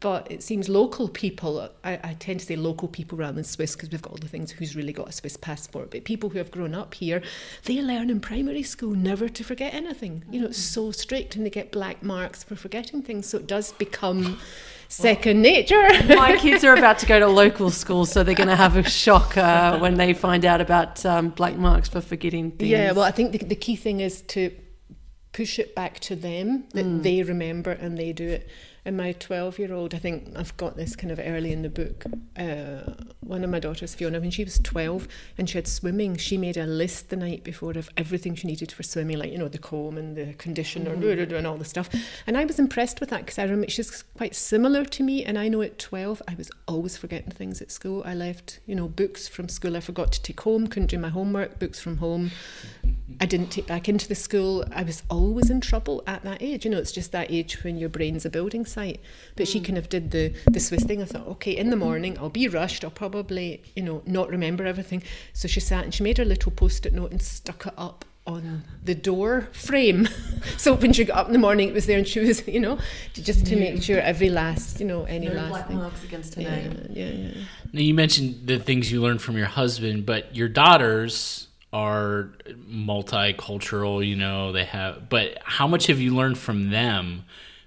But 0.03 0.31
it 0.31 0.43
seems 0.43 0.69
local 0.69 1.09
people, 1.09 1.71
I, 1.85 1.93
I 1.93 2.17
tend 2.19 2.41
to 2.41 2.47
say 2.47 2.57
local 2.57 2.89
people 2.89 3.17
rather 3.17 3.35
than 3.35 3.45
Swiss 3.45 3.77
because 3.77 3.89
we've 3.91 4.03
got 4.03 4.11
all 4.11 4.19
the 4.19 4.27
things 4.27 4.51
who's 4.51 4.75
really 4.75 4.93
got 4.93 5.09
a 5.09 5.13
Swiss 5.13 5.37
passport. 5.37 5.93
But 5.93 6.03
people 6.03 6.29
who 6.31 6.39
have 6.39 6.51
grown 6.51 6.75
up 6.75 6.95
here, 6.95 7.23
they 7.67 7.81
learn 7.81 8.11
in 8.11 8.19
primary 8.19 8.65
school 8.65 8.97
never 8.97 9.29
to 9.29 9.45
forget 9.45 9.73
anything. 9.73 10.25
You 10.29 10.41
know, 10.41 10.49
it's 10.49 10.59
so 10.59 10.91
strict 10.91 11.37
and 11.37 11.47
they 11.47 11.51
get 11.51 11.71
black 11.71 12.03
marks 12.03 12.43
for 12.43 12.57
forgetting 12.57 13.03
things. 13.03 13.29
So 13.29 13.39
it 13.39 13.47
does 13.47 13.71
become 13.71 14.41
second 14.89 15.41
nature. 15.41 15.81
My 16.09 16.37
kids 16.37 16.65
are 16.65 16.75
about 16.75 16.99
to 16.99 17.07
go 17.07 17.21
to 17.21 17.29
local 17.45 17.71
school, 17.71 18.05
so 18.05 18.25
they're 18.25 18.35
going 18.35 18.49
to 18.49 18.57
have 18.57 18.77
a 18.77 18.83
shock 18.83 19.37
uh, 19.37 19.79
when 19.79 19.95
they 19.95 20.15
find 20.15 20.45
out 20.45 20.61
about 20.61 21.07
um, 21.07 21.29
black 21.29 21.57
marks 21.57 21.89
for 21.89 22.01
forgetting 22.01 22.51
things. 22.51 22.71
Yeah, 22.71 22.91
well, 22.91 23.05
I 23.05 23.13
think 23.13 23.31
the, 23.31 23.39
the 23.39 23.55
key 23.55 23.77
thing 23.77 24.01
is 24.01 24.23
to 24.23 24.51
push 25.33 25.61
it 25.61 25.77
back 25.77 26.01
to 26.01 26.17
them 26.17 26.65
that 26.75 27.03
they 27.03 27.23
remember 27.23 27.71
and 27.71 27.97
they 27.97 28.13
do 28.13 28.29
it. 28.29 28.49
And 28.85 28.97
my 28.97 29.13
12 29.13 29.61
year 29.61 29.73
old, 29.73 29.95
I 29.95 29.99
think 29.99 30.37
I've 30.37 30.57
got 30.57 30.77
this 30.77 30.97
kind 30.97 31.13
of 31.13 31.21
early 31.23 31.53
in 31.53 31.63
the 31.63 31.69
book. 31.69 32.05
Uh, 32.37 32.95
one 33.21 33.45
of 33.45 33.51
my 33.51 33.61
daughters, 33.61 33.95
Fiona, 33.95 34.19
when 34.19 34.33
she 34.33 34.43
was 34.43 34.59
12 34.59 35.07
and 35.39 35.49
she 35.49 35.57
had 35.57 35.69
swimming, 35.69 36.17
she 36.17 36.37
made 36.37 36.57
a 36.57 36.67
list 36.67 37.09
the 37.09 37.17
night 37.17 37.45
before 37.45 37.73
of 37.73 37.89
everything 37.97 38.35
she 38.35 38.49
needed 38.49 38.73
for 38.73 38.83
swimming, 38.83 39.19
like, 39.19 39.31
you 39.31 39.39
know, 39.39 39.47
the 39.47 39.59
comb 39.59 39.97
and 39.97 40.17
the 40.17 40.35
conditioner 40.35 40.93
and 40.93 41.47
all 41.47 41.57
the 41.57 41.65
stuff. 41.65 41.89
And 42.27 42.37
I 42.37 42.45
was 42.45 42.59
impressed 42.59 42.99
with 42.99 43.11
that 43.11 43.21
because 43.21 43.39
I 43.39 43.45
remember 43.45 43.71
she's 43.71 44.03
quite 44.03 44.35
similar 44.35 44.85
to 44.85 45.03
me. 45.05 45.25
And 45.25 45.39
I 45.39 45.47
know 45.47 45.63
at 45.63 45.79
12, 45.79 46.21
I 46.27 46.35
was 46.35 46.51
always 46.67 46.97
forgetting 46.97 47.31
things 47.31 47.63
at 47.63 47.71
school. 47.71 48.03
I 48.05 48.15
left, 48.15 48.59
you 48.67 48.75
know, 48.75 48.89
books 48.89 49.29
from 49.29 49.49
school 49.49 49.77
I 49.77 49.81
forgot 49.81 50.11
to 50.13 50.23
take 50.23 50.41
home, 50.41 50.67
couldn't 50.67 50.91
do 50.91 50.99
my 50.99 51.09
homework, 51.09 51.61
books 51.61 51.79
from 51.79 51.99
home. 51.99 52.33
I 53.21 53.27
didn't 53.27 53.51
take 53.51 53.67
back 53.67 53.89
into 53.89 54.09
the 54.09 54.15
school. 54.15 54.65
I 54.73 54.83
was 54.83 55.03
always 55.09 55.51
in 55.51 55.61
trouble 55.61 56.03
at 56.07 56.23
that 56.25 56.43
age. 56.43 56.65
You 56.65 56.71
know, 56.71 56.79
it's 56.79 56.93
just 56.93 57.13
that 57.13 57.31
age 57.31 57.63
when 57.63 57.77
your 57.77 57.89
brain's 57.89 58.25
a 58.25 58.31
building 58.31 58.65
site. 58.73 59.01
But 59.37 59.49
she 59.49 59.61
mm. 59.61 59.65
kind 59.67 59.79
of 59.79 59.89
did 59.89 60.11
the 60.11 60.35
the 60.51 60.61
Swiss 60.61 60.85
thing. 60.85 61.03
I 61.03 61.07
thought, 61.07 61.27
okay, 61.35 61.57
in 61.57 61.71
the 61.71 61.77
mm-hmm. 61.77 61.85
morning 61.85 62.19
I'll 62.19 62.37
be 62.43 62.49
rushed. 62.49 62.85
I'll 62.85 62.91
probably, 63.05 63.63
you 63.77 63.83
know, 63.83 64.03
not 64.07 64.29
remember 64.29 64.65
everything. 64.65 65.03
So 65.33 65.49
she 65.49 65.61
sat 65.61 65.85
and 65.85 65.95
she 65.95 66.03
made 66.03 66.19
her 66.19 66.25
little 66.25 66.53
post-it 66.53 66.93
note 66.93 67.11
and 67.13 67.23
stuck 67.23 67.67
it 67.67 67.75
up 67.77 68.05
on 68.27 68.63
the 68.85 68.95
door 68.95 69.49
frame. 69.53 70.09
so 70.57 70.75
when 70.75 70.93
she 70.93 71.05
got 71.05 71.19
up 71.19 71.27
in 71.27 71.33
the 71.33 71.39
morning, 71.39 71.69
it 71.69 71.75
was 71.75 71.87
there, 71.87 71.99
and 71.99 72.07
she 72.07 72.21
was, 72.21 72.47
you 72.47 72.61
know, 72.61 72.79
just 73.15 73.47
to 73.47 73.57
make 73.57 73.83
sure 73.83 73.99
every 73.99 74.31
last, 74.31 74.81
you 74.81 74.87
know, 74.87 75.05
any 75.05 75.27
No 75.27 75.35
last 75.35 75.49
black 75.49 75.69
thing. 75.69 75.77
marks 75.77 76.05
against 76.05 76.35
her 76.37 76.43
Yeah, 76.43 76.57
name. 76.57 76.87
yeah, 76.91 77.07
yeah. 77.07 77.31
Now, 77.73 77.81
you 77.81 77.95
mentioned 77.95 78.47
the 78.47 78.59
things 78.59 78.93
you 78.93 79.01
learned 79.01 79.23
from 79.23 79.37
your 79.37 79.47
husband, 79.47 80.07
but 80.07 80.35
your 80.37 80.49
daughters 80.49 81.49
are 81.73 82.31
multicultural, 82.71 84.07
you 84.07 84.15
know, 84.15 84.53
they 84.53 84.65
have, 84.65 85.09
but 85.09 85.39
how 85.43 85.67
much 85.67 85.87
have 85.87 86.01
you 86.01 86.15
learned 86.15 86.39
from 86.39 86.71
them 86.71 87.25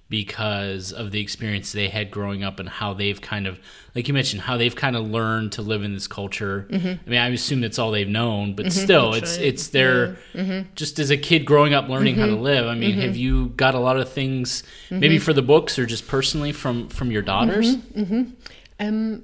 because 0.08 0.92
of 0.92 1.12
the 1.12 1.20
experience 1.20 1.72
they 1.72 1.90
had 1.90 2.12
growing 2.12 2.44
up 2.44 2.60
and 2.60 2.70
how 2.70 2.94
they've 2.94 3.20
kind 3.20 3.48
of, 3.48 3.60
like 3.96 4.08
you 4.08 4.14
mentioned, 4.14 4.42
how 4.44 4.56
they've 4.56 4.76
kind 4.76 4.96
of 4.96 5.04
learned 5.04 5.52
to 5.52 5.64
live 5.64 5.84
in 5.84 5.94
this 5.94 6.08
culture? 6.08 6.68
Mm-hmm. 6.70 6.88
I 6.88 7.10
mean, 7.10 7.20
I 7.20 7.28
assume 7.30 7.62
that's 7.62 7.80
all 7.80 7.90
they've 7.90 8.08
known, 8.08 8.56
but 8.56 8.68
mm-hmm. 8.68 8.84
still, 8.84 9.12
Mm-hmm. 9.12 9.20
That's 9.20 9.32
it's, 9.32 9.40
right. 9.40 9.48
it's 9.48 9.68
their, 9.70 10.18
mm-hmm. 10.34 10.70
just 10.76 11.00
as 11.00 11.10
a 11.10 11.18
kid 11.18 11.46
growing 11.46 11.74
up 11.74 11.90
learning 11.90 12.16
how 12.16 12.28
to 12.28 12.36
live. 12.36 12.68
I 12.68 12.76
mean, 12.76 13.00
have 13.00 13.16
you 13.16 13.48
got 13.50 13.74
a 13.74 13.80
lot 13.80 13.98
of 13.98 14.08
things, 14.08 14.64
maybe 14.92 15.18
for 15.18 15.34
the 15.34 15.42
books 15.42 15.80
or 15.80 15.86
just 15.86 16.08
personally 16.08 16.52
from, 16.52 16.88
from 16.90 17.12
your 17.12 17.24
daughters? 17.24 17.76
Um, 18.80 19.24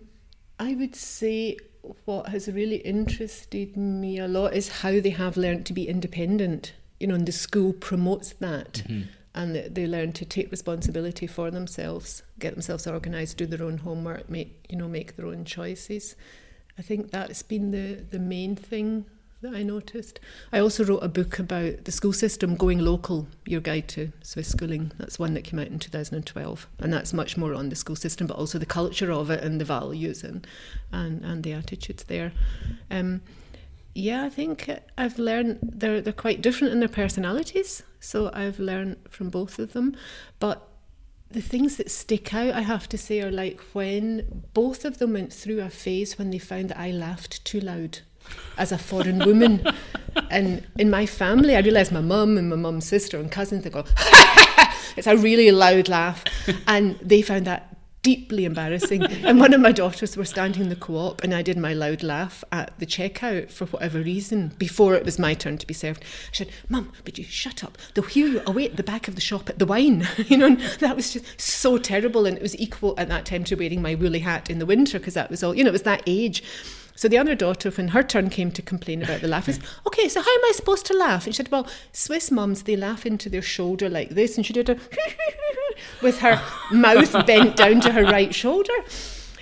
I 0.60 0.76
would 0.76 0.96
say 0.96 1.58
what 2.06 2.30
has 2.30 2.48
really 2.48 2.78
interested 2.78 3.76
me 3.78 4.20
a 4.20 4.28
lot 4.28 4.54
is 4.54 4.70
how 4.70 5.00
they 5.00 5.10
have 5.10 5.38
learned 5.38 5.66
to 5.68 5.74
be 5.74 5.88
independent. 5.88 6.74
You 7.00 7.08
know, 7.08 7.16
and 7.16 7.26
the 7.26 7.32
school 7.32 7.74
promotes 7.74 8.34
that, 8.34 8.84
and 9.34 9.56
they 9.56 9.88
learn 9.88 10.12
to 10.14 10.26
take 10.26 10.52
responsibility 10.52 11.28
for 11.28 11.52
themselves, 11.52 12.24
get 12.40 12.54
themselves 12.54 12.86
organised, 12.86 13.38
do 13.38 13.46
their 13.46 13.66
own 13.66 13.80
homework, 13.80 14.30
make 14.30 14.66
you 14.70 14.78
know, 14.78 14.88
make 14.88 15.16
their 15.16 15.28
own 15.28 15.46
choices. 15.46 16.16
I 16.78 16.82
think 16.82 17.12
that's 17.12 17.42
been 17.42 17.72
the 17.72 18.04
the 18.10 18.20
main 18.20 18.56
thing 18.56 19.06
that 19.42 19.56
I 19.56 19.64
noticed. 19.64 20.20
I 20.54 20.60
also 20.60 20.86
wrote 20.86 21.04
a 21.04 21.08
book 21.08 21.40
about 21.40 21.86
the 21.86 21.92
school 21.92 22.14
system 22.14 22.56
going 22.56 22.80
local, 22.80 23.28
your 23.46 23.62
guide 23.62 23.88
to 23.90 24.12
Swiss 24.22 24.50
schooling. 24.50 24.92
That's 24.98 25.20
one 25.20 25.34
that 25.34 25.44
came 25.44 25.60
out 25.60 25.68
in 25.68 25.80
2012. 25.80 26.68
And 26.80 26.94
that's 26.94 27.14
much 27.14 27.38
more 27.38 27.54
on 27.54 27.70
the 27.70 27.76
school 27.76 27.96
system, 27.96 28.28
but 28.28 28.38
also 28.38 28.60
the 28.60 28.66
culture 28.66 29.12
of 29.12 29.30
it 29.30 29.44
and 29.44 29.60
the 29.60 29.66
values 29.66 30.24
and, 30.24 30.46
and, 30.92 31.24
and 31.26 31.44
the 31.44 31.54
attitudes 31.54 32.04
there. 32.04 32.32
Um, 32.90 33.22
yeah, 33.94 34.24
I 34.24 34.30
think 34.30 34.70
I've 34.98 35.20
learned 35.20 35.60
they're, 35.62 36.02
they're 36.02 36.14
quite 36.14 36.42
different 36.42 36.74
in 36.74 36.80
their 36.80 36.90
personalities. 36.90 37.84
So 38.02 38.32
I've 38.34 38.60
learned 38.60 38.98
from 39.10 39.30
both 39.30 39.60
of 39.60 39.74
them. 39.74 39.96
But 40.40 40.68
the 41.30 41.42
things 41.42 41.78
that 41.78 41.90
stick 41.90 42.34
out, 42.34 42.54
I 42.54 42.62
have 42.62 42.90
to 42.90 42.98
say, 42.98 43.22
are 43.22 43.32
like 43.32 43.62
when 43.74 44.44
both 44.54 44.84
of 44.84 44.98
them 44.98 45.14
went 45.14 45.32
through 45.32 45.62
a 45.62 45.70
phase 45.70 46.18
when 46.18 46.32
they 46.32 46.40
found 46.40 46.70
that 46.70 46.80
I 46.80 46.92
laughed 46.92 47.46
too 47.46 47.62
loud 47.62 48.00
as 48.58 48.72
a 48.72 48.78
foreign 48.78 49.20
woman. 49.26 49.66
and 50.30 50.66
in 50.78 50.90
my 50.90 51.06
family, 51.06 51.56
I 51.56 51.60
realised 51.60 51.92
my 51.92 52.02
mum 52.02 52.38
and 52.38 52.50
my 52.50 52.56
mum's 52.56 52.88
sister 52.88 53.18
and 53.18 53.32
cousins, 53.32 53.64
they 53.64 53.70
go, 53.70 53.86
it's 54.98 55.08
a 55.08 55.16
really 55.16 55.52
loud 55.52 55.88
laugh. 55.88 56.26
And 56.68 56.98
they 57.00 57.22
found 57.22 57.46
that 57.46 57.71
deeply 58.04 58.46
embarrassing. 58.46 59.04
and 59.24 59.40
one 59.40 59.54
of 59.54 59.62
my 59.62 59.72
daughters 59.72 60.18
were 60.18 60.26
standing 60.26 60.64
in 60.64 60.70
the 60.70 60.76
co-op 60.76 61.24
and 61.24 61.34
I 61.34 61.42
did 61.42 61.58
my 61.58 61.74
loud 61.74 62.04
laugh 62.04 62.44
at 62.52 62.78
the 62.80 62.86
checkout 62.86 63.52
for 63.52 63.66
whatever 63.66 64.00
reason 64.00 64.54
before 64.58 64.96
it 64.96 65.06
was 65.06 65.20
my 65.20 65.34
turn 65.34 65.58
to 65.58 65.68
be 65.68 65.74
served. 65.74 66.04
I 66.04 66.34
said, 66.36 66.50
Mum, 66.70 66.92
would 67.06 67.18
you 67.18 67.24
shut 67.24 67.64
up? 67.64 67.78
They'll 67.94 68.06
hear 68.06 68.28
you 68.28 68.42
away 68.46 68.66
at 68.66 68.78
the 68.78 68.84
back 68.84 69.08
of 69.08 69.16
the 69.16 69.22
shop 69.22 69.50
at 69.50 69.60
the 69.60 69.66
wine. 69.66 70.08
you 70.18 70.38
know, 70.38 70.48
and 70.48 70.60
that 70.80 70.96
was 70.96 71.14
just 71.14 71.40
so 71.40 71.78
terrible. 71.78 72.26
And 72.26 72.38
it 72.38 72.44
was 72.44 72.58
equal 72.58 72.96
at 72.98 73.10
that 73.10 73.26
time 73.26 73.44
to 73.46 73.56
wearing 73.56 73.82
my 73.82 73.96
woolly 73.96 74.20
hat 74.20 74.50
in 74.50 74.60
the 74.60 74.66
winter 74.66 75.00
because 75.00 75.14
that 75.14 75.30
was 75.30 75.44
all, 75.44 75.56
you 75.56 75.64
know, 75.64 75.70
it 75.70 75.74
was 75.74 75.84
that 75.84 76.04
age. 76.08 76.44
So 77.02 77.08
the 77.08 77.18
other 77.18 77.34
daughter, 77.34 77.72
when 77.72 77.88
her 77.88 78.04
turn 78.04 78.30
came 78.30 78.52
to 78.52 78.62
complain 78.62 79.02
about 79.02 79.22
the 79.22 79.28
laugh, 79.28 79.50
is 79.50 79.60
okay. 79.88 80.08
So 80.08 80.22
how 80.22 80.32
am 80.32 80.46
I 80.46 80.52
supposed 80.54 80.86
to 80.86 80.94
laugh? 80.96 81.26
And 81.26 81.34
she 81.34 81.38
said, 81.38 81.50
"Well, 81.50 81.68
Swiss 81.92 82.30
mums 82.30 82.62
they 82.62 82.76
laugh 82.76 83.08
into 83.08 83.28
their 83.28 83.42
shoulder 83.42 83.90
like 83.90 84.10
this," 84.10 84.38
and 84.38 84.46
she 84.46 84.54
did 84.54 84.70
a 84.70 84.78
with 86.04 86.20
her 86.20 86.40
mouth 86.72 87.26
bent 87.26 87.56
down 87.56 87.82
to 87.82 87.92
her 87.92 88.04
right 88.04 88.36
shoulder. 88.36 88.76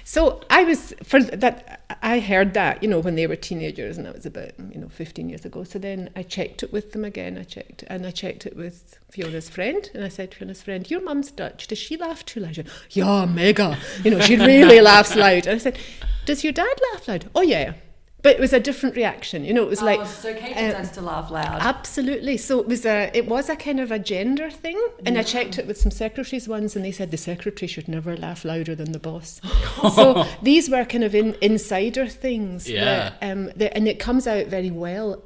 So 0.06 0.40
I 0.50 0.64
was 0.64 0.94
for 1.04 1.22
that. 1.22 1.79
I 2.02 2.20
heard 2.20 2.54
that 2.54 2.82
you 2.82 2.90
know 2.90 3.00
when 3.00 3.16
they 3.16 3.28
were 3.28 3.36
teenagers, 3.36 3.98
and 3.98 4.06
that 4.06 4.16
was 4.16 4.26
about 4.26 4.52
you 4.72 4.80
know 4.80 4.90
15 4.90 5.30
years 5.30 5.46
ago. 5.46 5.64
So 5.64 5.80
then 5.80 6.10
I 6.16 6.24
checked 6.24 6.64
it 6.64 6.72
with 6.72 6.94
them 6.94 7.04
again. 7.04 7.38
I 7.38 7.44
checked 7.44 7.84
and 7.88 8.06
I 8.06 8.12
checked 8.12 8.46
it 8.46 8.56
with 8.56 9.00
Fiona's 9.12 9.50
friend, 9.50 9.90
and 9.94 10.04
I 10.04 10.10
said 10.10 10.32
to 10.32 10.38
Fiona's 10.38 10.62
friend, 10.62 10.90
"Your 10.90 11.02
mum's 11.02 11.32
Dutch. 11.32 11.68
Does 11.68 11.78
she 11.78 11.98
laugh 11.98 12.26
too 12.26 12.40
loud?" 12.40 12.56
She 12.56 12.62
went, 12.62 12.74
yeah, 12.92 13.26
mega. 13.26 13.78
You 14.04 14.12
know, 14.12 14.20
she 14.20 14.36
really 14.52 14.82
laughs 14.82 15.16
loud. 15.16 15.48
And 15.48 15.56
I 15.56 15.58
said, 15.58 15.78
"Does 16.26 16.44
your 16.44 16.54
dad 16.54 16.80
laugh 16.94 17.08
loud?" 17.08 17.30
Oh 17.36 17.42
yeah. 17.42 17.74
But 18.22 18.36
it 18.36 18.40
was 18.40 18.52
a 18.52 18.60
different 18.60 18.96
reaction, 18.98 19.46
you 19.46 19.54
know. 19.54 19.64
It 19.64 19.70
was 19.70 19.82
like 19.82 20.00
oh, 20.02 20.06
so 20.06 20.34
Kate 20.34 20.52
um, 20.52 20.72
tends 20.74 20.92
to 20.92 21.02
laugh 21.02 21.32
loud. 21.32 21.62
Absolutely. 21.62 22.36
So 22.36 22.60
it 22.60 22.68
was 22.68 22.86
a 22.86 23.10
it 23.14 23.28
was 23.28 23.48
a 23.48 23.56
kind 23.56 23.80
of 23.80 23.92
a 23.92 24.00
gender 24.00 24.50
thing, 24.50 24.82
and 25.06 25.18
I 25.18 25.24
checked 25.24 25.58
it 25.58 25.66
with 25.66 25.78
some 25.78 25.92
secretaries 25.92 26.48
once, 26.48 26.76
and 26.76 26.84
they 26.84 26.92
said 26.92 27.12
the 27.12 27.18
secretary 27.18 27.68
should 27.68 27.88
never 27.88 28.18
laugh 28.18 28.44
louder 28.44 28.76
than 28.76 28.92
the 28.92 29.00
boss. 29.00 29.40
so 29.96 30.26
these 30.42 30.70
were 30.70 30.84
kind 30.84 31.06
of 31.06 31.16
in, 31.16 31.36
insider 31.42 32.08
things. 32.08 32.70
Yeah. 32.70 32.86
That, 32.86 33.32
um, 33.32 33.52
that, 33.56 33.76
and 33.76 33.88
it 33.88 34.00
comes 34.00 34.28
out 34.28 34.48
very 34.48 34.72
well 34.72 35.24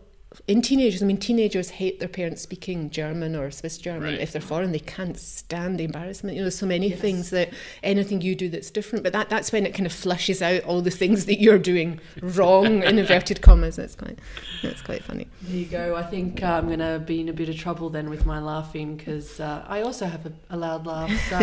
in 0.47 0.61
teenagers. 0.61 1.01
I 1.01 1.05
mean, 1.05 1.17
teenagers 1.17 1.69
hate 1.69 1.99
their 1.99 2.09
parents 2.09 2.41
speaking 2.41 2.89
German 2.89 3.35
or 3.35 3.51
Swiss 3.51 3.77
German. 3.77 4.13
Right. 4.13 4.19
If 4.19 4.31
they're 4.31 4.41
foreign, 4.41 4.71
they 4.71 4.79
can't 4.79 5.17
stand 5.17 5.79
the 5.79 5.83
embarrassment. 5.85 6.35
You 6.35 6.41
know, 6.41 6.45
there's 6.45 6.57
so 6.57 6.65
many 6.65 6.89
things 6.89 7.29
that 7.29 7.51
anything 7.81 8.21
you 8.21 8.35
do 8.35 8.49
that's 8.49 8.71
different. 8.71 9.03
But 9.03 9.13
that, 9.13 9.29
that's 9.29 9.51
when 9.51 9.65
it 9.65 9.73
kind 9.73 9.85
of 9.85 9.93
flushes 9.93 10.41
out 10.41 10.63
all 10.63 10.81
the 10.81 10.91
things 10.91 11.25
that 11.25 11.39
you're 11.39 11.59
doing 11.59 11.99
wrong 12.21 12.83
in 12.83 12.99
inverted 12.99 13.41
commas. 13.41 13.75
That's 13.75 13.95
quite 13.95 14.19
that's 14.61 14.81
quite 14.81 15.03
funny. 15.03 15.27
There 15.41 15.55
you 15.55 15.65
go. 15.65 15.95
I 15.95 16.03
think 16.03 16.43
uh, 16.43 16.47
I'm 16.47 16.67
going 16.67 16.79
to 16.79 16.99
be 17.05 17.21
in 17.21 17.29
a 17.29 17.33
bit 17.33 17.49
of 17.49 17.57
trouble 17.57 17.89
then 17.89 18.09
with 18.09 18.25
my 18.25 18.39
laughing 18.39 18.97
because 18.97 19.39
uh, 19.39 19.63
I 19.67 19.81
also 19.81 20.05
have 20.05 20.25
a, 20.25 20.31
a 20.49 20.57
loud 20.57 20.85
laugh. 20.85 21.11
So 21.33 21.39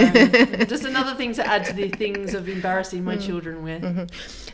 just 0.66 0.84
another 0.84 1.14
thing 1.14 1.32
to 1.34 1.46
add 1.46 1.64
to 1.66 1.72
the 1.72 1.88
things 1.88 2.34
of 2.34 2.48
embarrassing 2.48 3.02
my 3.02 3.16
children 3.16 3.62
with. 3.62 4.10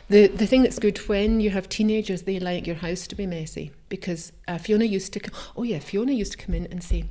The 0.09 0.27
the 0.27 0.47
thing 0.47 0.63
that's 0.63 0.79
good 0.79 0.97
when 1.09 1.39
you 1.39 1.49
have 1.51 1.69
teenagers, 1.69 2.23
they 2.23 2.39
like 2.39 2.65
your 2.65 2.77
house 2.77 3.07
to 3.07 3.15
be 3.15 3.25
messy 3.25 3.71
because 3.89 4.31
uh, 4.47 4.57
Fiona 4.57 4.85
used 4.85 5.13
to. 5.13 5.21
Oh 5.55 5.63
yeah, 5.63 5.79
Fiona 5.79 6.11
used 6.11 6.33
to 6.33 6.37
come 6.37 6.55
in 6.55 6.67
and 6.67 6.83
say, 6.83 7.05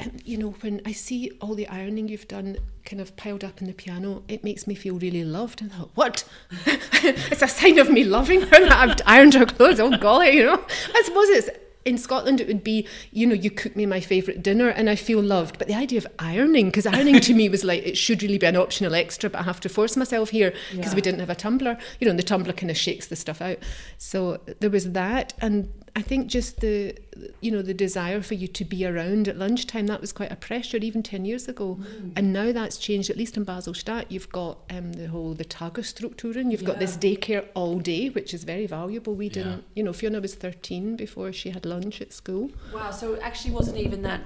um, 0.00 0.12
you 0.24 0.36
know, 0.36 0.50
when 0.60 0.82
I 0.84 0.92
see 0.92 1.30
all 1.40 1.54
the 1.54 1.68
ironing 1.68 2.08
you've 2.08 2.28
done 2.28 2.58
kind 2.84 3.00
of 3.00 3.16
piled 3.16 3.44
up 3.44 3.60
in 3.60 3.66
the 3.66 3.72
piano, 3.72 4.22
it 4.28 4.44
makes 4.44 4.66
me 4.66 4.74
feel 4.74 4.98
really 4.98 5.24
loved. 5.24 5.62
And 5.62 5.72
I 5.72 5.76
thought, 5.76 5.90
what? 5.94 6.24
it's 6.66 7.42
a 7.42 7.48
sign 7.48 7.78
of 7.78 7.90
me 7.90 8.04
loving 8.04 8.42
her 8.42 8.46
that 8.46 8.72
I've 8.72 8.96
ironed 9.06 9.34
her 9.34 9.46
clothes. 9.46 9.80
Oh 9.80 9.96
golly, 9.96 10.36
you 10.36 10.44
know. 10.44 10.64
I 10.94 11.02
suppose 11.02 11.28
it's 11.28 11.50
in 11.86 11.96
Scotland, 11.96 12.40
it 12.40 12.48
would 12.48 12.64
be, 12.64 12.86
you 13.12 13.26
know, 13.26 13.34
you 13.34 13.48
cook 13.48 13.76
me 13.76 13.86
my 13.86 14.00
favourite 14.00 14.42
dinner 14.42 14.68
and 14.68 14.90
I 14.90 14.96
feel 14.96 15.22
loved. 15.22 15.56
But 15.56 15.68
the 15.68 15.74
idea 15.74 15.98
of 15.98 16.06
ironing, 16.18 16.66
because 16.66 16.84
ironing 16.84 17.20
to 17.20 17.32
me 17.32 17.48
was 17.48 17.62
like, 17.62 17.86
it 17.86 17.96
should 17.96 18.22
really 18.22 18.38
be 18.38 18.46
an 18.46 18.56
optional 18.56 18.94
extra, 18.94 19.30
but 19.30 19.40
I 19.40 19.44
have 19.44 19.60
to 19.60 19.68
force 19.68 19.96
myself 19.96 20.30
here 20.30 20.52
because 20.72 20.96
we 20.96 21.00
didn't 21.00 21.20
have 21.20 21.30
a 21.30 21.36
tumbler. 21.36 21.78
You 22.00 22.06
know, 22.06 22.10
and 22.10 22.18
the 22.18 22.24
tumbler 22.24 22.52
kind 22.52 22.70
of 22.70 22.76
shakes 22.76 23.06
the 23.06 23.16
stuff 23.16 23.40
out. 23.40 23.58
So 23.98 24.40
there 24.58 24.68
was 24.68 24.92
that. 24.92 25.32
And 25.40 25.72
I 25.96 26.02
think 26.02 26.26
just 26.28 26.60
the, 26.60 26.94
you 27.40 27.50
know, 27.50 27.62
the 27.62 27.74
desire 27.74 28.22
for 28.22 28.34
you 28.34 28.48
to 28.48 28.64
be 28.64 28.84
around 28.86 29.28
at 29.28 29.36
lunchtime, 29.36 29.86
that 29.88 30.00
was 30.00 30.12
quite 30.12 30.32
a 30.32 30.36
pressure 30.36 30.76
even 30.78 31.02
10 31.02 31.24
years 31.24 31.48
ago. 31.48 31.78
And 32.14 32.32
now 32.32 32.52
that's 32.52 32.76
changed, 32.78 33.10
at 33.10 33.16
least 33.16 33.36
in 33.36 33.44
Baselstadt. 33.44 34.06
You've 34.08 34.30
got 34.30 34.58
um, 34.70 34.92
the 34.94 35.06
whole, 35.08 35.34
the 35.34 35.44
Tagesstrukturen. 35.44 36.50
You've 36.50 36.64
got 36.64 36.78
this 36.78 36.96
daycare 36.96 37.46
all 37.54 37.78
day, 37.78 38.08
which 38.08 38.32
is 38.34 38.44
very 38.44 38.66
valuable. 38.66 39.14
We 39.14 39.28
didn't, 39.28 39.64
you 39.74 39.82
know, 39.82 39.92
Fiona 39.92 40.20
was 40.20 40.34
13 40.34 40.96
before 40.96 41.32
she 41.32 41.50
had 41.50 41.64
lunch 41.66 42.00
at 42.00 42.12
school. 42.12 42.50
Wow, 42.72 42.90
so 42.90 43.14
it 43.14 43.20
actually 43.22 43.52
wasn't 43.54 43.78
even 43.78 44.02
that. 44.02 44.20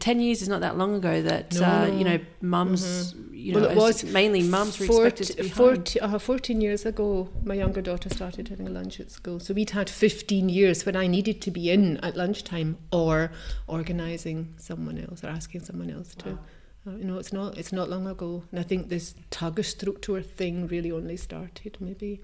Ten 0.00 0.20
years 0.20 0.42
is 0.42 0.48
not 0.48 0.60
that 0.60 0.76
long 0.76 0.94
ago 0.94 1.22
that 1.22 1.54
No, 1.54 1.64
uh, 1.64 1.86
no. 1.86 1.96
you 1.96 2.04
know 2.04 2.18
mums. 2.40 3.14
You 3.32 3.52
know, 3.52 3.60
Well, 3.60 3.70
it 3.70 3.76
was 3.76 4.04
mainly 4.04 4.42
mums 4.42 4.78
were 4.78 4.86
expected 5.06 5.36
to 5.36 5.42
be 5.42 5.48
40, 5.48 6.00
uh, 6.00 6.18
14 6.18 6.60
years 6.60 6.86
ago, 6.86 7.28
my 7.44 7.54
younger 7.54 7.82
daughter 7.82 8.08
started 8.08 8.48
having 8.48 8.72
lunch 8.72 9.00
at 9.00 9.10
school. 9.10 9.38
So 9.40 9.52
we'd 9.54 9.70
had 9.70 9.90
15 9.90 10.48
years 10.48 10.86
when 10.86 10.96
I 10.96 11.06
needed 11.06 11.40
to 11.42 11.50
be 11.50 11.70
in 11.70 11.98
at 11.98 12.16
lunchtime 12.34 12.76
or 12.90 13.30
organising 13.68 14.54
someone 14.56 14.98
else 14.98 15.22
or 15.22 15.28
asking 15.28 15.62
someone 15.62 15.90
else 15.90 16.14
to. 16.16 16.38
Uh, 16.86 16.96
you 16.96 17.04
know, 17.04 17.18
it's 17.18 17.32
not 17.32 17.56
it's 17.56 17.72
not 17.72 17.88
long 17.88 18.06
ago, 18.06 18.42
and 18.50 18.60
I 18.60 18.62
think 18.62 18.88
this 18.88 19.14
Tagesstruktur 19.30 20.24
thing 20.24 20.66
really 20.66 20.92
only 20.92 21.16
started 21.16 21.78
maybe 21.80 22.20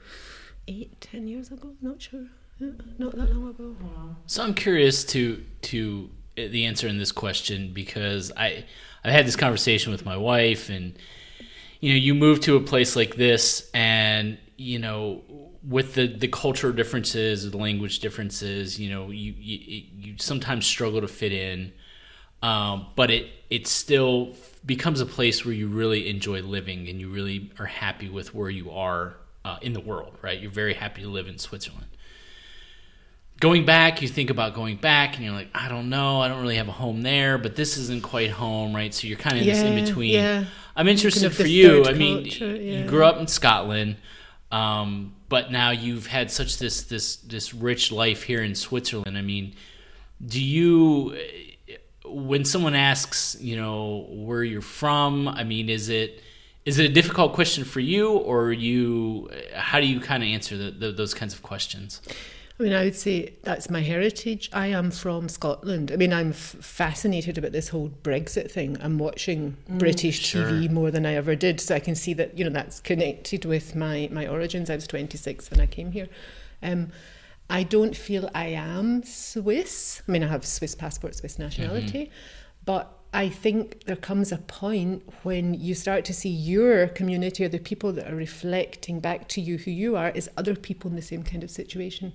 eight, 0.69 1.01
ten 1.01 1.29
years 1.29 1.51
ago. 1.51 1.71
Not 1.81 2.03
sure, 2.03 2.27
yeah, 2.59 2.73
not 2.99 3.17
that 3.17 3.35
long 3.35 3.49
ago. 3.51 3.77
So 4.27 4.43
I'm 4.43 4.55
curious 4.55 5.05
to 5.05 5.43
to 5.63 6.11
uh, 6.37 6.43
the 6.51 6.67
answer 6.67 6.89
in 6.89 6.99
this 6.99 7.13
question 7.13 7.73
because 7.73 8.33
I 8.37 8.65
I've 9.03 9.13
had 9.13 9.27
this 9.27 9.37
conversation 9.37 9.93
with 9.93 10.05
my 10.05 10.17
wife 10.17 10.69
and 10.69 10.99
you 11.81 11.93
know 11.93 11.97
you 11.97 12.15
move 12.15 12.41
to 12.41 12.57
a 12.57 12.61
place 12.61 12.97
like 12.97 13.15
this 13.17 13.71
and 13.73 14.37
you 14.59 14.79
know 14.79 15.23
with 15.67 15.95
the 15.95 16.07
the 16.07 16.29
cultural 16.29 16.73
differences 16.73 17.51
the 17.51 17.57
language 17.57 17.99
differences 17.99 18.79
you 18.81 18.89
know 18.91 19.11
you 19.11 19.35
you, 19.37 19.85
you 19.99 20.15
sometimes 20.19 20.67
struggle 20.67 21.01
to 21.01 21.09
fit 21.09 21.33
in 21.33 21.73
um, 22.43 22.87
but 22.97 23.11
it 23.11 23.29
it 23.51 23.67
still 23.67 24.35
becomes 24.65 25.01
a 25.01 25.07
place 25.07 25.45
where 25.45 25.55
you 25.55 25.69
really 25.69 26.09
enjoy 26.09 26.41
living 26.41 26.89
and 26.89 27.01
you 27.01 27.11
really 27.11 27.51
are 27.59 27.67
happy 27.67 28.09
with 28.09 28.35
where 28.35 28.51
you 28.51 28.71
are 28.71 29.17
uh, 29.45 29.59
in 29.61 29.73
the 29.73 29.81
world 29.81 30.17
right 30.23 30.41
you're 30.41 30.51
very 30.51 30.75
happy 30.75 31.03
to 31.03 31.09
live 31.09 31.29
in 31.29 31.39
Switzerland 31.39 31.87
going 33.41 33.65
back, 33.65 34.03
you 34.03 34.09
think 34.09 34.31
about 34.31 34.55
going 34.55 34.77
back, 34.77 35.17
and 35.17 35.25
you're 35.25 35.35
like, 35.35 35.49
I 35.55 35.69
don't 35.69 35.89
know, 35.89 36.21
I 36.21 36.29
don't 36.29 36.43
really 36.43 36.57
have 36.57 36.69
a 36.69 36.73
home 36.73 37.03
there, 37.03 37.39
but 37.39 37.57
this 37.57 37.77
isn't 37.79 38.03
quite 38.03 38.31
home, 38.31 38.77
right? 38.77 38.95
So 38.95 39.07
you're 39.07 39.19
kind 39.19 39.37
of 39.37 39.43
in 39.43 39.49
this 39.49 39.63
in 39.63 39.85
between. 39.85 40.13
yeah. 40.13 40.45
I'm 40.77 40.87
interested 40.87 41.35
for 41.35 41.47
you. 41.47 41.85
I 41.85 41.93
mean, 41.95 42.25
culture, 42.25 42.55
you 42.55 42.87
grew 42.87 43.05
up 43.05 43.19
in 43.19 43.27
Scotland, 43.27 43.97
um, 44.53 45.15
but 45.31 45.51
now 45.51 45.71
you've 45.71 46.09
had 46.09 46.31
such 46.31 46.59
this 46.59 46.83
this 46.83 47.17
this 47.17 47.55
rich 47.55 47.91
life 47.91 48.25
here 48.25 48.43
in 48.43 48.55
Switzerland. 48.55 49.17
I 49.17 49.23
mean, 49.23 49.55
do 50.25 50.45
you 50.45 51.17
when 52.05 52.45
someone 52.45 52.75
asks, 52.75 53.37
you 53.41 53.57
know, 53.57 54.07
where 54.11 54.43
you're 54.43 54.61
from? 54.61 55.29
I 55.29 55.45
mean, 55.45 55.71
is 55.71 55.89
it 55.89 56.23
is 56.67 56.79
it 56.79 56.91
a 56.91 56.93
difficult 56.93 57.33
question 57.33 57.65
for 57.65 57.81
you, 57.81 58.11
or 58.11 58.53
you? 58.53 59.31
How 59.55 59.81
do 59.81 59.87
you 59.87 60.01
kind 60.01 60.23
of 60.23 60.29
answer 60.29 60.57
the, 60.59 60.71
the, 60.71 60.93
those 60.93 61.15
kinds 61.15 61.33
of 61.33 61.43
questions? 61.43 62.03
I 62.61 62.63
mean, 62.63 62.73
I 62.75 62.85
would 62.85 62.95
say 62.95 63.33
that's 63.43 63.71
my 63.71 63.81
heritage. 63.81 64.51
I 64.53 64.67
am 64.67 64.91
from 64.91 65.31
Scotland. 65.31 65.91
I 65.91 65.97
mean, 65.97 66.13
I'm 66.13 66.31
f- 66.31 66.57
fascinated 66.61 67.39
about 67.39 67.53
this 67.53 67.69
whole 67.69 67.89
Brexit 68.03 68.51
thing. 68.51 68.77
I'm 68.83 68.99
watching 68.99 69.57
British 69.67 70.21
Sure. 70.21 70.45
TV 70.45 70.71
more 70.71 70.91
than 70.91 71.07
I 71.07 71.15
ever 71.15 71.35
did, 71.35 71.59
so 71.59 71.75
I 71.75 71.81
can 71.81 71.95
see 71.95 72.13
that 72.15 72.37
you 72.37 72.45
know 72.45 72.51
that's 72.51 72.79
connected 72.79 73.47
with 73.47 73.75
my 73.75 74.11
my 74.13 74.27
origins. 74.27 74.69
I 74.69 74.75
was 74.75 74.87
26 74.87 75.51
when 75.51 75.59
I 75.59 75.65
came 75.65 75.93
here. 75.93 76.09
Um, 76.63 76.89
I 77.49 77.63
don't 77.63 77.97
feel 77.97 78.29
I 78.35 78.49
am 78.49 79.05
Swiss. 79.05 80.03
I 80.07 80.13
mean, 80.13 80.23
I 80.23 80.27
have 80.27 80.45
Swiss 80.45 80.75
passport, 80.75 81.15
Swiss 81.15 81.39
nationality, 81.39 82.11
but 82.67 82.93
I 83.15 83.31
think 83.31 83.85
there 83.85 83.97
comes 83.97 84.33
a 84.33 84.37
point 84.37 85.03
when 85.23 85.55
you 85.55 85.75
start 85.75 86.05
to 86.05 86.13
see 86.13 86.29
your 86.29 86.89
community 86.89 87.43
or 87.43 87.49
the 87.49 87.59
people 87.59 87.91
that 87.95 88.13
are 88.13 88.15
reflecting 88.17 89.01
back 89.01 89.29
to 89.29 89.41
you 89.41 89.57
who 89.57 89.71
you 89.71 89.97
are 89.97 90.11
is 90.11 90.29
other 90.37 90.55
people 90.55 90.91
in 90.91 90.97
the 90.97 91.03
same 91.03 91.23
kind 91.23 91.43
of 91.43 91.51
situation 91.51 92.13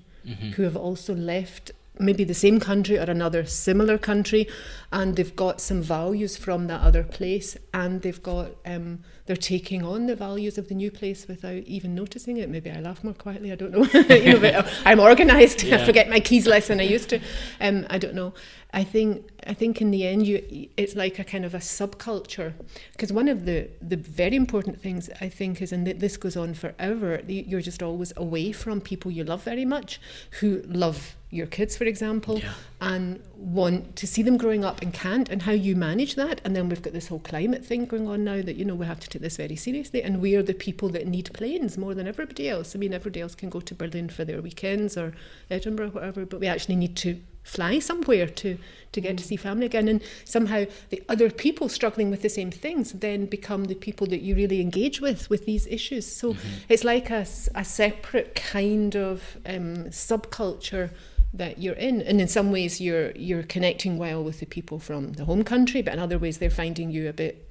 who 0.56 0.64
have 0.64 0.76
also 0.76 1.14
left 1.16 1.72
maybe 1.98 2.24
the 2.26 2.34
same 2.34 2.60
country 2.60 2.98
or 2.98 3.04
another 3.04 3.46
similar 3.46 3.98
country 3.98 4.48
and 4.92 5.16
they've 5.16 5.36
got 5.36 5.62
some 5.62 5.82
values 5.82 6.36
from 6.36 6.68
that 6.68 6.82
other 6.82 7.04
place 7.04 7.56
and 7.74 8.02
they've 8.02 8.22
got 8.22 8.52
um, 8.66 9.00
they're 9.26 9.36
taking 9.36 9.82
on 9.84 10.06
the 10.08 10.16
values 10.16 10.58
of 10.58 10.68
the 10.68 10.76
new 10.76 10.92
place 10.92 11.26
without 11.28 11.64
even 11.64 11.96
noticing 11.96 12.38
it. 12.38 12.50
Maybe 12.50 12.70
i 12.70 12.80
laugh 12.80 13.04
more 13.04 13.14
quietly 13.14 13.52
i 13.52 13.56
don't 13.56 13.72
know. 13.72 13.86
You 14.16 14.34
know 14.34 14.40
but 14.40 14.66
i'm 14.86 15.00
organized. 15.00 15.64
Yeah. 15.66 15.78
i 15.82 15.86
forget 15.86 16.10
my 16.10 16.20
keys 16.20 16.46
less 16.48 16.68
than 16.68 16.80
i 16.80 16.84
used 16.84 17.10
to. 17.10 17.20
Um, 17.62 17.86
i 17.90 17.98
don't 17.98 18.14
know. 18.16 18.34
I 18.74 18.84
think 18.84 19.30
i 19.46 19.54
think 19.54 19.82
in 19.82 19.92
the 19.92 20.06
end 20.08 20.26
you 20.28 20.68
it's 20.78 20.96
like 20.96 21.20
a 21.20 21.24
kind 21.24 21.46
of 21.46 21.54
a 21.54 21.60
subculture. 21.60 22.54
Because 22.94 23.12
one 23.14 23.28
of 23.28 23.46
the 23.46 23.70
the 23.82 23.98
very 23.98 24.36
important 24.36 24.82
things 24.82 25.10
i 25.22 25.30
think 25.30 25.62
is 25.62 25.72
and 25.72 25.86
this 25.88 26.18
goes 26.18 26.36
on 26.38 26.54
forever 26.54 27.22
you- 27.28 27.46
you're 27.48 27.62
just 27.62 27.82
always 27.84 28.12
away 28.18 28.52
from 28.52 28.82
people 28.82 29.12
you 29.12 29.24
love 29.24 29.44
very 29.44 29.66
much 29.66 30.00
who 30.40 30.62
love 30.68 31.16
your 31.32 31.48
kids 31.48 31.76
for 31.76 31.84
example 31.86 32.40
Yeah. 32.40 32.54
and 32.80 33.20
want 33.36 33.96
to 33.98 34.08
see 34.08 34.24
them 34.24 34.38
growing 34.38 34.64
up 34.64 34.82
and 34.82 34.94
can't 34.94 35.28
and 35.30 35.42
how 35.42 35.52
you 35.52 35.76
manage 35.76 36.16
that. 36.16 36.40
And 36.46 36.56
then 36.56 36.70
we've 36.70 36.82
got 36.82 36.94
this 36.94 37.08
whole 37.10 37.20
climate 37.20 37.66
thing 37.66 37.86
going 37.86 38.08
on 38.08 38.24
now 38.24 38.42
that 38.42 38.56
you 38.56 38.64
know 38.64 38.76
we 38.76 38.86
have 38.86 39.02
to 39.02 39.10
take 39.10 39.22
this 39.22 39.36
very 39.38 39.58
seriously 39.58 40.02
and 40.02 40.22
we 40.22 40.36
are 40.38 40.44
the 40.44 40.54
people 40.54 40.88
that 40.90 41.06
need 41.08 41.30
planes 41.34 41.78
more 41.78 41.94
than 41.94 42.08
everybody 42.08 42.48
else. 42.48 42.74
I 42.76 42.80
mean 42.80 42.94
everybody 42.94 43.22
else 43.22 43.36
can 43.36 43.50
go 43.50 43.60
to 43.60 43.76
berlin 43.76 44.08
for 44.10 44.24
their 44.24 44.42
weekends 44.42 44.96
or 44.98 45.14
edinburgh 45.50 45.90
whatever 45.90 46.26
but 46.26 46.40
we 46.40 46.48
actually 46.48 46.78
need 46.78 46.96
to 46.98 47.20
fly 47.46 47.80
somewhere 47.80 48.28
to 48.28 48.58
to 48.92 49.02
get 49.02 49.18
to 49.18 49.24
see 49.24 49.36
family 49.36 49.66
again. 49.66 49.88
And 49.88 50.02
somehow 50.24 50.66
the 50.90 51.04
other 51.08 51.30
people 51.30 51.70
struggling 51.70 52.10
with 52.10 52.22
the 52.22 52.30
same 52.30 52.50
things 52.50 52.94
then 52.94 53.26
become 53.26 53.66
the 53.66 53.76
people 53.76 54.08
that 54.08 54.22
you 54.22 54.36
really 54.36 54.62
engage 54.62 55.00
with 55.00 55.30
with 55.30 55.46
these 55.46 55.68
issues. 55.68 56.06
So 56.08 56.36
it's 56.68 56.84
like 56.84 57.10
a, 57.10 57.26
a 57.54 57.64
separate 57.64 58.36
kind 58.36 58.96
of 58.96 59.38
um, 59.46 59.86
subculture 59.86 60.90
that 61.34 61.60
you're 61.60 61.76
in. 61.76 62.02
And 62.02 62.20
in 62.20 62.28
some 62.28 62.52
ways 62.52 62.82
you're 62.82 63.12
you're 63.12 63.44
connecting 63.44 63.98
well 63.98 64.24
with 64.24 64.40
the 64.40 64.46
people 64.46 64.80
from 64.80 65.14
the 65.14 65.26
home 65.26 65.44
country 65.44 65.82
but 65.82 65.94
in 65.94 66.00
other 66.00 66.18
ways 66.18 66.40
they're 66.40 66.50
finding 66.50 66.90
you 66.90 67.08
a 67.08 67.14
bit 67.14 67.48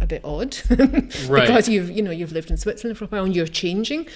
a 0.00 0.06
bit 0.06 0.22
odd. 0.24 0.56
Right. 1.28 1.46
because 1.46 1.68
you've 1.68 1.90
you 1.90 2.02
know 2.02 2.10
you've 2.10 2.32
lived 2.32 2.50
in 2.50 2.56
Switzerland 2.56 2.98
for 2.98 3.04
a 3.04 3.08
while 3.08 3.24
and 3.24 3.34
you're 3.36 3.46
changing 3.46 4.06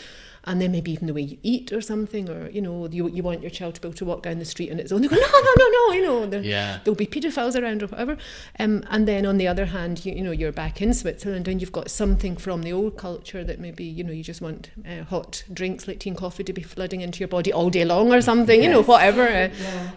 and 0.45 0.61
then 0.61 0.73
maybe 0.73 0.91
even 0.91 1.07
the 1.07 1.13
way 1.13 1.21
you 1.21 1.37
eat 1.43 1.71
or 1.71 1.81
something 1.83 2.29
or 2.31 2.49
you 2.51 2.63
know 2.63 2.89
you, 2.91 3.09
you 3.09 3.23
want 3.23 3.43
your 3.43 3.51
child 3.51 3.75
to 3.75 3.81
be 3.81 3.89
able 3.89 3.97
to 3.97 4.05
walk 4.07 4.23
down 4.23 4.39
the 4.39 4.45
street 4.45 4.71
and 4.71 4.81
it's 4.81 4.91
only 4.91 5.07
go 5.07 5.17
no 5.21 5.21
no 5.21 5.55
no 5.59 5.69
no 5.69 5.93
you 5.93 6.03
know 6.03 6.27
there, 6.27 6.43
Yeah. 6.43 6.79
there'll 6.83 6.95
be 6.97 7.07
paedophiles 7.07 7.61
around 7.61 7.83
or 7.83 7.89
whatever. 7.89 8.17
Um, 8.59 8.83
and 8.91 9.07
then 9.07 9.27
on 9.27 9.37
the 9.37 9.47
other 9.47 9.67
hand 9.67 10.05
you, 10.05 10.15
you 10.15 10.23
know 10.23 10.31
you're 10.31 10.53
back 10.53 10.81
in 10.81 10.95
Switzerland 10.95 11.47
and 11.49 11.61
you've 11.61 11.73
got 11.73 11.91
something 11.91 12.37
from 12.37 12.63
the 12.63 12.73
old 12.73 12.97
culture 12.97 13.45
that 13.45 13.61
maybe 13.61 13.85
you 13.85 14.03
know 14.03 14.13
you 14.13 14.23
just 14.23 14.41
want 14.41 14.71
uh, 14.89 15.05
hot 15.05 15.45
drinks 15.53 15.87
like 15.87 15.99
tea 15.99 16.11
and 16.11 16.19
coffee 16.19 16.45
to 16.45 16.53
be 16.53 16.63
flooding 16.63 17.03
into 17.03 17.19
your 17.21 17.29
body 17.29 17.53
all 17.53 17.69
day 17.71 17.85
long 17.85 18.13
or 18.13 18.21
something 18.23 18.63
you 18.63 18.69
know 18.71 18.83
whatever 18.83 19.29
uh, 19.29 19.51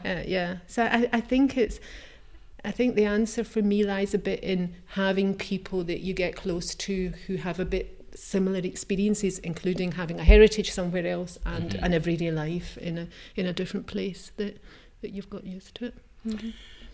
uh, 0.06 0.24
yeah. 0.28 0.58
So 0.68 0.84
I, 0.84 1.08
I 1.14 1.22
think 1.22 1.58
it's 1.58 1.80
I 2.66 2.72
think 2.72 2.96
the 2.96 3.06
answer 3.06 3.44
for 3.44 3.62
me 3.62 3.84
lies 3.84 4.14
a 4.14 4.18
bit 4.18 4.42
in 4.42 4.76
having 4.88 5.36
people 5.36 5.84
that 5.86 6.00
you 6.00 6.14
get 6.14 6.36
close 6.36 6.74
to 6.76 7.14
who 7.28 7.36
have 7.36 7.60
a 7.60 7.66
bit 7.66 8.03
similar 8.16 8.60
experiences, 8.60 9.40
including 9.40 9.94
having 9.94 10.20
a 10.20 10.24
heritage 10.24 10.72
somewhere 10.72 11.06
else 11.08 11.38
and 11.46 11.76
an 11.76 11.94
everyday 11.94 12.32
life 12.32 12.78
in 12.78 12.98
a 12.98 13.08
in 13.36 13.46
a 13.46 13.54
different 13.54 13.88
place 13.88 14.32
that 14.38 14.58
that 15.02 15.12
you've 15.12 15.30
got 15.30 15.46
used 15.46 15.76
to 15.76 15.86
it. 15.86 15.96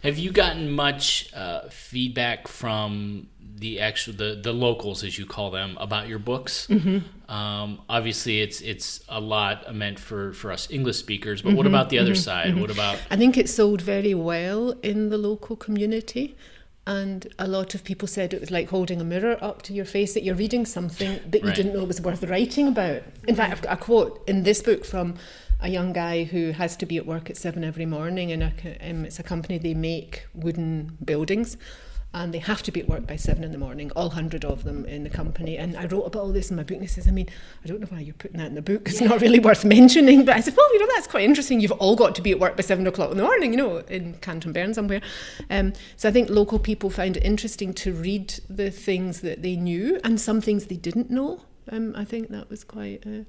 Have 0.03 0.17
you 0.17 0.31
gotten 0.31 0.71
much 0.71 1.31
uh, 1.33 1.67
feedback 1.69 2.47
from 2.47 3.27
the 3.57 3.81
actual 3.81 4.13
the, 4.13 4.39
the 4.41 4.53
locals, 4.53 5.03
as 5.03 5.19
you 5.19 5.25
call 5.25 5.51
them, 5.51 5.77
about 5.79 6.07
your 6.07 6.19
books? 6.19 6.67
Mm-hmm. 6.67 7.31
Um, 7.31 7.81
obviously, 7.89 8.39
it's 8.41 8.61
it's 8.61 9.03
a 9.09 9.19
lot 9.19 9.75
meant 9.75 9.99
for, 9.99 10.31
for 10.33 10.51
us 10.51 10.71
English 10.71 10.97
speakers, 10.97 11.41
Mm-hmm. 11.41 11.49
but 11.49 11.57
what 11.57 11.65
about 11.67 11.89
the 11.89 11.99
other 11.99 12.15
side? 12.15 12.57
What 12.59 12.71
about 12.71 12.97
I 13.11 13.17
think 13.17 13.37
it 13.37 13.49
sold 13.49 13.81
very 13.81 14.13
well 14.13 14.71
in 14.81 15.09
the 15.09 15.17
local 15.17 15.55
community. 15.55 16.35
And 16.89 17.27
a 17.37 17.47
lot 17.47 17.75
of 17.75 17.83
people 17.83 18.07
said 18.07 18.33
it 18.33 18.41
was 18.41 18.49
like 18.49 18.69
holding 18.69 18.99
a 18.99 19.03
mirror 19.03 19.37
up 19.41 19.61
to 19.63 19.73
your 19.73 19.85
face, 19.85 20.15
that 20.15 20.23
you're 20.23 20.33
reading 20.33 20.65
something 20.65 21.19
that 21.29 21.41
you 21.41 21.47
Right. 21.49 21.55
didn't 21.55 21.73
know 21.75 21.83
was 21.83 22.01
worth 22.01 22.23
writing 22.23 22.67
about. 22.67 23.03
In 23.27 23.35
fact, 23.35 23.51
I've 23.51 23.61
got 23.61 23.73
a 23.73 23.77
quote 23.77 24.27
in 24.27 24.41
this 24.41 24.63
book 24.63 24.83
from 24.83 25.13
a 25.61 25.69
young 25.69 25.93
guy 25.93 26.23
who 26.23 26.49
has 26.51 26.75
to 26.77 26.87
be 26.87 26.97
at 26.97 27.05
work 27.05 27.29
at 27.29 27.37
seven 27.37 27.63
every 27.63 27.85
morning. 27.85 28.31
And 28.31 28.41
um, 28.43 29.05
it's 29.05 29.19
a 29.19 29.23
company, 29.23 29.59
they 29.59 29.75
make 29.75 30.25
wooden 30.33 30.97
buildings. 31.05 31.57
And 32.11 32.33
they 32.33 32.39
have 32.39 32.63
to 32.63 32.71
be 32.71 32.79
at 32.79 32.89
work 32.89 33.05
by 33.05 33.17
seven 33.17 33.43
in 33.43 33.51
the 33.51 33.59
morning, 33.59 33.91
all 33.95 34.09
hundred 34.09 34.43
of 34.43 34.63
them 34.63 34.83
in 34.85 35.03
the 35.03 35.11
company. 35.11 35.57
And 35.59 35.77
I 35.77 35.85
wrote 35.85 36.05
about 36.05 36.23
all 36.23 36.31
this 36.31 36.49
in 36.49 36.55
my 36.55 36.63
book. 36.63 36.77
And 36.77 36.81
he 36.81 36.87
says, 36.87 37.07
I 37.07 37.11
mean, 37.11 37.29
I 37.63 37.67
don't 37.67 37.79
know 37.79 37.87
why 37.87 37.99
you're 37.99 38.15
putting 38.15 38.37
that 38.37 38.47
in 38.47 38.55
the 38.55 38.63
book. 38.63 38.89
It's 38.89 38.99
not 38.99 39.21
really 39.21 39.39
worth 39.39 39.63
mentioning. 39.63 40.25
But 40.25 40.35
I 40.35 40.39
said, 40.39 40.55
well, 40.57 40.73
you 40.73 40.79
know, 40.79 40.87
that's 40.95 41.05
quite 41.05 41.23
interesting. 41.23 41.59
You've 41.59 41.71
all 41.73 41.95
got 41.95 42.15
to 42.15 42.23
be 42.23 42.31
at 42.31 42.39
work 42.39 42.57
by 42.57 42.63
seven 42.63 42.87
o'clock 42.87 43.11
in 43.11 43.17
the 43.17 43.23
morning, 43.23 43.51
you 43.51 43.57
know, 43.57 43.77
in 43.77 44.15
Canton 44.21 44.53
Bern 44.53 44.73
somewhere. 44.73 45.01
Um, 45.51 45.73
so 45.97 46.09
I 46.09 46.11
think 46.11 46.31
local 46.31 46.57
people 46.57 46.89
found 46.89 47.15
it 47.15 47.23
interesting 47.23 47.75
to 47.75 47.93
read 47.93 48.33
the 48.49 48.71
things 48.71 49.21
that 49.21 49.43
they 49.43 49.55
knew 49.55 49.99
and 50.03 50.19
some 50.19 50.41
things 50.41 50.65
they 50.65 50.77
didn't 50.77 51.11
know. 51.11 51.41
Um, 51.71 51.93
I 51.95 52.05
think 52.05 52.29
that 52.29 52.49
was 52.49 52.63
quite. 52.63 53.05
Uh, 53.05 53.23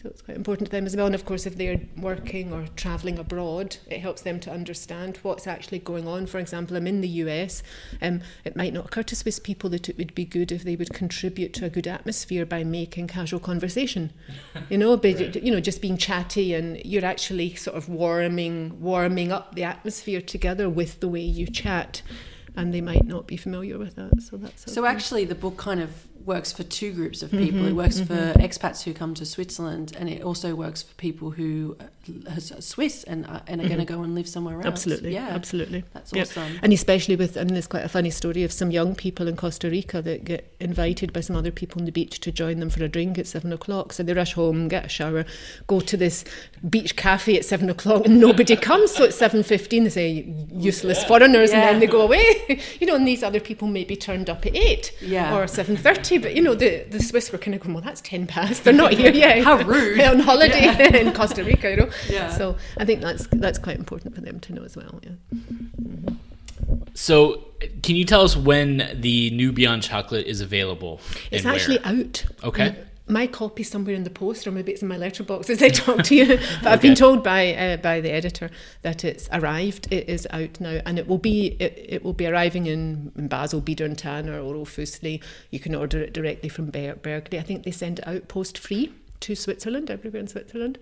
so 0.00 0.08
it's 0.08 0.22
quite 0.22 0.36
important 0.36 0.68
to 0.68 0.72
them 0.72 0.86
as 0.86 0.96
well. 0.96 1.06
And 1.06 1.14
of 1.14 1.26
course, 1.26 1.44
if 1.44 1.56
they're 1.56 1.80
working 1.98 2.54
or 2.54 2.66
travelling 2.74 3.18
abroad, 3.18 3.76
it 3.86 4.00
helps 4.00 4.22
them 4.22 4.40
to 4.40 4.50
understand 4.50 5.18
what's 5.18 5.46
actually 5.46 5.80
going 5.80 6.08
on. 6.08 6.26
For 6.26 6.38
example, 6.38 6.76
I'm 6.76 6.86
in 6.86 7.02
the 7.02 7.08
US. 7.08 7.62
Um, 8.00 8.22
it 8.44 8.56
might 8.56 8.72
not 8.72 8.86
occur 8.86 9.02
to 9.02 9.16
Swiss 9.16 9.38
people 9.38 9.68
that 9.70 9.90
it 9.90 9.98
would 9.98 10.14
be 10.14 10.24
good 10.24 10.52
if 10.52 10.64
they 10.64 10.74
would 10.74 10.94
contribute 10.94 11.52
to 11.54 11.66
a 11.66 11.70
good 11.70 11.86
atmosphere 11.86 12.46
by 12.46 12.64
making 12.64 13.08
casual 13.08 13.40
conversation. 13.40 14.12
You 14.70 14.78
know, 14.78 14.96
but, 14.96 15.36
you 15.42 15.52
know, 15.52 15.60
just 15.60 15.82
being 15.82 15.98
chatty 15.98 16.54
and 16.54 16.82
you're 16.84 17.04
actually 17.04 17.54
sort 17.56 17.76
of 17.76 17.88
warming, 17.90 18.80
warming 18.80 19.32
up 19.32 19.54
the 19.54 19.64
atmosphere 19.64 20.22
together 20.22 20.70
with 20.70 21.00
the 21.00 21.08
way 21.08 21.20
you 21.20 21.46
chat. 21.46 22.00
And 22.56 22.74
they 22.74 22.80
might 22.80 23.06
not 23.06 23.26
be 23.26 23.36
familiar 23.36 23.78
with 23.78 23.94
that. 23.96 24.22
So 24.22 24.36
that's 24.36 24.72
So 24.72 24.84
actually, 24.84 25.24
the 25.24 25.36
book 25.36 25.56
kind 25.56 25.80
of 25.80 25.90
works 26.24 26.52
for 26.52 26.62
two 26.62 26.92
groups 26.92 27.22
of 27.22 27.30
Mm-hmm, 27.30 27.44
people. 27.44 27.66
it 27.66 27.72
works 27.72 28.00
for 28.00 28.32
expats 28.38 28.82
who 28.82 28.92
come 28.92 29.14
to 29.14 29.24
Switzerland, 29.24 29.94
and 29.98 30.08
it 30.08 30.22
also 30.22 30.54
works 30.54 30.82
for 30.82 30.94
people 30.94 31.30
who 31.30 31.76
Swiss 32.60 33.04
and 33.04 33.26
are, 33.26 33.42
and 33.46 33.60
are 33.60 33.66
going 33.68 33.78
to 33.80 33.84
go 33.84 34.02
and 34.02 34.14
live 34.14 34.28
somewhere 34.28 34.54
else. 34.56 34.62
Mm-hmm. 34.64 34.72
Absolutely, 34.72 35.14
yeah, 35.14 35.28
absolutely. 35.30 35.84
That's 35.92 36.12
Yeah. 36.12 36.22
awesome. 36.22 36.58
And 36.62 36.72
especially 36.72 37.16
with, 37.16 37.36
and 37.36 37.50
there's 37.50 37.66
quite 37.66 37.84
a 37.84 37.88
funny 37.88 38.10
story 38.10 38.42
of 38.44 38.52
some 38.52 38.70
young 38.70 38.94
people 38.94 39.28
in 39.28 39.36
Costa 39.36 39.68
Rica 39.70 40.02
that 40.02 40.24
get 40.24 40.52
invited 40.60 41.12
by 41.12 41.20
some 41.20 41.36
other 41.36 41.50
people 41.50 41.80
on 41.80 41.86
the 41.86 41.92
beach 41.92 42.20
to 42.20 42.32
join 42.32 42.60
them 42.60 42.70
for 42.70 42.82
a 42.84 42.88
drink 42.88 43.18
at 43.18 43.26
seven 43.26 43.52
o'clock. 43.52 43.92
So 43.92 44.02
they 44.02 44.12
rush 44.14 44.34
home, 44.34 44.68
get 44.68 44.84
a 44.86 44.88
shower, 44.88 45.24
go 45.66 45.80
to 45.80 45.96
this 45.96 46.24
beach 46.68 46.96
cafe 46.96 47.36
at 47.38 47.44
seven 47.44 47.68
o'clock, 47.70 48.06
and 48.06 48.20
nobody 48.20 48.56
comes. 48.70 48.90
So 48.92 49.04
at 49.04 49.14
seven 49.14 49.42
fifteen, 49.42 49.84
they 49.84 49.90
say 49.90 50.34
useless 50.52 51.02
foreigners, 51.04 51.50
and 51.52 51.62
then 51.62 51.80
they 51.80 51.86
go 51.86 52.02
away. 52.02 52.60
you 52.80 52.86
know, 52.86 52.94
and 52.96 53.06
these 53.06 53.22
other 53.22 53.40
people 53.40 53.68
maybe 53.68 53.96
turned 53.96 54.28
up 54.30 54.44
at 54.46 54.54
eight 54.56 54.92
Yeah. 55.00 55.36
or 55.36 55.46
seven 55.46 55.76
thirty. 55.76 56.18
But 56.18 56.34
you 56.36 56.42
know, 56.42 56.54
the 56.54 56.84
the 56.90 57.00
Swiss 57.02 57.32
were 57.32 57.38
kind 57.38 57.54
of 57.54 57.60
going, 57.62 57.74
well, 57.74 57.82
that's 57.82 58.00
ten 58.00 58.26
past. 58.26 58.64
They're 58.64 58.72
not 58.72 58.92
here 58.92 59.12
yet. 59.24 59.44
How 59.44 59.58
rude. 59.62 59.98
They're 59.98 60.10
on 60.10 60.20
holiday 60.20 61.00
in 61.00 61.12
Costa 61.12 61.44
Rica, 61.44 61.70
you 61.70 61.76
know. 61.76 61.90
Yeah. 62.08 62.30
So 62.30 62.56
I 62.78 62.84
think 62.84 63.00
that's 63.00 63.26
that's 63.28 63.58
quite 63.58 63.76
important 63.76 64.14
for 64.14 64.20
them 64.20 64.40
to 64.40 64.52
know 64.52 64.62
as 64.64 64.76
well. 64.76 65.00
Yeah. 65.02 66.12
so? 66.94 67.44
Can 67.82 67.94
you 67.94 68.06
tell 68.06 68.22
us 68.22 68.36
when 68.36 68.96
the 68.98 69.30
new 69.30 69.52
Beyond 69.52 69.82
Chocolate 69.82 70.26
is 70.26 70.40
available? 70.40 71.00
It's 71.30 71.44
and 71.44 71.44
where? 71.44 71.54
actually 71.54 71.80
out. 71.84 72.24
Okay. 72.42 72.74
my 73.10 73.26
copy 73.26 73.62
somewhere 73.62 73.94
in 73.94 74.04
the 74.04 74.10
post, 74.10 74.46
or 74.46 74.50
maybe 74.50 74.72
it's 74.72 74.82
in 74.82 74.88
my 74.88 74.96
letterbox 74.96 75.50
as 75.50 75.62
I 75.62 75.68
talk 75.68 76.04
to 76.04 76.14
you. 76.14 76.26
but 76.62 76.72
I've 76.72 76.80
been 76.80 76.94
told 76.94 77.22
by 77.22 77.54
uh, 77.54 77.76
by 77.78 78.00
the 78.00 78.10
editor 78.10 78.50
that 78.82 79.04
it's 79.04 79.28
arrived. 79.32 79.92
It 79.92 80.08
is 80.08 80.26
out 80.30 80.60
now, 80.60 80.80
and 80.86 80.98
it 80.98 81.06
will 81.06 81.18
be 81.18 81.56
it, 81.58 81.86
it 81.88 82.04
will 82.04 82.12
be 82.12 82.26
arriving 82.26 82.66
in, 82.66 83.12
in 83.16 83.28
Basel, 83.28 83.60
Bider 83.60 83.84
and 83.84 83.98
Tanner, 83.98 84.40
or 84.40 84.54
Orell 84.54 84.64
Füssli. 84.64 85.22
You 85.50 85.60
can 85.60 85.74
order 85.74 86.00
it 86.00 86.12
directly 86.12 86.48
from 86.48 86.70
Ber- 86.70 86.96
Bergli. 86.96 87.38
I 87.38 87.42
think 87.42 87.64
they 87.64 87.70
send 87.70 87.98
it 87.98 88.08
out 88.08 88.28
post 88.28 88.58
free 88.58 88.92
to 89.20 89.34
Switzerland, 89.34 89.90
everywhere 89.90 90.20
in 90.20 90.28
Switzerland. 90.28 90.78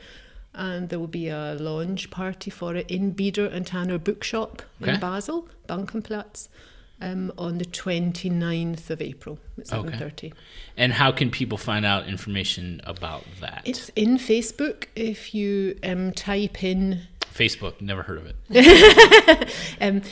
And 0.59 0.89
there 0.89 0.99
will 0.99 1.07
be 1.07 1.29
a 1.29 1.55
launch 1.55 2.11
party 2.11 2.51
for 2.51 2.75
it 2.75 2.91
in 2.91 3.15
Bider 3.15 3.51
and 3.53 3.67
Tanner 3.67 3.99
Bookshop 3.99 4.63
Okay. 4.83 4.95
in 4.95 5.01
Basel, 5.01 5.49
Bankenplatz, 5.69 6.49
um, 7.01 7.33
on 7.39 7.59
the 7.59 7.65
29th 7.65 8.91
of 8.91 9.01
April 9.01 9.39
at 9.57 9.73
Okay. 9.73 9.97
7.30. 9.97 10.33
And 10.77 10.95
how 10.95 11.13
can 11.13 11.31
people 11.31 11.57
find 11.59 11.87
out 11.87 12.09
information 12.09 12.81
about 12.85 13.25
that? 13.41 13.63
It's 13.65 13.89
in 13.95 14.19
Facebook. 14.19 14.87
If 14.97 15.33
you 15.35 15.79
um, 15.85 16.13
type 16.13 16.63
in, 16.65 17.03
Facebook. 17.33 17.81
Never 17.81 18.03
heard 18.03 18.19
of 18.19 18.27
it. 18.51 19.55
um, 19.81 20.03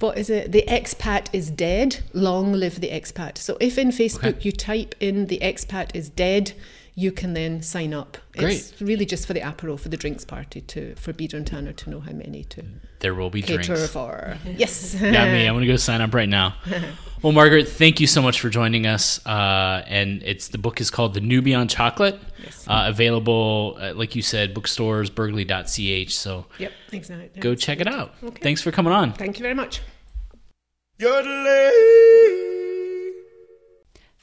what 0.00 0.18
is 0.18 0.28
it? 0.30 0.50
The 0.50 0.64
expat 0.66 1.28
is 1.32 1.48
dead. 1.48 2.00
Long 2.12 2.52
live 2.52 2.80
the 2.80 2.88
expat. 2.90 3.38
So 3.38 3.56
if 3.60 3.78
in 3.78 3.90
Facebook 3.90 4.24
Okay. 4.36 4.38
you 4.42 4.50
type 4.50 4.96
in 4.98 5.26
the 5.26 5.38
expat 5.40 5.94
is 5.94 6.08
dead, 6.08 6.54
you 6.94 7.10
can 7.12 7.32
then 7.34 7.62
sign 7.62 7.94
up. 7.94 8.18
It's 8.34 8.80
really 8.80 9.06
just 9.06 9.26
for 9.26 9.32
the 9.32 9.40
apero, 9.40 9.78
for 9.78 9.88
the 9.88 9.96
drinks 9.96 10.24
party, 10.24 10.60
to 10.62 10.94
for 10.96 11.12
Bider 11.12 11.34
and 11.34 11.46
Tanner 11.46 11.72
to 11.72 11.90
know 11.90 12.00
how 12.00 12.12
many 12.12 12.44
to 12.44 12.62
There 13.00 13.14
will 13.14 13.30
be 13.30 13.42
cater 13.42 13.62
drinks. 13.62 13.92
for. 13.92 14.36
Yes. 14.56 14.94
Got 14.94 15.28
me. 15.32 15.46
I'm 15.46 15.54
gonna 15.54 15.66
go 15.66 15.76
sign 15.76 16.00
up 16.00 16.12
right 16.14 16.28
now. 16.28 16.54
Well, 17.22 17.30
Margaret, 17.32 17.68
thank 17.68 18.00
you 18.00 18.08
so 18.08 18.20
much 18.20 18.40
for 18.40 18.48
joining 18.50 18.84
us. 18.84 19.24
Uh, 19.24 19.84
and 19.86 20.24
it's 20.24 20.48
the 20.48 20.58
book 20.58 20.80
is 20.80 20.90
called 20.90 21.14
The 21.14 21.20
New 21.20 21.40
Beyond 21.40 21.70
Chocolate. 21.70 22.18
Yes. 22.42 22.66
Uh, 22.66 22.86
available, 22.88 23.78
uh, 23.80 23.94
like 23.94 24.16
you 24.16 24.22
said, 24.22 24.52
bookstores, 24.54 25.08
Bergli.ch. 25.08 26.12
So 26.12 26.46
Yep, 26.58 26.72
exactly. 26.90 27.40
go 27.40 27.54
check 27.54 27.78
it 27.80 27.86
out. 27.86 28.14
Okay. 28.24 28.42
Thanks 28.42 28.60
for 28.60 28.72
coming 28.72 28.92
on. 28.92 29.12
Thank 29.12 29.38
you 29.38 29.42
very 29.44 29.54
much. 29.54 29.82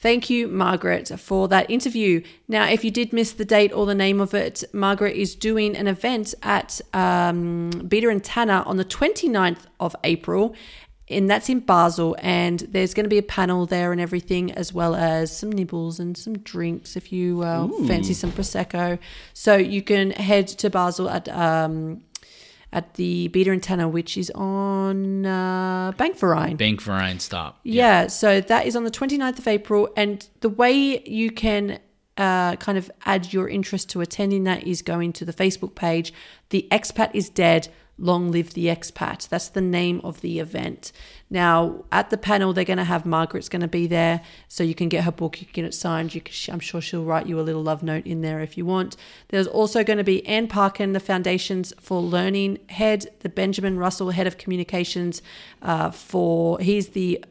Thank 0.01 0.29
you, 0.29 0.47
Margaret, 0.47 1.11
for 1.19 1.49
that 1.49 1.69
interview. 1.69 2.23
Now, 2.47 2.69
if 2.69 2.85
you 2.85 2.91
did 2.91 3.11
miss 3.11 3.33
the 3.33 3.43
date 3.43 3.73
or 3.73 3.85
the 3.85 3.93
name 3.93 4.21
of 4.21 4.33
it, 4.33 4.63
Margaret 4.71 5.17
is 5.17 5.35
doing 5.35 5.75
an 5.75 5.87
event 5.87 6.33
at 6.41 6.79
um, 6.93 7.69
Bider 7.73 8.09
and 8.09 8.23
Tanner 8.23 8.63
on 8.65 8.77
the 8.77 8.85
29th 8.85 9.65
of 9.77 9.97
April, 10.05 10.55
and 11.09 11.29
that's 11.29 11.49
in 11.49 11.59
Basel. 11.59 12.15
And 12.19 12.61
there's 12.61 12.93
going 12.93 13.03
to 13.03 13.09
be 13.09 13.17
a 13.17 13.23
panel 13.23 13.65
there 13.65 13.91
and 13.91 13.99
everything, 13.99 14.53
as 14.53 14.71
well 14.71 14.95
as 14.95 15.37
some 15.37 15.51
nibbles 15.51 15.99
and 15.99 16.17
some 16.17 16.37
drinks 16.37 16.95
if 16.95 17.11
you 17.11 17.41
uh, 17.41 17.67
fancy 17.85 18.13
some 18.13 18.31
Prosecco. 18.31 18.99
So 19.33 19.57
you 19.57 19.81
can 19.81 20.11
head 20.11 20.47
to 20.47 20.69
Basel 20.69 21.09
at. 21.09 21.27
Um, 21.27 22.03
at 22.71 22.93
the 22.95 23.29
Bider 23.29 23.51
and 23.51 23.63
Tanner, 23.63 23.87
which 23.87 24.17
is 24.17 24.31
on 24.35 25.25
uh, 25.25 25.91
Bankverein. 25.93 26.57
Bank 26.57 26.81
Verein 26.81 27.19
stop. 27.19 27.59
Yeah, 27.63 28.07
so 28.07 28.41
that 28.41 28.65
is 28.65 28.75
on 28.75 28.83
the 28.83 28.91
29th 28.91 29.39
of 29.39 29.47
April. 29.47 29.89
And 29.95 30.27
the 30.41 30.49
way 30.49 31.01
you 31.07 31.31
can 31.31 31.79
uh, 32.17 32.57
kind 32.57 32.77
of 32.77 32.91
add 33.05 33.33
your 33.33 33.49
interest 33.49 33.89
to 33.91 34.01
attending 34.01 34.43
that 34.43 34.67
is 34.67 34.81
going 34.81 35.13
to 35.13 35.25
the 35.25 35.33
Facebook 35.33 35.73
page. 35.73 36.13
The 36.49 36.67
Expat 36.71 37.11
is 37.13 37.29
Dead. 37.29 37.69
Long 37.99 38.31
live 38.31 38.53
the 38.53 38.67
expat. 38.67 39.27
That's 39.27 39.49
the 39.49 39.61
name 39.61 39.99
of 40.05 40.21
the 40.21 40.39
event. 40.39 40.93
Now, 41.29 41.83
at 41.91 42.09
the 42.09 42.17
panel, 42.17 42.53
they're 42.53 42.63
going 42.63 42.77
to 42.77 42.85
have 42.85 43.05
Margaret's 43.05 43.49
going 43.49 43.61
to 43.61 43.67
be 43.67 43.87
there, 43.87 44.21
so 44.47 44.63
you 44.63 44.73
can 44.73 44.87
get 44.87 45.03
her 45.03 45.11
book, 45.11 45.41
you 45.41 45.45
can 45.45 45.53
get 45.53 45.65
it 45.65 45.73
signed. 45.73 46.11
Can, 46.11 46.53
I'm 46.53 46.61
sure 46.61 46.79
she'll 46.79 47.03
write 47.03 47.27
you 47.27 47.39
a 47.39 47.41
little 47.41 47.61
love 47.61 47.83
note 47.83 48.07
in 48.07 48.21
there 48.21 48.39
if 48.39 48.57
you 48.57 48.65
want. 48.65 48.95
There's 49.27 49.47
also 49.47 49.83
going 49.83 49.97
to 49.97 50.03
be 50.03 50.25
Anne 50.25 50.47
Parkin, 50.47 50.93
the 50.93 50.99
Foundations 50.99 51.73
for 51.79 52.01
Learning 52.01 52.57
head, 52.69 53.07
the 53.19 53.29
Benjamin 53.29 53.77
Russell 53.77 54.11
head 54.11 54.27
of 54.27 54.37
communications 54.37 55.21
uh, 55.61 55.91
for. 55.91 56.59
He's 56.59 56.89
the 56.89 57.23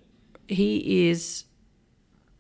he 0.49 1.09
is 1.09 1.45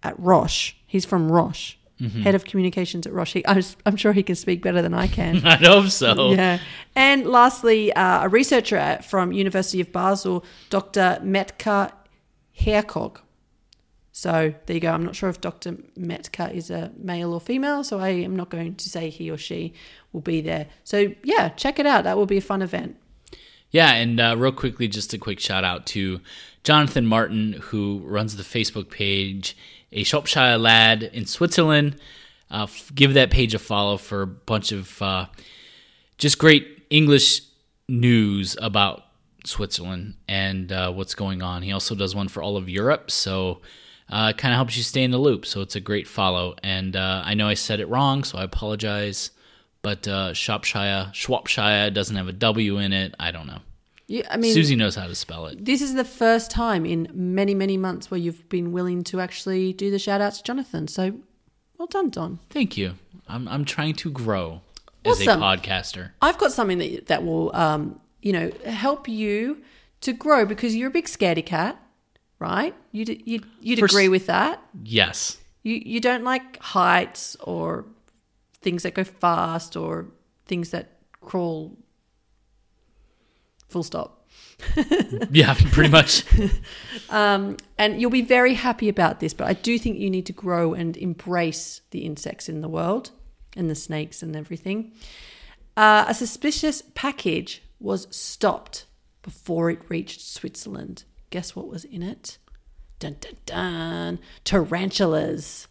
at 0.02 0.18
Roche. 0.20 0.74
He's 0.86 1.04
from 1.04 1.32
Roche, 1.32 1.77
head 2.22 2.34
of 2.34 2.44
communications 2.44 3.06
at 3.06 3.12
Roche. 3.12 3.36
I'm, 3.46 3.62
I'm 3.86 3.96
sure 3.96 4.12
he 4.12 4.22
can 4.22 4.36
speak 4.36 4.62
better 4.62 4.82
than 4.82 4.94
I 4.94 5.06
can. 5.08 5.36
I 5.46 5.56
hope 5.56 5.88
so. 5.88 6.32
Yeah. 6.32 6.58
And 6.94 7.26
lastly, 7.26 7.92
uh, 7.92 8.24
a 8.24 8.28
researcher 8.28 8.76
at- 8.76 9.04
from 9.04 9.32
University 9.32 9.80
of 9.80 9.90
Basel, 9.92 10.44
Dr. 10.70 11.18
Metka 11.22 11.92
Hercog. 12.60 13.18
So 14.12 14.52
there 14.66 14.74
you 14.74 14.80
go. 14.80 14.90
I'm 14.90 15.04
not 15.04 15.14
sure 15.14 15.28
if 15.28 15.40
Dr. 15.40 15.72
Metka 15.96 16.52
is 16.52 16.70
a 16.70 16.90
male 16.96 17.32
or 17.32 17.40
female, 17.40 17.84
so 17.84 18.00
I 18.00 18.08
am 18.08 18.34
not 18.34 18.48
going 18.50 18.74
to 18.74 18.88
say 18.88 19.10
he 19.10 19.30
or 19.30 19.36
she 19.38 19.74
will 20.12 20.20
be 20.22 20.40
there. 20.40 20.66
So 20.82 21.12
yeah, 21.22 21.50
check 21.50 21.78
it 21.78 21.86
out. 21.86 22.04
That 22.04 22.16
will 22.16 22.26
be 22.26 22.38
a 22.38 22.40
fun 22.42 22.60
event. 22.62 22.96
Yeah, 23.70 23.92
and 23.92 24.18
uh, 24.18 24.34
real 24.36 24.50
quickly, 24.52 24.88
just 24.88 25.12
a 25.12 25.18
quick 25.18 25.38
shout 25.38 25.62
out 25.62 25.86
to 25.88 26.20
Jonathan 26.64 27.06
Martin, 27.06 27.52
who 27.52 28.00
runs 28.04 28.36
the 28.36 28.42
Facebook 28.42 28.88
page, 28.90 29.56
a 29.92 30.04
Shropshire 30.04 30.58
lad 30.58 31.02
in 31.02 31.26
Switzerland. 31.26 31.96
Uh, 32.50 32.64
f- 32.64 32.90
give 32.94 33.14
that 33.14 33.30
page 33.30 33.54
a 33.54 33.58
follow 33.58 33.96
for 33.96 34.22
a 34.22 34.26
bunch 34.26 34.72
of 34.72 35.00
uh, 35.02 35.26
just 36.16 36.38
great 36.38 36.86
English 36.90 37.42
news 37.88 38.56
about 38.60 39.04
Switzerland 39.44 40.14
and 40.26 40.72
uh, 40.72 40.92
what's 40.92 41.14
going 41.14 41.42
on. 41.42 41.62
He 41.62 41.72
also 41.72 41.94
does 41.94 42.14
one 42.14 42.28
for 42.28 42.42
all 42.42 42.56
of 42.56 42.68
Europe, 42.68 43.10
so 43.10 43.60
uh, 44.10 44.32
kind 44.32 44.52
of 44.52 44.56
helps 44.56 44.76
you 44.76 44.82
stay 44.82 45.02
in 45.02 45.10
the 45.10 45.18
loop. 45.18 45.44
So 45.46 45.60
it's 45.60 45.76
a 45.76 45.80
great 45.80 46.06
follow. 46.06 46.54
And 46.62 46.96
uh, 46.96 47.22
I 47.24 47.34
know 47.34 47.48
I 47.48 47.54
said 47.54 47.80
it 47.80 47.88
wrong, 47.88 48.24
so 48.24 48.38
I 48.38 48.44
apologize. 48.44 49.30
But 49.82 50.08
uh, 50.08 50.34
Shropshire, 50.34 51.10
Shropshire 51.12 51.90
doesn't 51.90 52.16
have 52.16 52.28
a 52.28 52.32
W 52.32 52.78
in 52.78 52.92
it. 52.92 53.14
I 53.18 53.30
don't 53.30 53.46
know. 53.46 53.60
Yeah, 54.08 54.26
I 54.30 54.36
mean, 54.38 54.54
Susie 54.54 54.74
knows 54.74 54.94
how 54.96 55.06
to 55.06 55.14
spell 55.14 55.46
it. 55.46 55.64
this 55.64 55.80
is 55.82 55.94
the 55.94 56.04
first 56.04 56.50
time 56.50 56.84
in 56.86 57.08
many, 57.12 57.54
many 57.54 57.76
months 57.76 58.10
where 58.10 58.18
you've 58.18 58.48
been 58.48 58.72
willing 58.72 59.04
to 59.04 59.20
actually 59.20 59.72
do 59.74 59.90
the 59.90 59.98
shout 59.98 60.20
outs 60.22 60.38
to 60.38 60.42
Jonathan. 60.44 60.88
So 60.88 61.14
well 61.76 61.86
done, 61.88 62.08
Don. 62.10 62.38
Thank 62.50 62.76
you. 62.78 62.94
I'm 63.28 63.46
I'm 63.46 63.64
trying 63.64 63.94
to 63.96 64.10
grow 64.10 64.62
as 65.04 65.20
a 65.20 65.26
podcaster. 65.26 66.10
I've 66.22 66.38
got 66.38 66.52
something 66.52 66.78
that 66.78 67.06
that 67.08 67.22
will, 67.24 67.54
um, 67.54 68.00
you 68.22 68.32
know, 68.32 68.50
help 68.64 69.08
you 69.08 69.62
to 70.00 70.12
grow 70.14 70.46
because 70.46 70.74
you're 70.74 70.88
a 70.88 70.92
big 70.92 71.04
scaredy 71.06 71.44
cat, 71.44 71.76
right? 72.38 72.74
You'd 72.92 73.10
you'd, 73.28 73.44
you'd 73.60 73.78
For 73.78 73.84
s- 73.84 73.92
agree 73.92 74.08
with 74.08 74.26
that. 74.26 74.62
Yes. 74.82 75.36
You 75.64 75.74
you 75.84 76.00
don't 76.00 76.24
like 76.24 76.58
heights 76.62 77.36
or 77.40 77.84
things 78.62 78.84
that 78.84 78.94
go 78.94 79.04
fast 79.04 79.76
or 79.76 80.06
things 80.46 80.70
that 80.70 80.92
crawl. 81.20 81.76
Full 83.68 83.82
stop. 83.82 84.14
Yeah, 85.30 85.54
pretty 85.72 85.90
much. 85.90 86.24
And 87.10 88.00
you'll 88.00 88.10
be 88.10 88.22
very 88.22 88.54
happy 88.54 88.88
about 88.88 89.20
this, 89.20 89.32
but 89.32 89.46
I 89.46 89.52
do 89.52 89.78
think 89.78 89.98
you 89.98 90.10
need 90.10 90.26
to 90.26 90.32
grow 90.32 90.74
and 90.74 90.96
embrace 90.96 91.80
the 91.90 92.00
insects 92.00 92.48
in 92.48 92.60
the 92.60 92.68
world 92.68 93.10
and 93.56 93.70
the 93.70 93.74
snakes 93.74 94.22
and 94.22 94.36
everything. 94.36 94.92
Uh, 95.76 96.04
a 96.08 96.14
suspicious 96.14 96.82
package 96.94 97.62
was 97.80 98.08
stopped 98.14 98.86
before 99.22 99.70
it 99.70 99.80
reached 99.88 100.20
Switzerland. 100.20 101.04
Guess 101.30 101.54
what 101.54 101.68
was 101.68 101.84
in 101.84 102.02
it? 102.02 102.38
Dun 102.98 103.16
dun 103.20 103.36
dun. 103.46 104.18
Tarantulas. 104.44 105.68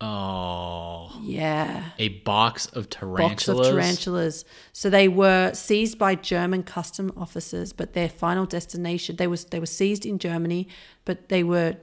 Oh, 0.00 1.10
Yeah. 1.22 1.90
a 1.98 2.08
box 2.20 2.66
of 2.66 2.88
tarantulas. 2.88 3.30
Box 3.30 3.48
of 3.48 3.64
tarantulas. 3.74 4.44
So 4.72 4.88
they 4.88 5.08
were 5.08 5.52
seized 5.54 5.98
by 5.98 6.14
German 6.14 6.62
custom 6.62 7.12
officers, 7.16 7.72
but 7.72 7.94
their 7.94 8.08
final 8.08 8.46
destination 8.46 9.16
they 9.16 9.26
was 9.26 9.46
they 9.46 9.58
were 9.58 9.66
seized 9.66 10.06
in 10.06 10.18
Germany, 10.18 10.68
but 11.04 11.28
they 11.28 11.42
were 11.42 11.76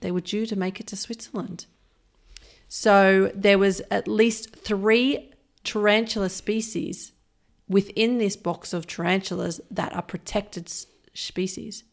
they 0.00 0.10
were 0.10 0.20
due 0.20 0.44
to 0.46 0.56
make 0.56 0.78
it 0.80 0.86
to 0.88 0.96
Switzerland. 0.96 1.66
So 2.68 3.32
there 3.34 3.58
was 3.58 3.80
at 3.90 4.06
least 4.06 4.54
three 4.54 5.32
tarantula 5.64 6.28
species 6.28 7.12
within 7.68 8.18
this 8.18 8.36
box 8.36 8.72
of 8.74 8.86
tarantulas 8.86 9.60
that 9.70 9.94
are 9.94 10.02
protected 10.02 10.70
species. 11.14 11.84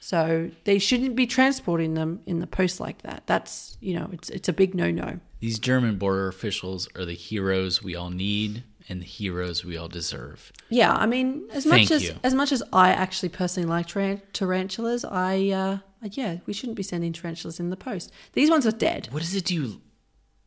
So 0.00 0.50
they 0.64 0.78
shouldn't 0.78 1.14
be 1.14 1.26
transporting 1.26 1.92
them 1.92 2.20
in 2.24 2.40
the 2.40 2.46
post 2.46 2.80
like 2.80 3.02
that. 3.02 3.22
That's 3.26 3.76
you 3.80 3.94
know 3.94 4.08
it's 4.12 4.30
it's 4.30 4.48
a 4.48 4.52
big 4.52 4.74
no 4.74 4.90
no. 4.90 5.20
These 5.40 5.58
German 5.58 5.96
border 5.96 6.26
officials 6.26 6.88
are 6.96 7.04
the 7.04 7.14
heroes 7.14 7.82
we 7.82 7.94
all 7.94 8.10
need 8.10 8.64
and 8.88 9.00
the 9.02 9.06
heroes 9.06 9.64
we 9.64 9.76
all 9.76 9.88
deserve. 9.88 10.52
Yeah, 10.68 10.92
I 10.92 11.06
mean, 11.06 11.46
as 11.52 11.64
Thank 11.64 11.82
much 11.84 11.90
as 11.92 12.02
you. 12.04 12.14
as 12.24 12.34
much 12.34 12.50
as 12.50 12.62
I 12.72 12.90
actually 12.90 13.28
personally 13.28 13.68
like 13.68 13.86
taran- 13.86 14.22
tarantulas, 14.32 15.04
I 15.04 15.48
uh, 15.48 15.78
yeah, 16.10 16.38
we 16.46 16.54
shouldn't 16.54 16.76
be 16.76 16.82
sending 16.82 17.12
tarantulas 17.12 17.60
in 17.60 17.68
the 17.68 17.76
post. 17.76 18.10
These 18.32 18.50
ones 18.50 18.66
are 18.66 18.72
dead. 18.72 19.08
What 19.10 19.20
does 19.22 19.34
it 19.34 19.44
do? 19.44 19.82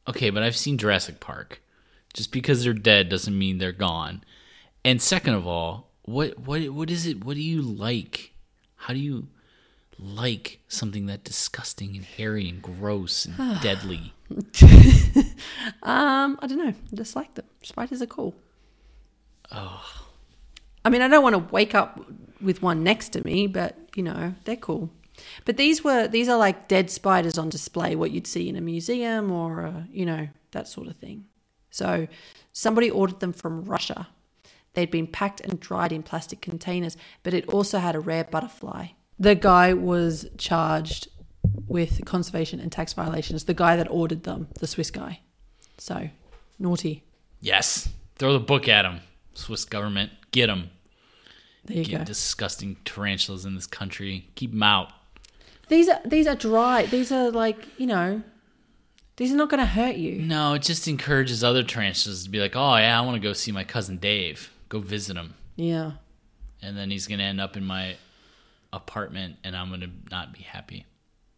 Okay, 0.07 0.31
but 0.31 0.41
I've 0.43 0.57
seen 0.57 0.79
Jurassic 0.79 1.19
Park. 1.19 1.61
Just 2.13 2.31
because 2.31 2.63
they're 2.63 2.73
dead 2.73 3.09
doesn't 3.09 3.37
mean 3.37 3.57
they're 3.59 3.71
gone. 3.71 4.23
And 4.83 5.01
second 5.01 5.35
of 5.35 5.45
all, 5.45 5.91
what 6.01 6.39
what 6.39 6.67
what 6.69 6.89
is 6.89 7.05
it? 7.05 7.23
What 7.23 7.35
do 7.35 7.41
you 7.41 7.61
like? 7.61 8.33
How 8.75 8.93
do 8.93 8.99
you 8.99 9.29
like 10.03 10.59
something 10.67 11.05
that 11.07 11.23
disgusting 11.23 11.95
and 11.95 12.05
hairy 12.05 12.49
and 12.49 12.61
gross 12.61 13.25
and 13.25 13.61
deadly? 13.61 14.13
Um, 15.83 16.39
I 16.41 16.47
don't 16.47 16.57
know. 16.57 16.73
I 16.73 16.95
just 16.95 17.15
like 17.15 17.33
them. 17.35 17.45
Spiders 17.61 18.01
are 18.01 18.07
cool. 18.07 18.35
Oh. 19.51 19.83
I 20.85 20.89
mean, 20.89 21.01
I 21.01 21.07
don't 21.07 21.23
want 21.23 21.35
to 21.35 21.53
wake 21.53 21.75
up 21.75 21.99
with 22.41 22.61
one 22.61 22.83
next 22.83 23.09
to 23.09 23.25
me, 23.25 23.47
but 23.47 23.77
you 23.95 24.03
know, 24.03 24.33
they're 24.45 24.55
cool. 24.55 24.89
But 25.45 25.57
these 25.57 25.83
were 25.83 26.07
these 26.07 26.27
are 26.29 26.37
like 26.37 26.67
dead 26.67 26.89
spiders 26.89 27.37
on 27.37 27.49
display, 27.49 27.95
what 27.95 28.11
you'd 28.11 28.27
see 28.27 28.49
in 28.49 28.55
a 28.55 28.61
museum 28.61 29.31
or 29.31 29.61
a, 29.61 29.87
you 29.91 30.05
know 30.05 30.29
that 30.51 30.67
sort 30.67 30.87
of 30.87 30.95
thing. 30.95 31.25
So 31.69 32.07
somebody 32.51 32.89
ordered 32.89 33.19
them 33.19 33.33
from 33.33 33.63
Russia. 33.65 34.07
They'd 34.73 34.91
been 34.91 35.07
packed 35.07 35.41
and 35.41 35.59
dried 35.59 35.91
in 35.91 36.01
plastic 36.01 36.41
containers, 36.41 36.97
but 37.21 37.33
it 37.33 37.47
also 37.49 37.77
had 37.77 37.95
a 37.95 37.99
rare 37.99 38.23
butterfly. 38.23 38.87
The 39.19 39.35
guy 39.35 39.73
was 39.73 40.27
charged 40.37 41.07
with 41.67 42.03
conservation 42.05 42.59
and 42.59 42.71
tax 42.71 42.93
violations. 42.93 43.45
The 43.45 43.53
guy 43.53 43.75
that 43.75 43.87
ordered 43.89 44.23
them, 44.23 44.47
the 44.59 44.67
Swiss 44.67 44.91
guy. 44.91 45.19
So 45.77 46.09
naughty. 46.59 47.03
Yes. 47.39 47.89
Throw 48.15 48.33
the 48.33 48.39
book 48.39 48.67
at 48.67 48.85
him. 48.85 49.01
Swiss 49.33 49.65
government. 49.65 50.11
Get 50.31 50.49
him. 50.49 50.69
There 51.65 51.77
you 51.77 51.85
Get 51.85 51.99
go. 51.99 52.03
disgusting 52.05 52.77
tarantulas 52.85 53.45
in 53.45 53.55
this 53.55 53.67
country. 53.67 54.27
Keep 54.35 54.51
them 54.51 54.63
out. 54.63 54.91
These 55.69 55.87
are 55.89 55.99
these 56.05 56.27
are 56.27 56.35
dry. 56.35 56.85
These 56.85 57.11
are 57.11 57.31
like 57.31 57.57
you 57.77 57.87
know, 57.87 58.21
these 59.15 59.31
are 59.31 59.37
not 59.37 59.49
going 59.49 59.59
to 59.59 59.65
hurt 59.65 59.95
you. 59.95 60.21
No, 60.21 60.53
it 60.53 60.61
just 60.61 60.87
encourages 60.87 61.43
other 61.43 61.63
tarantulas 61.63 62.25
to 62.25 62.29
be 62.29 62.39
like, 62.39 62.55
oh, 62.55 62.75
yeah, 62.75 62.97
I 62.97 63.01
want 63.01 63.15
to 63.15 63.19
go 63.19 63.33
see 63.33 63.51
my 63.51 63.63
cousin 63.63 63.97
Dave. 63.97 64.51
Go 64.69 64.79
visit 64.79 65.15
him. 65.15 65.35
Yeah. 65.55 65.93
And 66.61 66.77
then 66.77 66.89
he's 66.91 67.07
going 67.07 67.19
to 67.19 67.25
end 67.25 67.39
up 67.39 67.55
in 67.55 67.63
my 67.63 67.95
apartment 68.73 69.37
and 69.43 69.55
I'm 69.55 69.69
going 69.69 69.81
to 69.81 69.89
not 70.11 70.33
be 70.33 70.41
happy. 70.41 70.85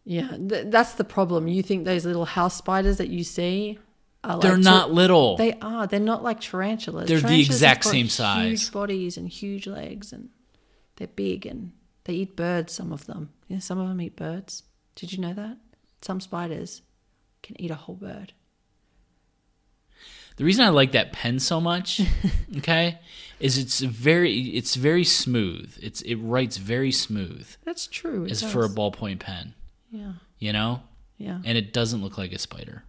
Yeah, 0.04 0.36
th- 0.36 0.66
that's 0.68 0.94
the 0.94 1.04
problem. 1.04 1.48
You 1.48 1.62
think 1.62 1.84
those 1.84 2.04
little 2.04 2.24
house 2.24 2.56
spiders 2.56 2.98
that 2.98 3.08
you 3.08 3.24
see 3.24 3.78
are 4.22 4.38
They're 4.38 4.52
like 4.52 4.60
not 4.62 4.92
little. 4.92 5.36
They 5.36 5.54
are. 5.60 5.86
They're 5.86 6.00
not 6.00 6.22
like 6.22 6.40
tarantulas. 6.40 7.08
They're 7.08 7.18
the 7.18 7.22
Tarantulas 7.22 7.48
exact 7.48 7.84
have 7.84 7.84
got 7.84 7.90
same 7.90 8.08
size. 8.08 8.60
Huge 8.62 8.72
bodies 8.72 9.16
and 9.16 9.28
huge 9.28 9.66
legs, 9.66 10.12
and 10.12 10.30
they're 10.96 11.08
big 11.08 11.46
and 11.46 11.72
they 12.04 12.14
eat 12.14 12.36
birds. 12.36 12.72
Some 12.72 12.92
of 12.92 13.06
them. 13.06 13.30
Yeah, 13.48 13.58
some 13.58 13.78
of 13.78 13.88
them 13.88 14.00
eat 14.00 14.16
birds. 14.16 14.62
Did 14.94 15.12
you 15.12 15.18
know 15.18 15.34
that? 15.34 15.58
Some 16.02 16.20
spiders 16.20 16.82
can 17.42 17.60
eat 17.60 17.70
a 17.70 17.74
whole 17.74 17.96
bird. 17.96 18.32
The 20.36 20.44
reason 20.44 20.64
I 20.64 20.68
like 20.68 20.92
that 20.92 21.12
pen 21.12 21.38
so 21.38 21.60
much, 21.60 22.00
okay, 22.58 22.98
is 23.40 23.58
it's 23.58 23.80
very 23.80 24.40
it's 24.56 24.74
very 24.74 25.04
smooth. 25.04 25.76
It's 25.82 26.02
it 26.02 26.16
writes 26.16 26.56
very 26.56 26.92
smooth 26.92 27.48
That's 27.64 27.86
true. 27.86 28.24
it 28.24 28.30
as 28.32 28.42
for 28.42 28.64
a 28.64 28.68
ballpoint 28.68 29.20
pen, 29.20 29.54
yeah, 29.90 30.12
you 30.38 30.52
know? 30.52 30.82
yeah. 31.18 31.40
And 31.44 31.58
it 31.58 31.72
doesn't 31.72 32.02
look 32.02 32.18
like 32.18 32.32
a 32.32 32.38
spider. 32.38 32.84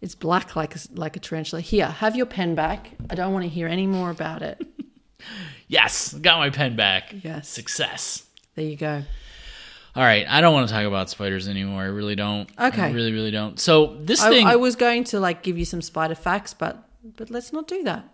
It's 0.00 0.14
black 0.14 0.56
like 0.56 0.74
a, 0.74 0.78
like 0.94 1.16
a 1.16 1.20
tarantula. 1.20 1.60
Here, 1.60 1.86
have 1.86 2.16
your 2.16 2.26
pen 2.26 2.54
back. 2.54 2.90
I 3.08 3.14
don't 3.14 3.32
want 3.32 3.44
to 3.44 3.48
hear 3.48 3.68
any 3.68 3.86
more 3.86 4.10
about 4.10 4.42
it. 4.42 4.66
Yes, 5.68 6.12
got 6.12 6.38
my 6.38 6.50
pen 6.50 6.76
back. 6.76 7.14
Yes. 7.22 7.48
Success. 7.48 8.24
There 8.56 8.64
you 8.64 8.76
go. 8.76 9.02
All 9.94 10.02
right, 10.02 10.26
I 10.28 10.40
don't 10.40 10.52
want 10.52 10.68
to 10.68 10.74
talk 10.74 10.84
about 10.84 11.08
spiders 11.08 11.48
anymore. 11.48 11.82
I 11.82 11.86
really 11.86 12.14
don't. 12.14 12.48
Okay. 12.58 12.82
I 12.82 12.90
really, 12.90 13.12
really 13.12 13.30
don't. 13.30 13.58
So 13.58 13.96
this 14.00 14.22
I, 14.22 14.28
thing, 14.28 14.46
I 14.46 14.56
was 14.56 14.76
going 14.76 15.04
to 15.04 15.20
like 15.20 15.42
give 15.42 15.56
you 15.56 15.64
some 15.64 15.80
spider 15.80 16.14
facts, 16.14 16.52
but 16.54 16.86
but 17.16 17.30
let's 17.30 17.52
not 17.52 17.68
do 17.68 17.82
that. 17.84 18.06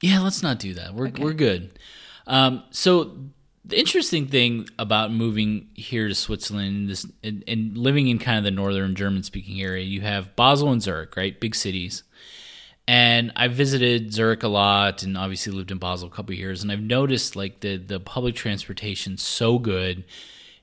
Yeah, 0.00 0.20
let's 0.20 0.42
not 0.42 0.58
do 0.58 0.74
that. 0.74 0.94
We're 0.94 1.10
we're 1.18 1.32
good. 1.32 1.78
Um, 2.26 2.62
so 2.70 3.16
the 3.64 3.78
interesting 3.78 4.26
thing 4.28 4.66
about 4.78 5.12
moving 5.12 5.68
here 5.74 6.08
to 6.08 6.14
Switzerland 6.14 6.88
this 6.88 7.06
and, 7.22 7.42
and 7.46 7.76
living 7.76 8.08
in 8.08 8.18
kind 8.18 8.38
of 8.38 8.44
the 8.44 8.50
northern 8.50 8.94
German 8.94 9.22
speaking 9.22 9.60
area, 9.60 9.84
you 9.84 10.00
have 10.02 10.34
Basel 10.36 10.70
and 10.72 10.82
Zurich, 10.82 11.16
right? 11.16 11.38
Big 11.38 11.54
cities. 11.54 12.02
And 12.86 13.32
I 13.36 13.48
visited 13.48 14.14
Zurich 14.14 14.42
a 14.42 14.48
lot 14.48 15.02
and 15.02 15.18
obviously 15.18 15.52
lived 15.52 15.70
in 15.70 15.76
Basel 15.78 16.08
a 16.08 16.10
couple 16.10 16.32
of 16.32 16.38
years 16.38 16.62
and 16.62 16.72
I've 16.72 16.80
noticed 16.80 17.36
like 17.36 17.60
the 17.60 17.76
the 17.76 18.00
public 18.00 18.34
transportation 18.34 19.16
so 19.18 19.58
good. 19.58 20.04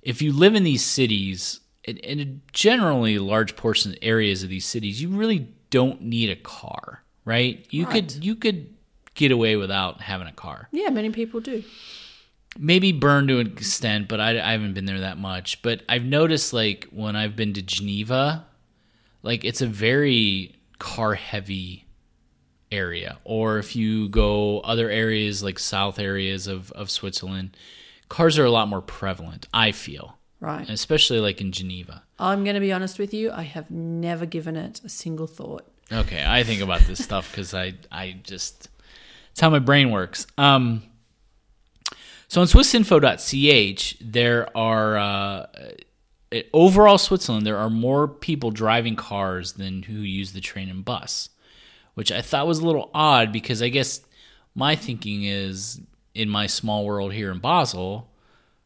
If 0.02 0.22
you 0.22 0.34
live 0.34 0.56
in 0.56 0.64
these 0.64 0.84
cities 0.84 1.60
and, 1.84 2.04
and 2.04 2.42
generally 2.54 3.20
large 3.20 3.56
portion 3.56 3.96
areas 4.02 4.42
of 4.44 4.50
these 4.50 4.66
cities, 4.66 5.02
you 5.02 5.10
really 5.10 5.54
don't 5.70 6.02
need 6.02 6.30
a 6.30 6.36
car, 6.36 7.04
right? 7.26 7.66
You 7.70 7.86
Right. 7.86 7.94
could 8.08 8.24
you 8.26 8.36
could 8.36 8.75
get 9.16 9.32
away 9.32 9.56
without 9.56 10.02
having 10.02 10.28
a 10.28 10.32
car 10.34 10.68
Yeah, 10.72 10.90
many 10.90 11.10
people 11.10 11.40
do. 11.40 11.64
maybe 12.58 12.92
Bern 12.92 13.28
to 13.28 13.40
an 13.40 13.48
extent, 13.48 14.08
but 14.08 14.20
I, 14.20 14.40
I 14.40 14.52
haven't 14.52 14.74
been 14.74 14.86
there 14.86 15.00
that 15.00 15.18
much. 15.18 15.62
But 15.62 15.82
I've 15.90 16.06
noticed 16.06 16.54
like 16.54 16.88
when 16.92 17.16
I've 17.16 17.36
been 17.36 17.54
to 17.54 17.62
Geneva, 17.62 18.46
like 19.24 19.44
it's 19.44 19.62
a 19.62 19.68
very 19.68 20.56
car 20.80 21.16
heavy 21.16 21.86
area. 22.72 23.18
Or 23.24 23.58
if 23.58 23.76
you 23.76 24.10
go 24.10 24.60
other 24.62 24.90
areas 24.90 25.44
like 25.44 25.60
south 25.60 26.00
areas 26.00 26.48
of, 26.48 26.72
of 26.74 26.90
Switzerland, 26.92 27.56
cars 28.10 28.38
are 28.38 28.46
a 28.46 28.52
lot 28.52 28.68
more 28.68 28.82
prevalent, 28.82 29.48
I 29.54 29.72
feel. 29.72 30.18
Right. 30.42 30.70
Especially 30.70 31.20
like 31.20 31.42
in 31.42 31.52
Geneva. 31.52 32.04
I'm 32.20 32.44
going 32.44 32.54
to 32.56 32.60
be 32.60 32.72
honest 32.74 33.00
with 33.00 33.14
you. 33.14 33.32
I 33.32 33.44
have 33.44 33.72
never 33.72 34.26
given 34.26 34.56
it 34.56 34.82
a 34.84 34.90
single 34.90 35.28
thought. 35.28 35.66
Okay, 35.92 36.24
I 36.28 36.44
think 36.44 36.62
about 36.62 36.82
this 36.82 37.04
stuff 37.04 37.30
because 37.32 37.54
I 37.54 37.74
I 37.92 38.18
just 38.24 38.70
how 39.42 39.50
my 39.50 39.60
brain 39.60 39.92
works. 39.92 40.28
Um, 40.38 40.84
so 42.28 42.42
on 42.42 42.48
SwissInfo.ch, 42.48 43.98
there 44.02 44.58
are 44.58 44.98
uh, 44.98 45.46
overall 46.54 46.98
Switzerland 46.98 47.46
there 47.46 47.58
are 47.58 47.70
more 47.70 48.08
people 48.08 48.52
driving 48.52 48.96
cars 48.96 49.54
than 49.54 49.84
who 49.84 50.00
use 50.00 50.34
the 50.34 50.42
train 50.42 50.70
and 50.70 50.84
bus, 50.84 51.30
which 51.94 52.12
I 52.12 52.22
thought 52.22 52.48
was 52.48 52.60
a 52.60 52.66
little 52.66 52.90
odd 52.94 53.32
because 53.32 53.62
I 53.62 53.70
guess 53.70 54.02
my 54.56 54.76
thinking 54.76 55.24
is 55.24 55.82
in 56.14 56.30
my 56.30 56.48
small 56.48 56.86
world 56.86 57.14
here 57.14 57.32
in 57.32 57.40
Basel, 57.40 58.10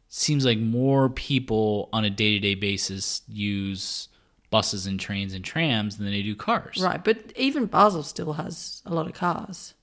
seems 0.08 0.46
like 0.46 0.60
more 0.60 1.10
people 1.10 1.90
on 1.92 2.06
a 2.06 2.10
day 2.10 2.34
to 2.34 2.40
day 2.40 2.56
basis 2.56 3.22
use 3.28 4.08
buses 4.52 4.88
and 4.88 5.00
trains 5.00 5.34
and 5.34 5.46
trams 5.46 5.98
than 5.98 6.08
they 6.08 6.24
do 6.24 6.36
cars. 6.36 6.80
Right. 6.82 7.04
But 7.04 7.34
even 7.36 7.66
Basel 7.66 8.04
still 8.04 8.34
has 8.34 8.82
a 8.86 8.94
lot 8.94 9.08
of 9.08 9.14
cars. 9.14 9.74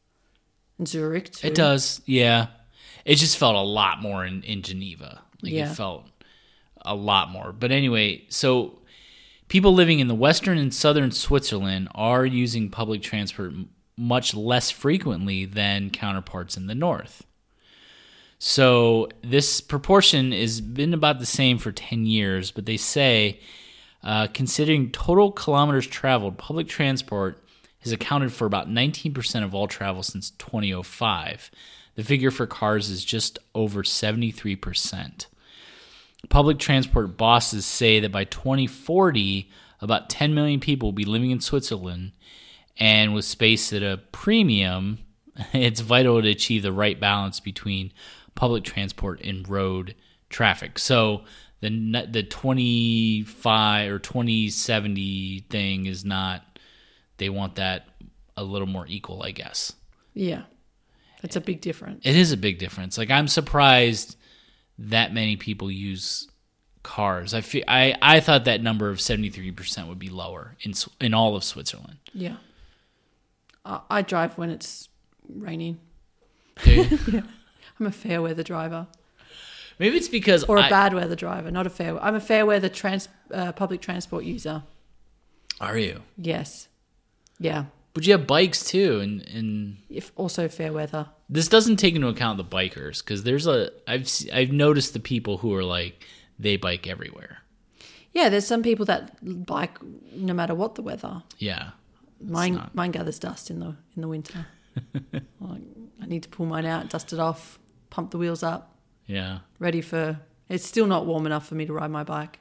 Zurich, 0.84 1.30
too. 1.32 1.46
It 1.48 1.54
does, 1.54 2.00
yeah. 2.06 2.48
It 3.04 3.16
just 3.16 3.38
felt 3.38 3.54
a 3.54 3.60
lot 3.60 4.02
more 4.02 4.24
in, 4.26 4.42
in 4.42 4.62
Geneva. 4.62 5.22
Like 5.42 5.52
Yeah. 5.52 5.70
it 5.70 5.74
felt 5.74 6.06
a 6.82 6.94
lot 6.94 7.30
more. 7.30 7.52
But 7.52 7.70
anyway, 7.72 8.24
so 8.28 8.78
people 9.48 9.72
living 9.74 10.00
in 10.00 10.08
the 10.08 10.14
western 10.14 10.58
and 10.58 10.74
southern 10.74 11.10
Switzerland 11.12 11.88
are 11.94 12.26
using 12.26 12.68
public 12.70 13.02
transport 13.02 13.52
m- 13.52 13.70
much 13.96 14.34
less 14.34 14.70
frequently 14.70 15.44
than 15.44 15.90
counterparts 15.90 16.56
in 16.56 16.66
the 16.66 16.74
north. 16.74 17.24
So 18.38 19.08
this 19.22 19.60
proportion 19.60 20.32
has 20.32 20.60
been 20.60 20.92
about 20.92 21.18
the 21.20 21.26
same 21.26 21.58
for 21.58 21.72
10 21.72 22.04
years, 22.06 22.50
but 22.50 22.66
they 22.66 22.76
say, 22.76 23.40
uh, 24.04 24.26
considering 24.34 24.90
total 24.90 25.32
kilometers 25.32 25.86
traveled, 25.86 26.36
public 26.38 26.68
transport 26.68 27.42
has 27.80 27.92
accounted 27.92 28.32
for 28.32 28.46
about 28.46 28.68
19% 28.68 29.44
of 29.44 29.54
all 29.54 29.68
travel 29.68 30.02
since 30.02 30.30
2005. 30.30 31.50
The 31.94 32.04
figure 32.04 32.30
for 32.30 32.46
cars 32.46 32.90
is 32.90 33.04
just 33.04 33.38
over 33.54 33.82
73%. 33.82 35.26
Public 36.28 36.58
transport 36.58 37.16
bosses 37.16 37.64
say 37.64 38.00
that 38.00 38.12
by 38.12 38.24
2040, 38.24 39.50
about 39.80 40.10
10 40.10 40.34
million 40.34 40.60
people 40.60 40.88
will 40.88 40.92
be 40.92 41.04
living 41.04 41.30
in 41.30 41.40
Switzerland, 41.40 42.12
and 42.78 43.14
with 43.14 43.24
space 43.24 43.72
at 43.72 43.82
a 43.82 44.00
premium, 44.12 44.98
it's 45.52 45.80
vital 45.80 46.20
to 46.20 46.28
achieve 46.28 46.62
the 46.62 46.72
right 46.72 46.98
balance 46.98 47.40
between 47.40 47.92
public 48.34 48.64
transport 48.64 49.20
and 49.22 49.48
road 49.48 49.94
traffic. 50.28 50.78
So 50.78 51.24
the 51.60 52.06
the 52.10 52.22
25 52.22 53.90
or 53.90 53.98
2070 53.98 55.46
thing 55.48 55.86
is 55.86 56.04
not 56.04 56.45
they 57.18 57.28
want 57.28 57.56
that 57.56 57.88
a 58.36 58.44
little 58.44 58.66
more 58.68 58.86
equal, 58.88 59.22
I 59.22 59.30
guess. 59.30 59.72
Yeah. 60.14 60.42
That's 61.22 61.36
a 61.36 61.40
big 61.40 61.60
difference. 61.60 62.04
It 62.06 62.14
is 62.16 62.32
a 62.32 62.36
big 62.36 62.58
difference. 62.58 62.98
Like 62.98 63.10
I'm 63.10 63.26
surprised 63.28 64.16
that 64.78 65.12
many 65.14 65.36
people 65.36 65.70
use 65.70 66.28
cars. 66.82 67.34
I 67.34 67.40
feel, 67.40 67.64
I 67.66 67.94
I 68.02 68.20
thought 68.20 68.44
that 68.44 68.62
number 68.62 68.90
of 68.90 68.98
73% 68.98 69.88
would 69.88 69.98
be 69.98 70.08
lower 70.10 70.56
in 70.60 70.72
in 71.00 71.14
all 71.14 71.34
of 71.34 71.42
Switzerland. 71.44 71.96
Yeah. 72.12 72.36
I, 73.64 73.80
I 73.90 74.02
drive 74.02 74.36
when 74.38 74.50
it's 74.50 74.88
raining. 75.28 75.78
You? 76.64 76.86
I'm 77.80 77.86
a 77.86 77.92
fair 77.92 78.22
weather 78.22 78.42
driver. 78.42 78.86
Maybe 79.78 79.96
it's 79.96 80.08
because 80.08 80.44
Or 80.44 80.56
a 80.58 80.62
I- 80.62 80.70
bad 80.70 80.94
weather 80.94 81.16
driver, 81.16 81.50
not 81.50 81.66
a 81.66 81.70
fair. 81.70 81.98
I'm 82.02 82.14
a 82.14 82.20
fair 82.20 82.46
weather 82.46 82.68
trans, 82.68 83.08
uh, 83.32 83.52
public 83.52 83.80
transport 83.82 84.24
user. 84.24 84.62
Are 85.60 85.76
you? 85.76 86.02
Yes. 86.16 86.68
Yeah. 87.38 87.64
But 87.94 88.06
you 88.06 88.12
have 88.12 88.26
bikes 88.26 88.64
too, 88.64 89.00
and 89.00 89.22
and 89.22 89.76
If 89.88 90.12
also 90.16 90.48
fair 90.48 90.72
weather. 90.72 91.08
this 91.30 91.48
doesn't 91.48 91.76
take 91.76 91.94
into 91.94 92.08
account 92.08 92.36
the 92.36 92.44
bikers 92.44 93.02
because 93.02 93.22
there's 93.24 93.46
a 93.46 93.70
I've 93.86 94.10
I've 94.32 94.52
noticed 94.52 94.92
the 94.92 95.00
people 95.00 95.38
who 95.38 95.54
are 95.54 95.64
like 95.64 96.04
they 96.38 96.56
bike 96.56 96.86
everywhere. 96.86 97.38
Yeah, 98.12 98.28
there's 98.28 98.46
some 98.46 98.62
people 98.62 98.84
that 98.86 99.16
bike 99.46 99.78
no 100.12 100.34
matter 100.34 100.54
what 100.54 100.74
the 100.74 100.82
weather. 100.82 101.22
Yeah. 101.38 101.70
Mine 102.20 102.54
not- 102.54 102.74
mine 102.74 102.90
gathers 102.90 103.18
dust 103.18 103.50
in 103.50 103.60
the 103.60 103.76
in 103.94 104.02
the 104.02 104.08
winter. 104.08 104.46
Like, 105.40 105.62
I 106.02 106.06
need 106.06 106.22
to 106.24 106.28
pull 106.28 106.44
mine 106.46 106.66
out, 106.66 106.90
dust 106.90 107.12
it 107.12 107.18
off, 107.18 107.58
pump 107.90 108.10
the 108.10 108.18
wheels 108.18 108.42
up, 108.42 108.74
Yeah. 109.06 109.38
ready 109.58 109.80
for. 109.80 110.18
It's 110.48 110.66
still 110.66 110.86
not 110.86 111.06
warm 111.06 111.24
enough 111.26 111.46
for 111.46 111.54
me 111.54 111.64
to 111.66 111.72
ride 111.72 111.90
my 111.90 112.04
bike. 112.04 112.40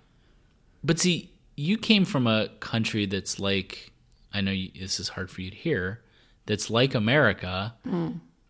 But 0.83 0.99
see, 0.99 1.31
you 1.55 1.77
came 1.77 2.03
from 2.05 2.27
a 2.27 2.49
country 2.59 3.05
that's 3.05 3.39
like, 3.39 3.91
I 4.35 4.41
know 4.41 4.51
you, 4.51 4.69
this 4.79 4.99
is 4.99 5.09
hard 5.09 5.29
for 5.31 5.41
you 5.41 5.49
to 5.49 5.55
hear, 5.55 6.01
that's 6.45 6.69
like 6.69 6.93
America 6.93 7.73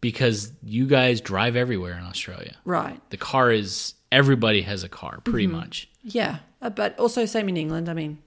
because 0.01 0.51
you 0.63 0.85
guys 0.87 1.21
drive 1.21 1.55
everywhere 1.55 1.97
in 1.97 2.03
Australia. 2.03 2.55
Right. 2.65 2.99
The 3.11 3.17
car 3.17 3.51
is, 3.51 3.93
everybody 4.11 4.61
has 4.63 4.83
a 4.83 4.89
car 4.89 5.19
pretty 5.23 5.47
much. 5.47 5.89
Yeah, 6.03 6.39
uh, 6.61 6.69
but 6.69 6.97
also 6.99 7.25
same 7.25 7.49
in 7.49 7.57
England. 7.57 7.87
I 7.89 7.93
mean, 7.93 8.17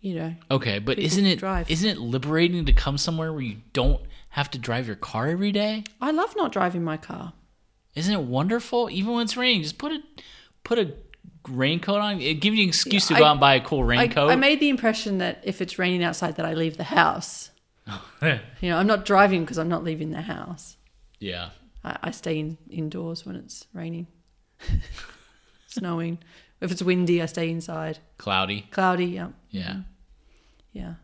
you 0.00 0.14
know, 0.14 0.34
Okay, 0.50 0.78
but 0.78 0.98
isn't 0.98 1.26
it 1.26 1.38
drive. 1.38 1.70
isn't 1.70 1.88
it 1.88 1.98
liberating 1.98 2.64
to 2.66 2.72
come 2.72 2.96
somewhere 2.96 3.32
where 3.32 3.42
you 3.42 3.58
don't 3.72 4.00
have 4.30 4.50
to 4.52 4.58
drive 4.58 4.86
your 4.86 4.96
car 4.96 5.26
every 5.28 5.52
day? 5.52 5.84
I 6.00 6.10
love 6.10 6.34
not 6.36 6.52
driving 6.52 6.82
my 6.82 6.96
car. 6.96 7.32
Isn't 7.94 8.14
it 8.14 8.22
wonderful? 8.22 8.88
Even 8.90 9.12
when 9.14 9.24
it's 9.24 9.36
raining, 9.36 9.62
just 9.62 9.76
put 9.78 9.92
a 9.92 9.98
put 10.64 10.78
a 10.78 10.94
raincoat 11.48 12.00
on. 12.00 12.20
It 12.20 12.34
gives 12.40 12.56
you 12.56 12.62
an 12.64 12.68
excuse 12.68 13.06
to 13.08 13.14
I- 13.14 13.18
go 13.18 13.24
out 13.24 13.30
and 13.32 13.40
buy 13.40 13.54
a 13.54 13.60
cool 13.60 13.80
I, 13.82 13.96
raincoat. 13.96 14.30
I 14.30 14.36
made 14.36 14.60
the 14.60 14.68
impression 14.68 15.18
that 15.18 15.40
if 15.44 15.60
it's 15.62 15.78
raining 15.78 16.02
outside, 16.04 16.36
that 16.36 16.46
I 16.46 16.54
leave 16.54 16.76
the 16.76 16.84
house. 16.84 17.50
You 18.22 18.68
know, 18.70 18.76
I'm 18.76 18.86
not 18.86 19.04
driving 19.06 19.40
because 19.42 19.58
I'm 19.58 19.68
not 19.68 19.82
leaving 19.82 20.10
the 20.10 20.20
house. 20.20 20.76
yeah. 21.18 21.50
I, 21.82 21.96
I 22.02 22.10
stay 22.10 22.38
in, 22.38 22.58
indoors 22.68 23.24
when 23.24 23.36
it's 23.36 23.66
raining, 23.72 24.06
snowing. 25.66 26.18
If 26.60 26.70
it's 26.70 26.82
windy, 26.82 27.22
I 27.22 27.26
stay 27.26 27.48
inside. 27.50 27.98
Cloudy. 28.18 28.66
Cloudy, 28.70 29.06
yeah, 29.06 29.28
Yeah. 29.50 29.62
Mm-hmm. 29.70 29.80
yeah, 30.72 30.94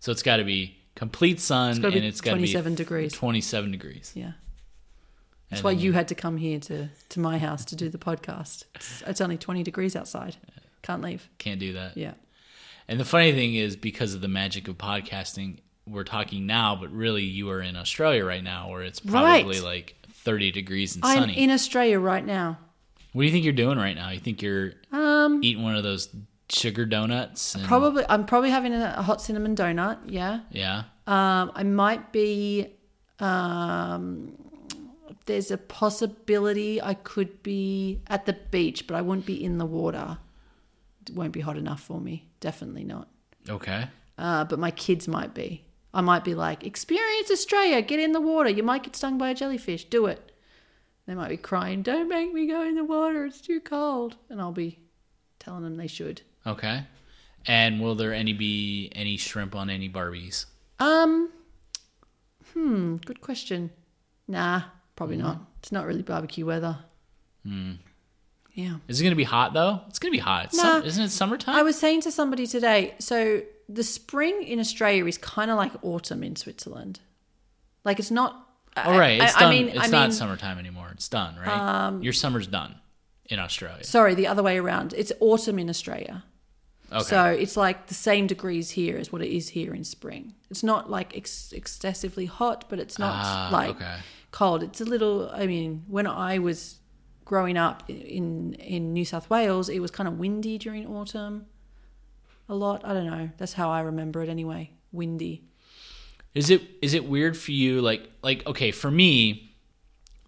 So 0.00 0.10
it's 0.12 0.22
got 0.22 0.38
to 0.38 0.44
be 0.44 0.76
complete 0.94 1.38
sun 1.40 1.70
It's 1.72 1.78
gotta 1.80 1.92
and 1.96 2.02
be 2.02 2.08
it's 2.08 2.20
got 2.22 2.30
to 2.30 2.36
be 2.36 2.44
27 2.50 2.74
degrees. 2.74 3.12
27 3.12 3.70
degrees. 3.70 4.12
yeah. 4.14 4.32
That's 5.56 5.64
why 5.64 5.72
you 5.72 5.92
had 5.92 6.08
to 6.08 6.14
come 6.14 6.36
here 6.36 6.60
to, 6.60 6.88
to 7.10 7.20
my 7.20 7.38
house 7.38 7.64
to 7.66 7.76
do 7.76 7.88
the 7.88 7.98
podcast. 7.98 8.64
It's, 8.74 9.02
it's 9.06 9.20
only 9.20 9.36
20 9.38 9.62
degrees 9.62 9.96
outside. 9.96 10.36
Can't 10.82 11.02
leave. 11.02 11.28
can't 11.38 11.58
do 11.60 11.72
that. 11.74 11.96
Yeah. 11.96 12.14
And 12.88 13.00
the 13.00 13.04
funny 13.04 13.32
thing 13.32 13.54
is 13.56 13.74
because 13.76 14.14
of 14.14 14.20
the 14.20 14.28
magic 14.28 14.68
of 14.68 14.78
podcasting, 14.78 15.58
we're 15.88 16.04
talking 16.04 16.46
now, 16.46 16.76
but 16.76 16.90
really 16.92 17.24
you 17.24 17.50
are 17.50 17.60
in 17.60 17.76
Australia 17.76 18.24
right 18.24 18.42
now 18.44 18.70
where 18.70 18.82
it's 18.82 19.00
probably 19.00 19.44
Right. 19.60 19.62
like 19.62 19.96
30 20.10 20.52
degrees 20.52 20.94
and 20.94 21.04
sunny. 21.04 21.32
I'm 21.34 21.38
in 21.38 21.50
Australia 21.50 21.98
right 21.98 22.24
now. 22.24 22.58
what 23.12 23.22
do 23.22 23.26
you 23.26 23.32
think 23.32 23.44
you're 23.44 23.52
doing 23.54 23.78
right 23.78 23.96
now? 23.96 24.10
You 24.10 24.20
think 24.20 24.42
you're 24.42 24.72
Um, 24.92 25.42
eating 25.42 25.62
one 25.64 25.74
of 25.76 25.82
those 25.82 26.08
sugar 26.48 26.84
donuts? 26.86 27.54
And, 27.56 27.64
probably, 27.64 28.04
I'm 28.08 28.24
probably 28.26 28.50
having 28.50 28.72
a, 28.72 28.94
a 28.98 29.02
hot 29.02 29.20
cinnamon 29.22 29.56
donut. 29.56 29.98
Yeah. 30.06 30.40
Yeah. 30.50 30.84
Um, 31.08 31.50
I 31.54 31.62
might 31.64 32.12
be. 32.12 32.68
Um, 33.18 34.34
there's 35.26 35.50
a 35.50 35.58
possibility 35.58 36.80
I 36.80 36.94
could 36.94 37.42
be 37.42 38.00
at 38.06 38.26
the 38.26 38.32
beach, 38.32 38.86
but 38.86 38.94
I 38.94 39.02
won't 39.02 39.26
be 39.26 39.42
in 39.42 39.58
the 39.58 39.66
water. 39.66 40.18
It 41.06 41.14
won't 41.14 41.32
be 41.32 41.40
hot 41.40 41.56
enough 41.56 41.82
for 41.82 42.00
me. 42.00 42.28
Definitely 42.40 42.84
not. 42.84 43.08
Okay. 43.48 43.88
Uh, 44.18 44.44
but 44.44 44.58
my 44.58 44.70
kids 44.70 45.06
might 45.06 45.34
be. 45.34 45.64
I 45.92 46.00
might 46.00 46.24
be 46.24 46.34
like, 46.34 46.64
experience 46.64 47.30
Australia, 47.30 47.82
get 47.82 48.00
in 48.00 48.12
the 48.12 48.20
water. 48.20 48.50
You 48.50 48.62
might 48.62 48.82
get 48.82 48.96
stung 48.96 49.18
by 49.18 49.30
a 49.30 49.34
jellyfish. 49.34 49.84
Do 49.84 50.06
it. 50.06 50.32
They 51.06 51.14
might 51.14 51.28
be 51.28 51.36
crying, 51.36 51.82
don't 51.82 52.08
make 52.08 52.32
me 52.32 52.46
go 52.48 52.62
in 52.62 52.74
the 52.74 52.84
water. 52.84 53.24
It's 53.26 53.40
too 53.40 53.60
cold. 53.60 54.16
And 54.28 54.40
I'll 54.40 54.52
be 54.52 54.80
telling 55.38 55.62
them 55.62 55.76
they 55.76 55.86
should. 55.86 56.22
Okay. 56.46 56.84
And 57.46 57.80
will 57.80 57.94
there 57.94 58.12
any 58.12 58.32
be 58.32 58.90
any 58.94 59.16
shrimp 59.16 59.54
on 59.54 59.70
any 59.70 59.88
Barbies? 59.88 60.46
Um, 60.80 61.30
hmm, 62.52 62.96
good 62.96 63.20
question. 63.20 63.70
Nah, 64.26 64.62
probably 64.96 65.16
not. 65.16 65.38
It's 65.60 65.70
not 65.72 65.86
really 65.86 66.02
barbecue 66.02 66.44
weather. 66.46 66.78
Yeah. 68.54 68.76
Is 68.88 69.00
it 69.00 69.04
going 69.04 69.12
to 69.12 69.16
be 69.16 69.24
hot 69.24 69.52
though? 69.52 69.80
It's 69.88 69.98
going 69.98 70.10
to 70.12 70.16
be 70.16 70.22
hot. 70.22 70.46
It's 70.46 70.56
Nah. 70.56 70.62
sum- 70.80 70.84
isn't 70.84 71.04
it 71.04 71.10
summertime? 71.10 71.54
I 71.56 71.62
was 71.62 71.78
saying 71.78 72.00
to 72.02 72.10
somebody 72.10 72.46
today, 72.46 72.94
so 72.98 73.42
the 73.68 73.84
spring 73.84 74.42
in 74.42 74.58
Australia 74.58 75.04
is 75.06 75.18
kind 75.18 75.50
of 75.50 75.56
like 75.56 75.72
autumn 75.82 76.22
in 76.22 76.36
Switzerland. 76.36 77.00
Like 77.84 77.98
it's 77.98 78.10
not. 78.10 78.42
All 78.76 78.98
right. 78.98 79.20
It's 79.22 79.36
I, 79.36 79.40
done. 79.40 79.54
It's 79.68 79.90
not 79.90 80.06
um, 80.06 80.12
summertime 80.12 80.58
anymore. 80.58 80.88
It's 80.92 81.08
done, 81.08 81.36
right? 81.36 81.98
Your 82.02 82.12
summer's 82.12 82.46
done 82.46 82.76
in 83.26 83.38
Australia. 83.38 83.84
Sorry, 83.84 84.14
the 84.14 84.26
other 84.26 84.42
way 84.42 84.58
around. 84.58 84.94
It's 84.96 85.12
autumn 85.20 85.58
in 85.58 85.68
Australia. 85.70 86.24
Okay. 86.92 87.02
So 87.02 87.24
it's 87.26 87.56
like 87.56 87.88
the 87.88 87.94
same 87.94 88.26
degrees 88.26 88.70
here 88.70 88.96
as 88.96 89.10
what 89.12 89.20
it 89.20 89.34
is 89.34 89.48
here 89.48 89.74
in 89.74 89.82
spring. 89.82 90.34
It's 90.50 90.62
not 90.62 90.88
like 90.88 91.16
ex- 91.16 91.52
excessively 91.52 92.26
hot, 92.26 92.66
but 92.68 92.78
it's 92.78 92.98
not 92.98 93.12
Ah, 93.14 93.48
like 93.52 93.70
okay. 93.70 93.96
Cold. 94.30 94.62
It's 94.62 94.80
a 94.80 94.84
little. 94.84 95.30
I 95.30 95.46
mean, 95.46 95.84
when 95.88 96.06
I 96.06 96.38
was 96.38 96.76
growing 97.24 97.56
up 97.56 97.82
in 97.88 98.54
in 98.54 98.92
New 98.92 99.04
South 99.04 99.28
Wales, 99.30 99.68
it 99.68 99.80
was 99.80 99.90
kind 99.90 100.08
of 100.08 100.18
windy 100.18 100.58
during 100.58 100.86
autumn. 100.86 101.46
A 102.48 102.54
lot. 102.54 102.84
I 102.84 102.94
don't 102.94 103.06
know. 103.06 103.30
That's 103.38 103.54
how 103.54 103.70
I 103.70 103.80
remember 103.80 104.22
it 104.22 104.28
anyway. 104.28 104.70
Windy. 104.92 105.42
Is 106.34 106.50
it 106.50 106.62
is 106.82 106.94
it 106.94 107.08
weird 107.08 107.36
for 107.36 107.52
you 107.52 107.80
like 107.80 108.08
like 108.22 108.46
okay, 108.46 108.70
for 108.70 108.90
me 108.90 109.54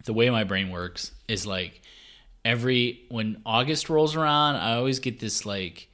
the 0.04 0.12
way 0.12 0.30
my 0.30 0.44
brain 0.44 0.70
works 0.70 1.12
is 1.28 1.46
like 1.46 1.82
every 2.44 3.04
when 3.10 3.42
August 3.44 3.90
rolls 3.90 4.16
around, 4.16 4.56
I 4.56 4.74
always 4.76 5.00
get 5.00 5.20
this 5.20 5.44
like 5.44 5.88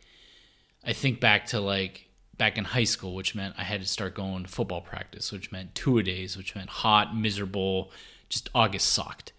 I 0.85 0.93
think 0.93 1.21
back 1.21 1.47
to 1.47 1.61
like 1.61 2.04
back 2.37 2.59
in 2.59 2.65
high 2.65 2.85
school, 2.85 3.15
which 3.15 3.35
meant 3.35 3.55
I 3.59 3.65
had 3.65 3.81
to 3.81 3.87
start 3.87 4.15
going 4.15 4.45
to 4.45 4.51
football 4.51 4.81
practice, 4.81 5.33
which 5.33 5.53
meant 5.53 5.75
two 5.75 5.99
a 5.99 6.03
days, 6.03 6.37
which 6.37 6.55
meant 6.55 6.69
hot, 6.69 7.17
miserable, 7.17 7.91
just 8.29 8.49
August 8.55 8.93
sucked. 8.93 9.33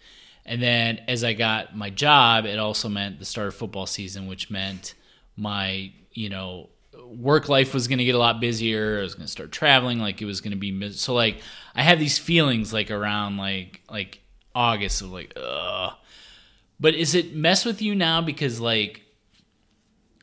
And 0.44 0.62
then 0.62 1.00
as 1.08 1.24
I 1.24 1.32
got 1.32 1.76
my 1.76 1.90
job, 1.90 2.46
it 2.46 2.58
also 2.58 2.88
meant 2.88 3.18
the 3.18 3.24
start 3.24 3.48
of 3.48 3.54
football 3.54 3.86
season, 3.86 4.26
which 4.28 4.50
meant 4.50 4.94
my, 5.36 5.92
you 6.12 6.28
know, 6.28 6.68
work 7.04 7.48
life 7.48 7.74
was 7.74 7.88
going 7.88 7.98
to 7.98 8.04
get 8.04 8.14
a 8.14 8.18
lot 8.18 8.40
busier. 8.40 9.00
I 9.00 9.02
was 9.02 9.14
going 9.14 9.26
to 9.26 9.32
start 9.32 9.52
traveling. 9.52 9.98
Like 9.98 10.22
it 10.22 10.24
was 10.24 10.40
going 10.40 10.52
to 10.52 10.56
be 10.56 10.72
mis- 10.72 11.00
so. 11.00 11.14
Like 11.14 11.38
I 11.74 11.82
had 11.82 11.98
these 11.98 12.18
feelings 12.18 12.72
like 12.72 12.90
around 12.90 13.36
like 13.36 13.82
like 13.90 14.20
August 14.54 15.02
of 15.02 15.10
like 15.10 15.34
ugh. 15.36 15.94
But 16.78 16.94
is 16.94 17.14
it 17.14 17.34
mess 17.34 17.64
with 17.64 17.82
you 17.82 17.94
now 17.94 18.20
because 18.20 18.60
like 18.60 19.02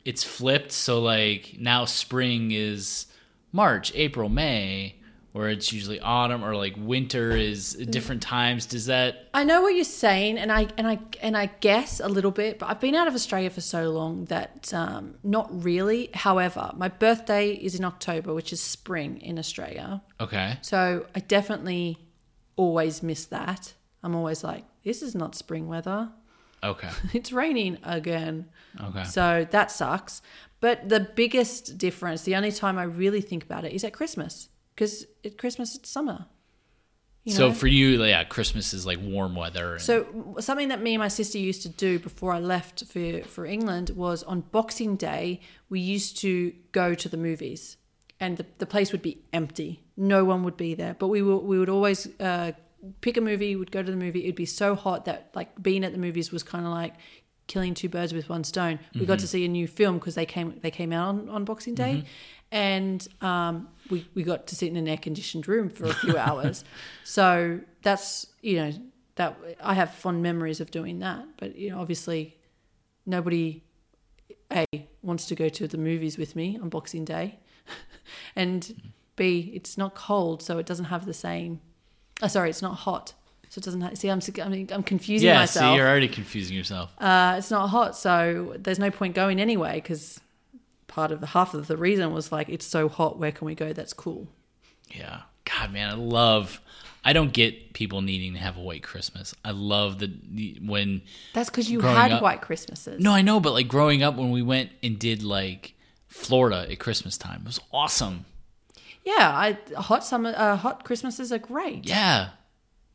it's 0.04 0.24
flipped? 0.24 0.72
So 0.72 1.00
like 1.00 1.56
now 1.58 1.84
spring 1.84 2.50
is 2.50 3.06
March, 3.52 3.92
April, 3.94 4.28
May, 4.28 4.96
where 5.34 5.48
it's 5.48 5.72
usually 5.72 5.98
autumn 5.98 6.44
or 6.44 6.54
like 6.54 6.74
winter 6.78 7.32
is 7.32 7.72
different 7.72 8.22
times. 8.22 8.66
Does 8.66 8.86
that 8.86 9.30
I 9.34 9.42
know 9.42 9.62
what 9.62 9.74
you're 9.74 9.84
saying, 9.84 10.38
and 10.38 10.52
I 10.52 10.68
and 10.78 10.86
I 10.86 10.98
and 11.20 11.36
I 11.36 11.46
guess 11.46 11.98
a 11.98 12.08
little 12.08 12.30
bit, 12.30 12.60
but 12.60 12.66
I've 12.66 12.80
been 12.80 12.94
out 12.94 13.08
of 13.08 13.14
Australia 13.14 13.50
for 13.50 13.60
so 13.60 13.90
long 13.90 14.26
that 14.26 14.72
um, 14.72 15.16
not 15.24 15.48
really. 15.50 16.10
However, 16.14 16.70
my 16.76 16.88
birthday 16.88 17.50
is 17.50 17.74
in 17.74 17.84
October, 17.84 18.32
which 18.32 18.52
is 18.52 18.60
spring 18.60 19.20
in 19.20 19.38
Australia, 19.38 20.02
okay? 20.20 20.58
so 20.62 21.06
I 21.16 21.20
definitely 21.20 21.98
always 22.54 23.02
miss 23.02 23.24
that. 23.26 23.74
I'm 24.04 24.14
always 24.14 24.44
like, 24.44 24.64
this 24.84 25.02
is 25.02 25.14
not 25.16 25.34
spring 25.34 25.66
weather. 25.66 26.10
Okay. 26.64 26.88
It's 27.12 27.32
raining 27.32 27.78
again. 27.82 28.46
Okay. 28.80 29.04
So 29.04 29.46
that 29.50 29.70
sucks. 29.70 30.22
But 30.60 30.88
the 30.88 31.00
biggest 31.00 31.76
difference, 31.76 32.22
the 32.22 32.36
only 32.36 32.50
time 32.50 32.78
I 32.78 32.84
really 32.84 33.20
think 33.20 33.44
about 33.44 33.64
it 33.64 33.72
is 33.72 33.84
at 33.84 33.92
Christmas, 33.92 34.48
because 34.74 35.06
at 35.24 35.36
Christmas 35.36 35.76
it's 35.76 35.90
summer. 35.90 36.26
you 37.24 37.34
So 37.34 37.52
for 37.52 37.66
you, 37.66 38.02
yeah, 38.02 38.24
Christmas 38.24 38.72
is 38.72 38.86
like 38.86 38.98
warm 39.00 39.34
weather. 39.34 39.72
And, 39.74 39.82
So 39.82 40.36
something 40.40 40.68
that 40.68 40.80
me 40.80 40.94
and 40.94 41.00
my 41.00 41.08
sister 41.08 41.38
used 41.38 41.62
to 41.62 41.68
do 41.68 41.98
before 41.98 42.32
I 42.32 42.38
left 42.40 42.84
for 42.86 43.22
for 43.24 43.44
England 43.44 43.90
was 43.90 44.22
on 44.22 44.40
Boxing 44.40 44.96
Day 44.96 45.40
we 45.68 45.80
used 45.80 46.16
to 46.18 46.52
go 46.72 46.94
to 46.94 47.08
the 47.08 47.16
movies, 47.18 47.76
and 48.18 48.36
the, 48.38 48.46
the 48.58 48.66
place 48.66 48.90
would 48.92 49.02
be 49.02 49.18
empty. 49.32 49.82
No 49.96 50.24
one 50.24 50.44
would 50.44 50.56
be 50.56 50.74
there, 50.74 50.94
but 50.98 51.08
we 51.08 51.20
will 51.20 51.42
we 51.42 51.58
would 51.58 51.68
always 51.68 52.08
uh, 52.20 52.52
pick 53.00 53.16
a 53.16 53.20
movie. 53.20 53.56
Would 53.56 53.70
go 53.70 53.82
to 53.82 53.90
the 53.90 53.96
movie. 53.96 54.24
It'd 54.24 54.34
be 54.34 54.46
so 54.46 54.74
hot 54.74 55.04
that 55.06 55.30
like 55.34 55.62
being 55.62 55.84
at 55.84 55.92
the 55.92 55.98
movies 55.98 56.30
was 56.30 56.42
kind 56.42 56.64
of 56.64 56.72
like 56.72 56.94
killing 57.46 57.74
two 57.74 57.88
birds 57.88 58.12
with 58.12 58.28
one 58.28 58.44
stone. 58.44 58.78
We 58.94 59.06
got 59.06 59.18
to 59.20 59.28
see 59.28 59.44
a 59.44 59.48
new 59.48 59.66
film 59.66 59.98
because 59.98 60.14
they 60.14 60.26
came 60.26 60.58
they 60.62 60.70
came 60.70 60.92
out 60.92 61.08
on, 61.08 61.28
on 61.28 61.44
Boxing 61.44 61.74
Day, 61.74 62.04
and 62.50 63.06
um, 63.20 63.68
we 63.90 64.08
we 64.14 64.22
got 64.22 64.46
to 64.48 64.56
sit 64.56 64.68
in 64.68 64.76
an 64.76 64.88
air 64.88 64.96
conditioned 64.96 65.48
room 65.48 65.68
for 65.68 65.84
a 65.84 65.94
few 65.94 66.16
hours. 66.28 66.64
So 67.04 67.60
that's 67.82 68.26
you 68.40 68.56
know 68.56 68.72
that 69.16 69.38
I 69.62 69.74
have 69.74 69.92
fond 69.94 70.22
memories 70.22 70.60
of 70.60 70.70
doing 70.70 71.00
that. 71.00 71.24
But 71.38 71.56
you 71.56 71.70
know, 71.70 71.80
obviously, 71.80 72.36
nobody 73.06 73.62
a 74.52 74.66
wants 75.02 75.26
to 75.26 75.34
go 75.34 75.48
to 75.48 75.68
the 75.68 75.78
movies 75.78 76.16
with 76.16 76.34
me 76.36 76.58
on 76.60 76.68
Boxing 76.68 77.04
Day, 77.04 77.38
and 78.36 78.92
b 79.16 79.52
it's 79.54 79.76
not 79.76 79.94
cold, 79.94 80.42
so 80.42 80.58
it 80.58 80.66
doesn't 80.66 80.86
have 80.86 81.06
the 81.06 81.14
same. 81.14 81.60
Oh, 82.22 82.28
sorry, 82.28 82.50
it's 82.50 82.62
not 82.62 82.74
hot, 82.74 83.12
So 83.48 83.58
it 83.58 83.64
doesn't 83.64 83.80
ha- 83.80 83.90
see. 83.94 84.08
I'm 84.08 84.18
s- 84.18 84.30
I 84.42 84.48
mean, 84.48 84.68
I'm 84.72 84.82
confusing 84.82 85.28
Yeah, 85.28 85.40
myself. 85.40 85.72
see, 85.72 85.76
you're 85.76 85.88
already 85.88 86.08
confusing 86.08 86.56
yourself. 86.56 86.90
uh, 86.98 87.36
it's 87.38 87.50
not 87.50 87.68
hot, 87.68 87.96
so 87.96 88.54
there's 88.58 88.78
no 88.78 88.90
point 88.90 89.14
going 89.14 89.40
anyway 89.40 89.74
because 89.80 90.20
part 90.86 91.10
of 91.12 91.20
the 91.20 91.26
half 91.28 91.54
of 91.54 91.66
the 91.66 91.76
reason 91.76 92.12
was 92.12 92.30
like 92.32 92.48
it's 92.48 92.66
so 92.66 92.88
hot. 92.88 93.18
Where 93.18 93.32
can 93.32 93.46
we 93.46 93.54
go? 93.54 93.72
That's 93.72 93.92
cool. 93.92 94.28
Yeah. 94.90 95.22
God, 95.44 95.72
man, 95.72 95.90
I 95.90 95.94
love. 95.94 96.60
I 97.06 97.12
don't 97.12 97.32
get 97.34 97.74
people 97.74 98.00
needing 98.00 98.32
to 98.32 98.38
have 98.38 98.56
a 98.56 98.60
white 98.60 98.82
Christmas. 98.82 99.34
I 99.44 99.50
love 99.50 99.98
the, 99.98 100.10
the 100.30 100.58
when. 100.64 101.02
That's 101.34 101.50
because 101.50 101.70
you 101.70 101.80
had 101.82 102.12
up- 102.12 102.22
white 102.22 102.40
Christmases. 102.40 102.98
No, 103.02 103.12
I 103.12 103.20
know, 103.22 103.40
but 103.40 103.52
like 103.52 103.68
growing 103.68 104.02
up 104.02 104.14
when 104.16 104.30
we 104.30 104.40
went 104.40 104.70
and 104.82 104.98
did 104.98 105.22
like 105.22 105.74
Florida 106.08 106.66
at 106.70 106.78
Christmas 106.78 107.18
time, 107.18 107.40
it 107.42 107.46
was 107.46 107.60
awesome. 107.72 108.24
Yeah, 109.04 109.12
I 109.30 109.58
hot 109.80 110.04
summer, 110.04 110.32
uh, 110.36 110.56
hot 110.56 110.84
Christmases 110.84 111.30
are 111.32 111.38
great. 111.38 111.86
Yeah, 111.86 112.30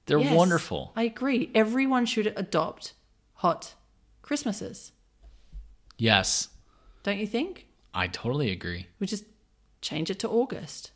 they're 0.05 0.20
Yes, 0.20 0.36
wonderful. 0.36 0.91
I 0.95 1.03
agree. 1.03 1.51
Everyone 1.53 2.05
should 2.05 2.34
adopt 2.36 2.93
hot 3.36 3.76
Christmases, 4.22 4.91
Yes, 5.97 6.49
don't 7.03 7.18
you 7.20 7.28
think? 7.28 7.68
I 7.93 8.07
totally 8.07 8.51
agree. 8.51 8.88
We 8.99 9.07
just 9.07 9.26
change 9.82 10.10
it 10.10 10.20
to 10.20 10.30
August. 10.30 10.91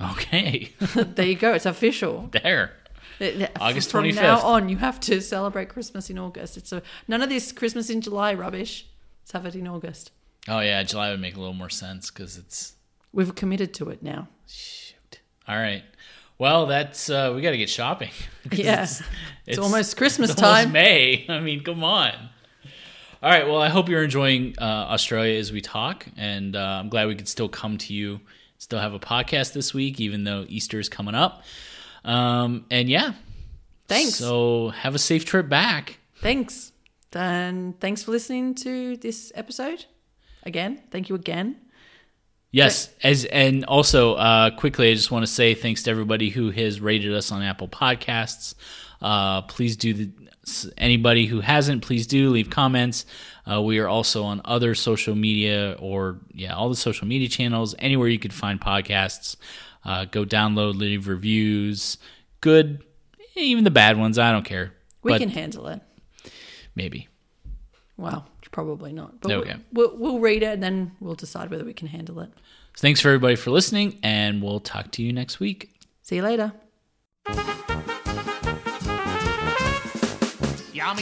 Okay, 0.00 0.72
there 0.94 1.26
you 1.26 1.36
go. 1.36 1.52
It's 1.54 1.66
official. 1.66 2.28
there. 2.32 2.72
Uh, 3.20 3.46
August 3.60 3.90
From 3.90 4.08
now 4.10 4.40
on, 4.40 4.68
you 4.68 4.76
have 4.78 4.98
to 5.00 5.20
celebrate 5.20 5.68
Christmas 5.68 6.08
in 6.10 6.18
August. 6.18 6.56
It's 6.56 6.72
a 6.72 6.82
none 7.06 7.22
of 7.22 7.28
this 7.28 7.52
Christmas 7.52 7.90
in 7.90 8.00
July 8.00 8.34
rubbish. 8.34 8.86
Let's 9.22 9.32
have 9.32 9.46
it 9.46 9.54
in 9.54 9.68
August. 9.68 10.10
Oh 10.48 10.60
yeah, 10.60 10.82
July 10.82 11.10
would 11.10 11.20
make 11.20 11.36
a 11.36 11.38
little 11.38 11.54
more 11.54 11.70
sense 11.70 12.10
because 12.10 12.36
it's 12.36 12.74
We've 13.12 13.34
committed 13.34 13.74
to 13.74 13.90
it 13.90 14.02
now. 14.02 14.28
shoot. 14.46 15.20
All 15.46 15.56
right. 15.56 15.82
Well, 16.38 16.66
that's 16.66 17.08
uh, 17.10 17.32
we 17.34 17.42
got 17.42 17.50
to 17.52 17.56
get 17.58 17.70
shopping. 17.70 18.10
Yeah. 18.50 18.82
it's, 18.82 19.02
It's 19.46 19.58
almost 19.58 19.96
Christmas 19.96 20.30
it's 20.30 20.42
almost 20.42 20.62
time. 20.64 20.72
May. 20.72 21.24
I 21.28 21.40
mean, 21.40 21.62
come 21.62 21.84
on. 21.84 22.12
All 23.22 23.30
right. 23.30 23.46
Well, 23.46 23.60
I 23.60 23.68
hope 23.68 23.88
you're 23.88 24.02
enjoying 24.02 24.54
uh, 24.60 24.64
Australia 24.64 25.38
as 25.38 25.52
we 25.52 25.60
talk, 25.60 26.06
and 26.16 26.56
uh, 26.56 26.80
I'm 26.80 26.88
glad 26.88 27.06
we 27.06 27.14
could 27.14 27.28
still 27.28 27.48
come 27.48 27.78
to 27.78 27.94
you, 27.94 28.20
still 28.58 28.80
have 28.80 28.94
a 28.94 28.98
podcast 28.98 29.52
this 29.52 29.72
week, 29.72 30.00
even 30.00 30.24
though 30.24 30.44
Easter 30.48 30.80
is 30.80 30.88
coming 30.88 31.14
up. 31.14 31.44
Um, 32.04 32.64
and 32.70 32.88
yeah, 32.88 33.12
Thanks. 33.86 34.14
So 34.14 34.70
have 34.70 34.94
a 34.94 34.98
safe 34.98 35.24
trip 35.24 35.48
back. 35.48 35.98
Thanks. 36.16 36.72
And 37.12 37.78
thanks 37.78 38.02
for 38.02 38.10
listening 38.10 38.54
to 38.56 38.96
this 38.96 39.30
episode. 39.34 39.84
Again, 40.44 40.80
thank 40.90 41.08
you 41.10 41.14
again. 41.14 41.56
Yes, 42.52 42.90
as 43.02 43.24
and 43.24 43.64
also 43.64 44.14
uh, 44.14 44.50
quickly, 44.50 44.90
I 44.90 44.94
just 44.94 45.10
want 45.10 45.24
to 45.24 45.32
say 45.32 45.54
thanks 45.54 45.82
to 45.84 45.90
everybody 45.90 46.28
who 46.28 46.50
has 46.50 46.80
rated 46.80 47.14
us 47.14 47.32
on 47.32 47.42
Apple 47.42 47.66
Podcasts. 47.66 48.54
Uh, 49.00 49.42
please 49.42 49.74
do 49.76 49.94
the 49.94 50.10
anybody 50.76 51.26
who 51.26 51.40
hasn't, 51.40 51.82
please 51.82 52.06
do 52.06 52.28
leave 52.30 52.50
comments. 52.50 53.06
Uh, 53.50 53.62
we 53.62 53.78
are 53.78 53.88
also 53.88 54.24
on 54.24 54.40
other 54.44 54.74
social 54.74 55.14
media 55.14 55.76
or 55.78 56.20
yeah, 56.32 56.54
all 56.54 56.68
the 56.68 56.76
social 56.76 57.06
media 57.06 57.28
channels. 57.28 57.74
Anywhere 57.78 58.08
you 58.08 58.18
could 58.18 58.34
find 58.34 58.60
podcasts, 58.60 59.36
uh, 59.84 60.04
go 60.04 60.24
download, 60.24 60.76
leave 60.76 61.08
reviews. 61.08 61.96
Good, 62.40 62.84
even 63.34 63.64
the 63.64 63.70
bad 63.70 63.98
ones. 63.98 64.18
I 64.18 64.30
don't 64.30 64.44
care. 64.44 64.74
We 65.02 65.12
but 65.12 65.20
can 65.20 65.30
handle 65.30 65.68
it. 65.68 65.80
maybe. 66.74 67.08
Well, 67.96 68.26
probably 68.52 68.92
not. 68.92 69.20
But 69.20 69.32
Okay. 69.32 69.56
we'll, 69.72 69.96
we'll 69.96 70.20
read 70.20 70.42
it 70.42 70.52
and 70.54 70.62
then 70.62 70.92
we'll 71.00 71.16
decide 71.16 71.50
whether 71.50 71.64
we 71.64 71.72
can 71.74 71.88
handle 71.88 72.20
it. 72.20 72.30
So 72.74 72.80
thanks 72.82 73.00
for 73.00 73.08
everybody 73.08 73.36
for 73.36 73.50
listening, 73.50 73.98
and 74.02 74.40
we'll 74.42 74.60
talk 74.60 74.92
to 74.92 75.02
you 75.02 75.12
next 75.12 75.40
week. 75.40 75.68
See 76.02 76.16
you 76.16 76.22
later. 76.22 76.52
Ja, 80.72 80.94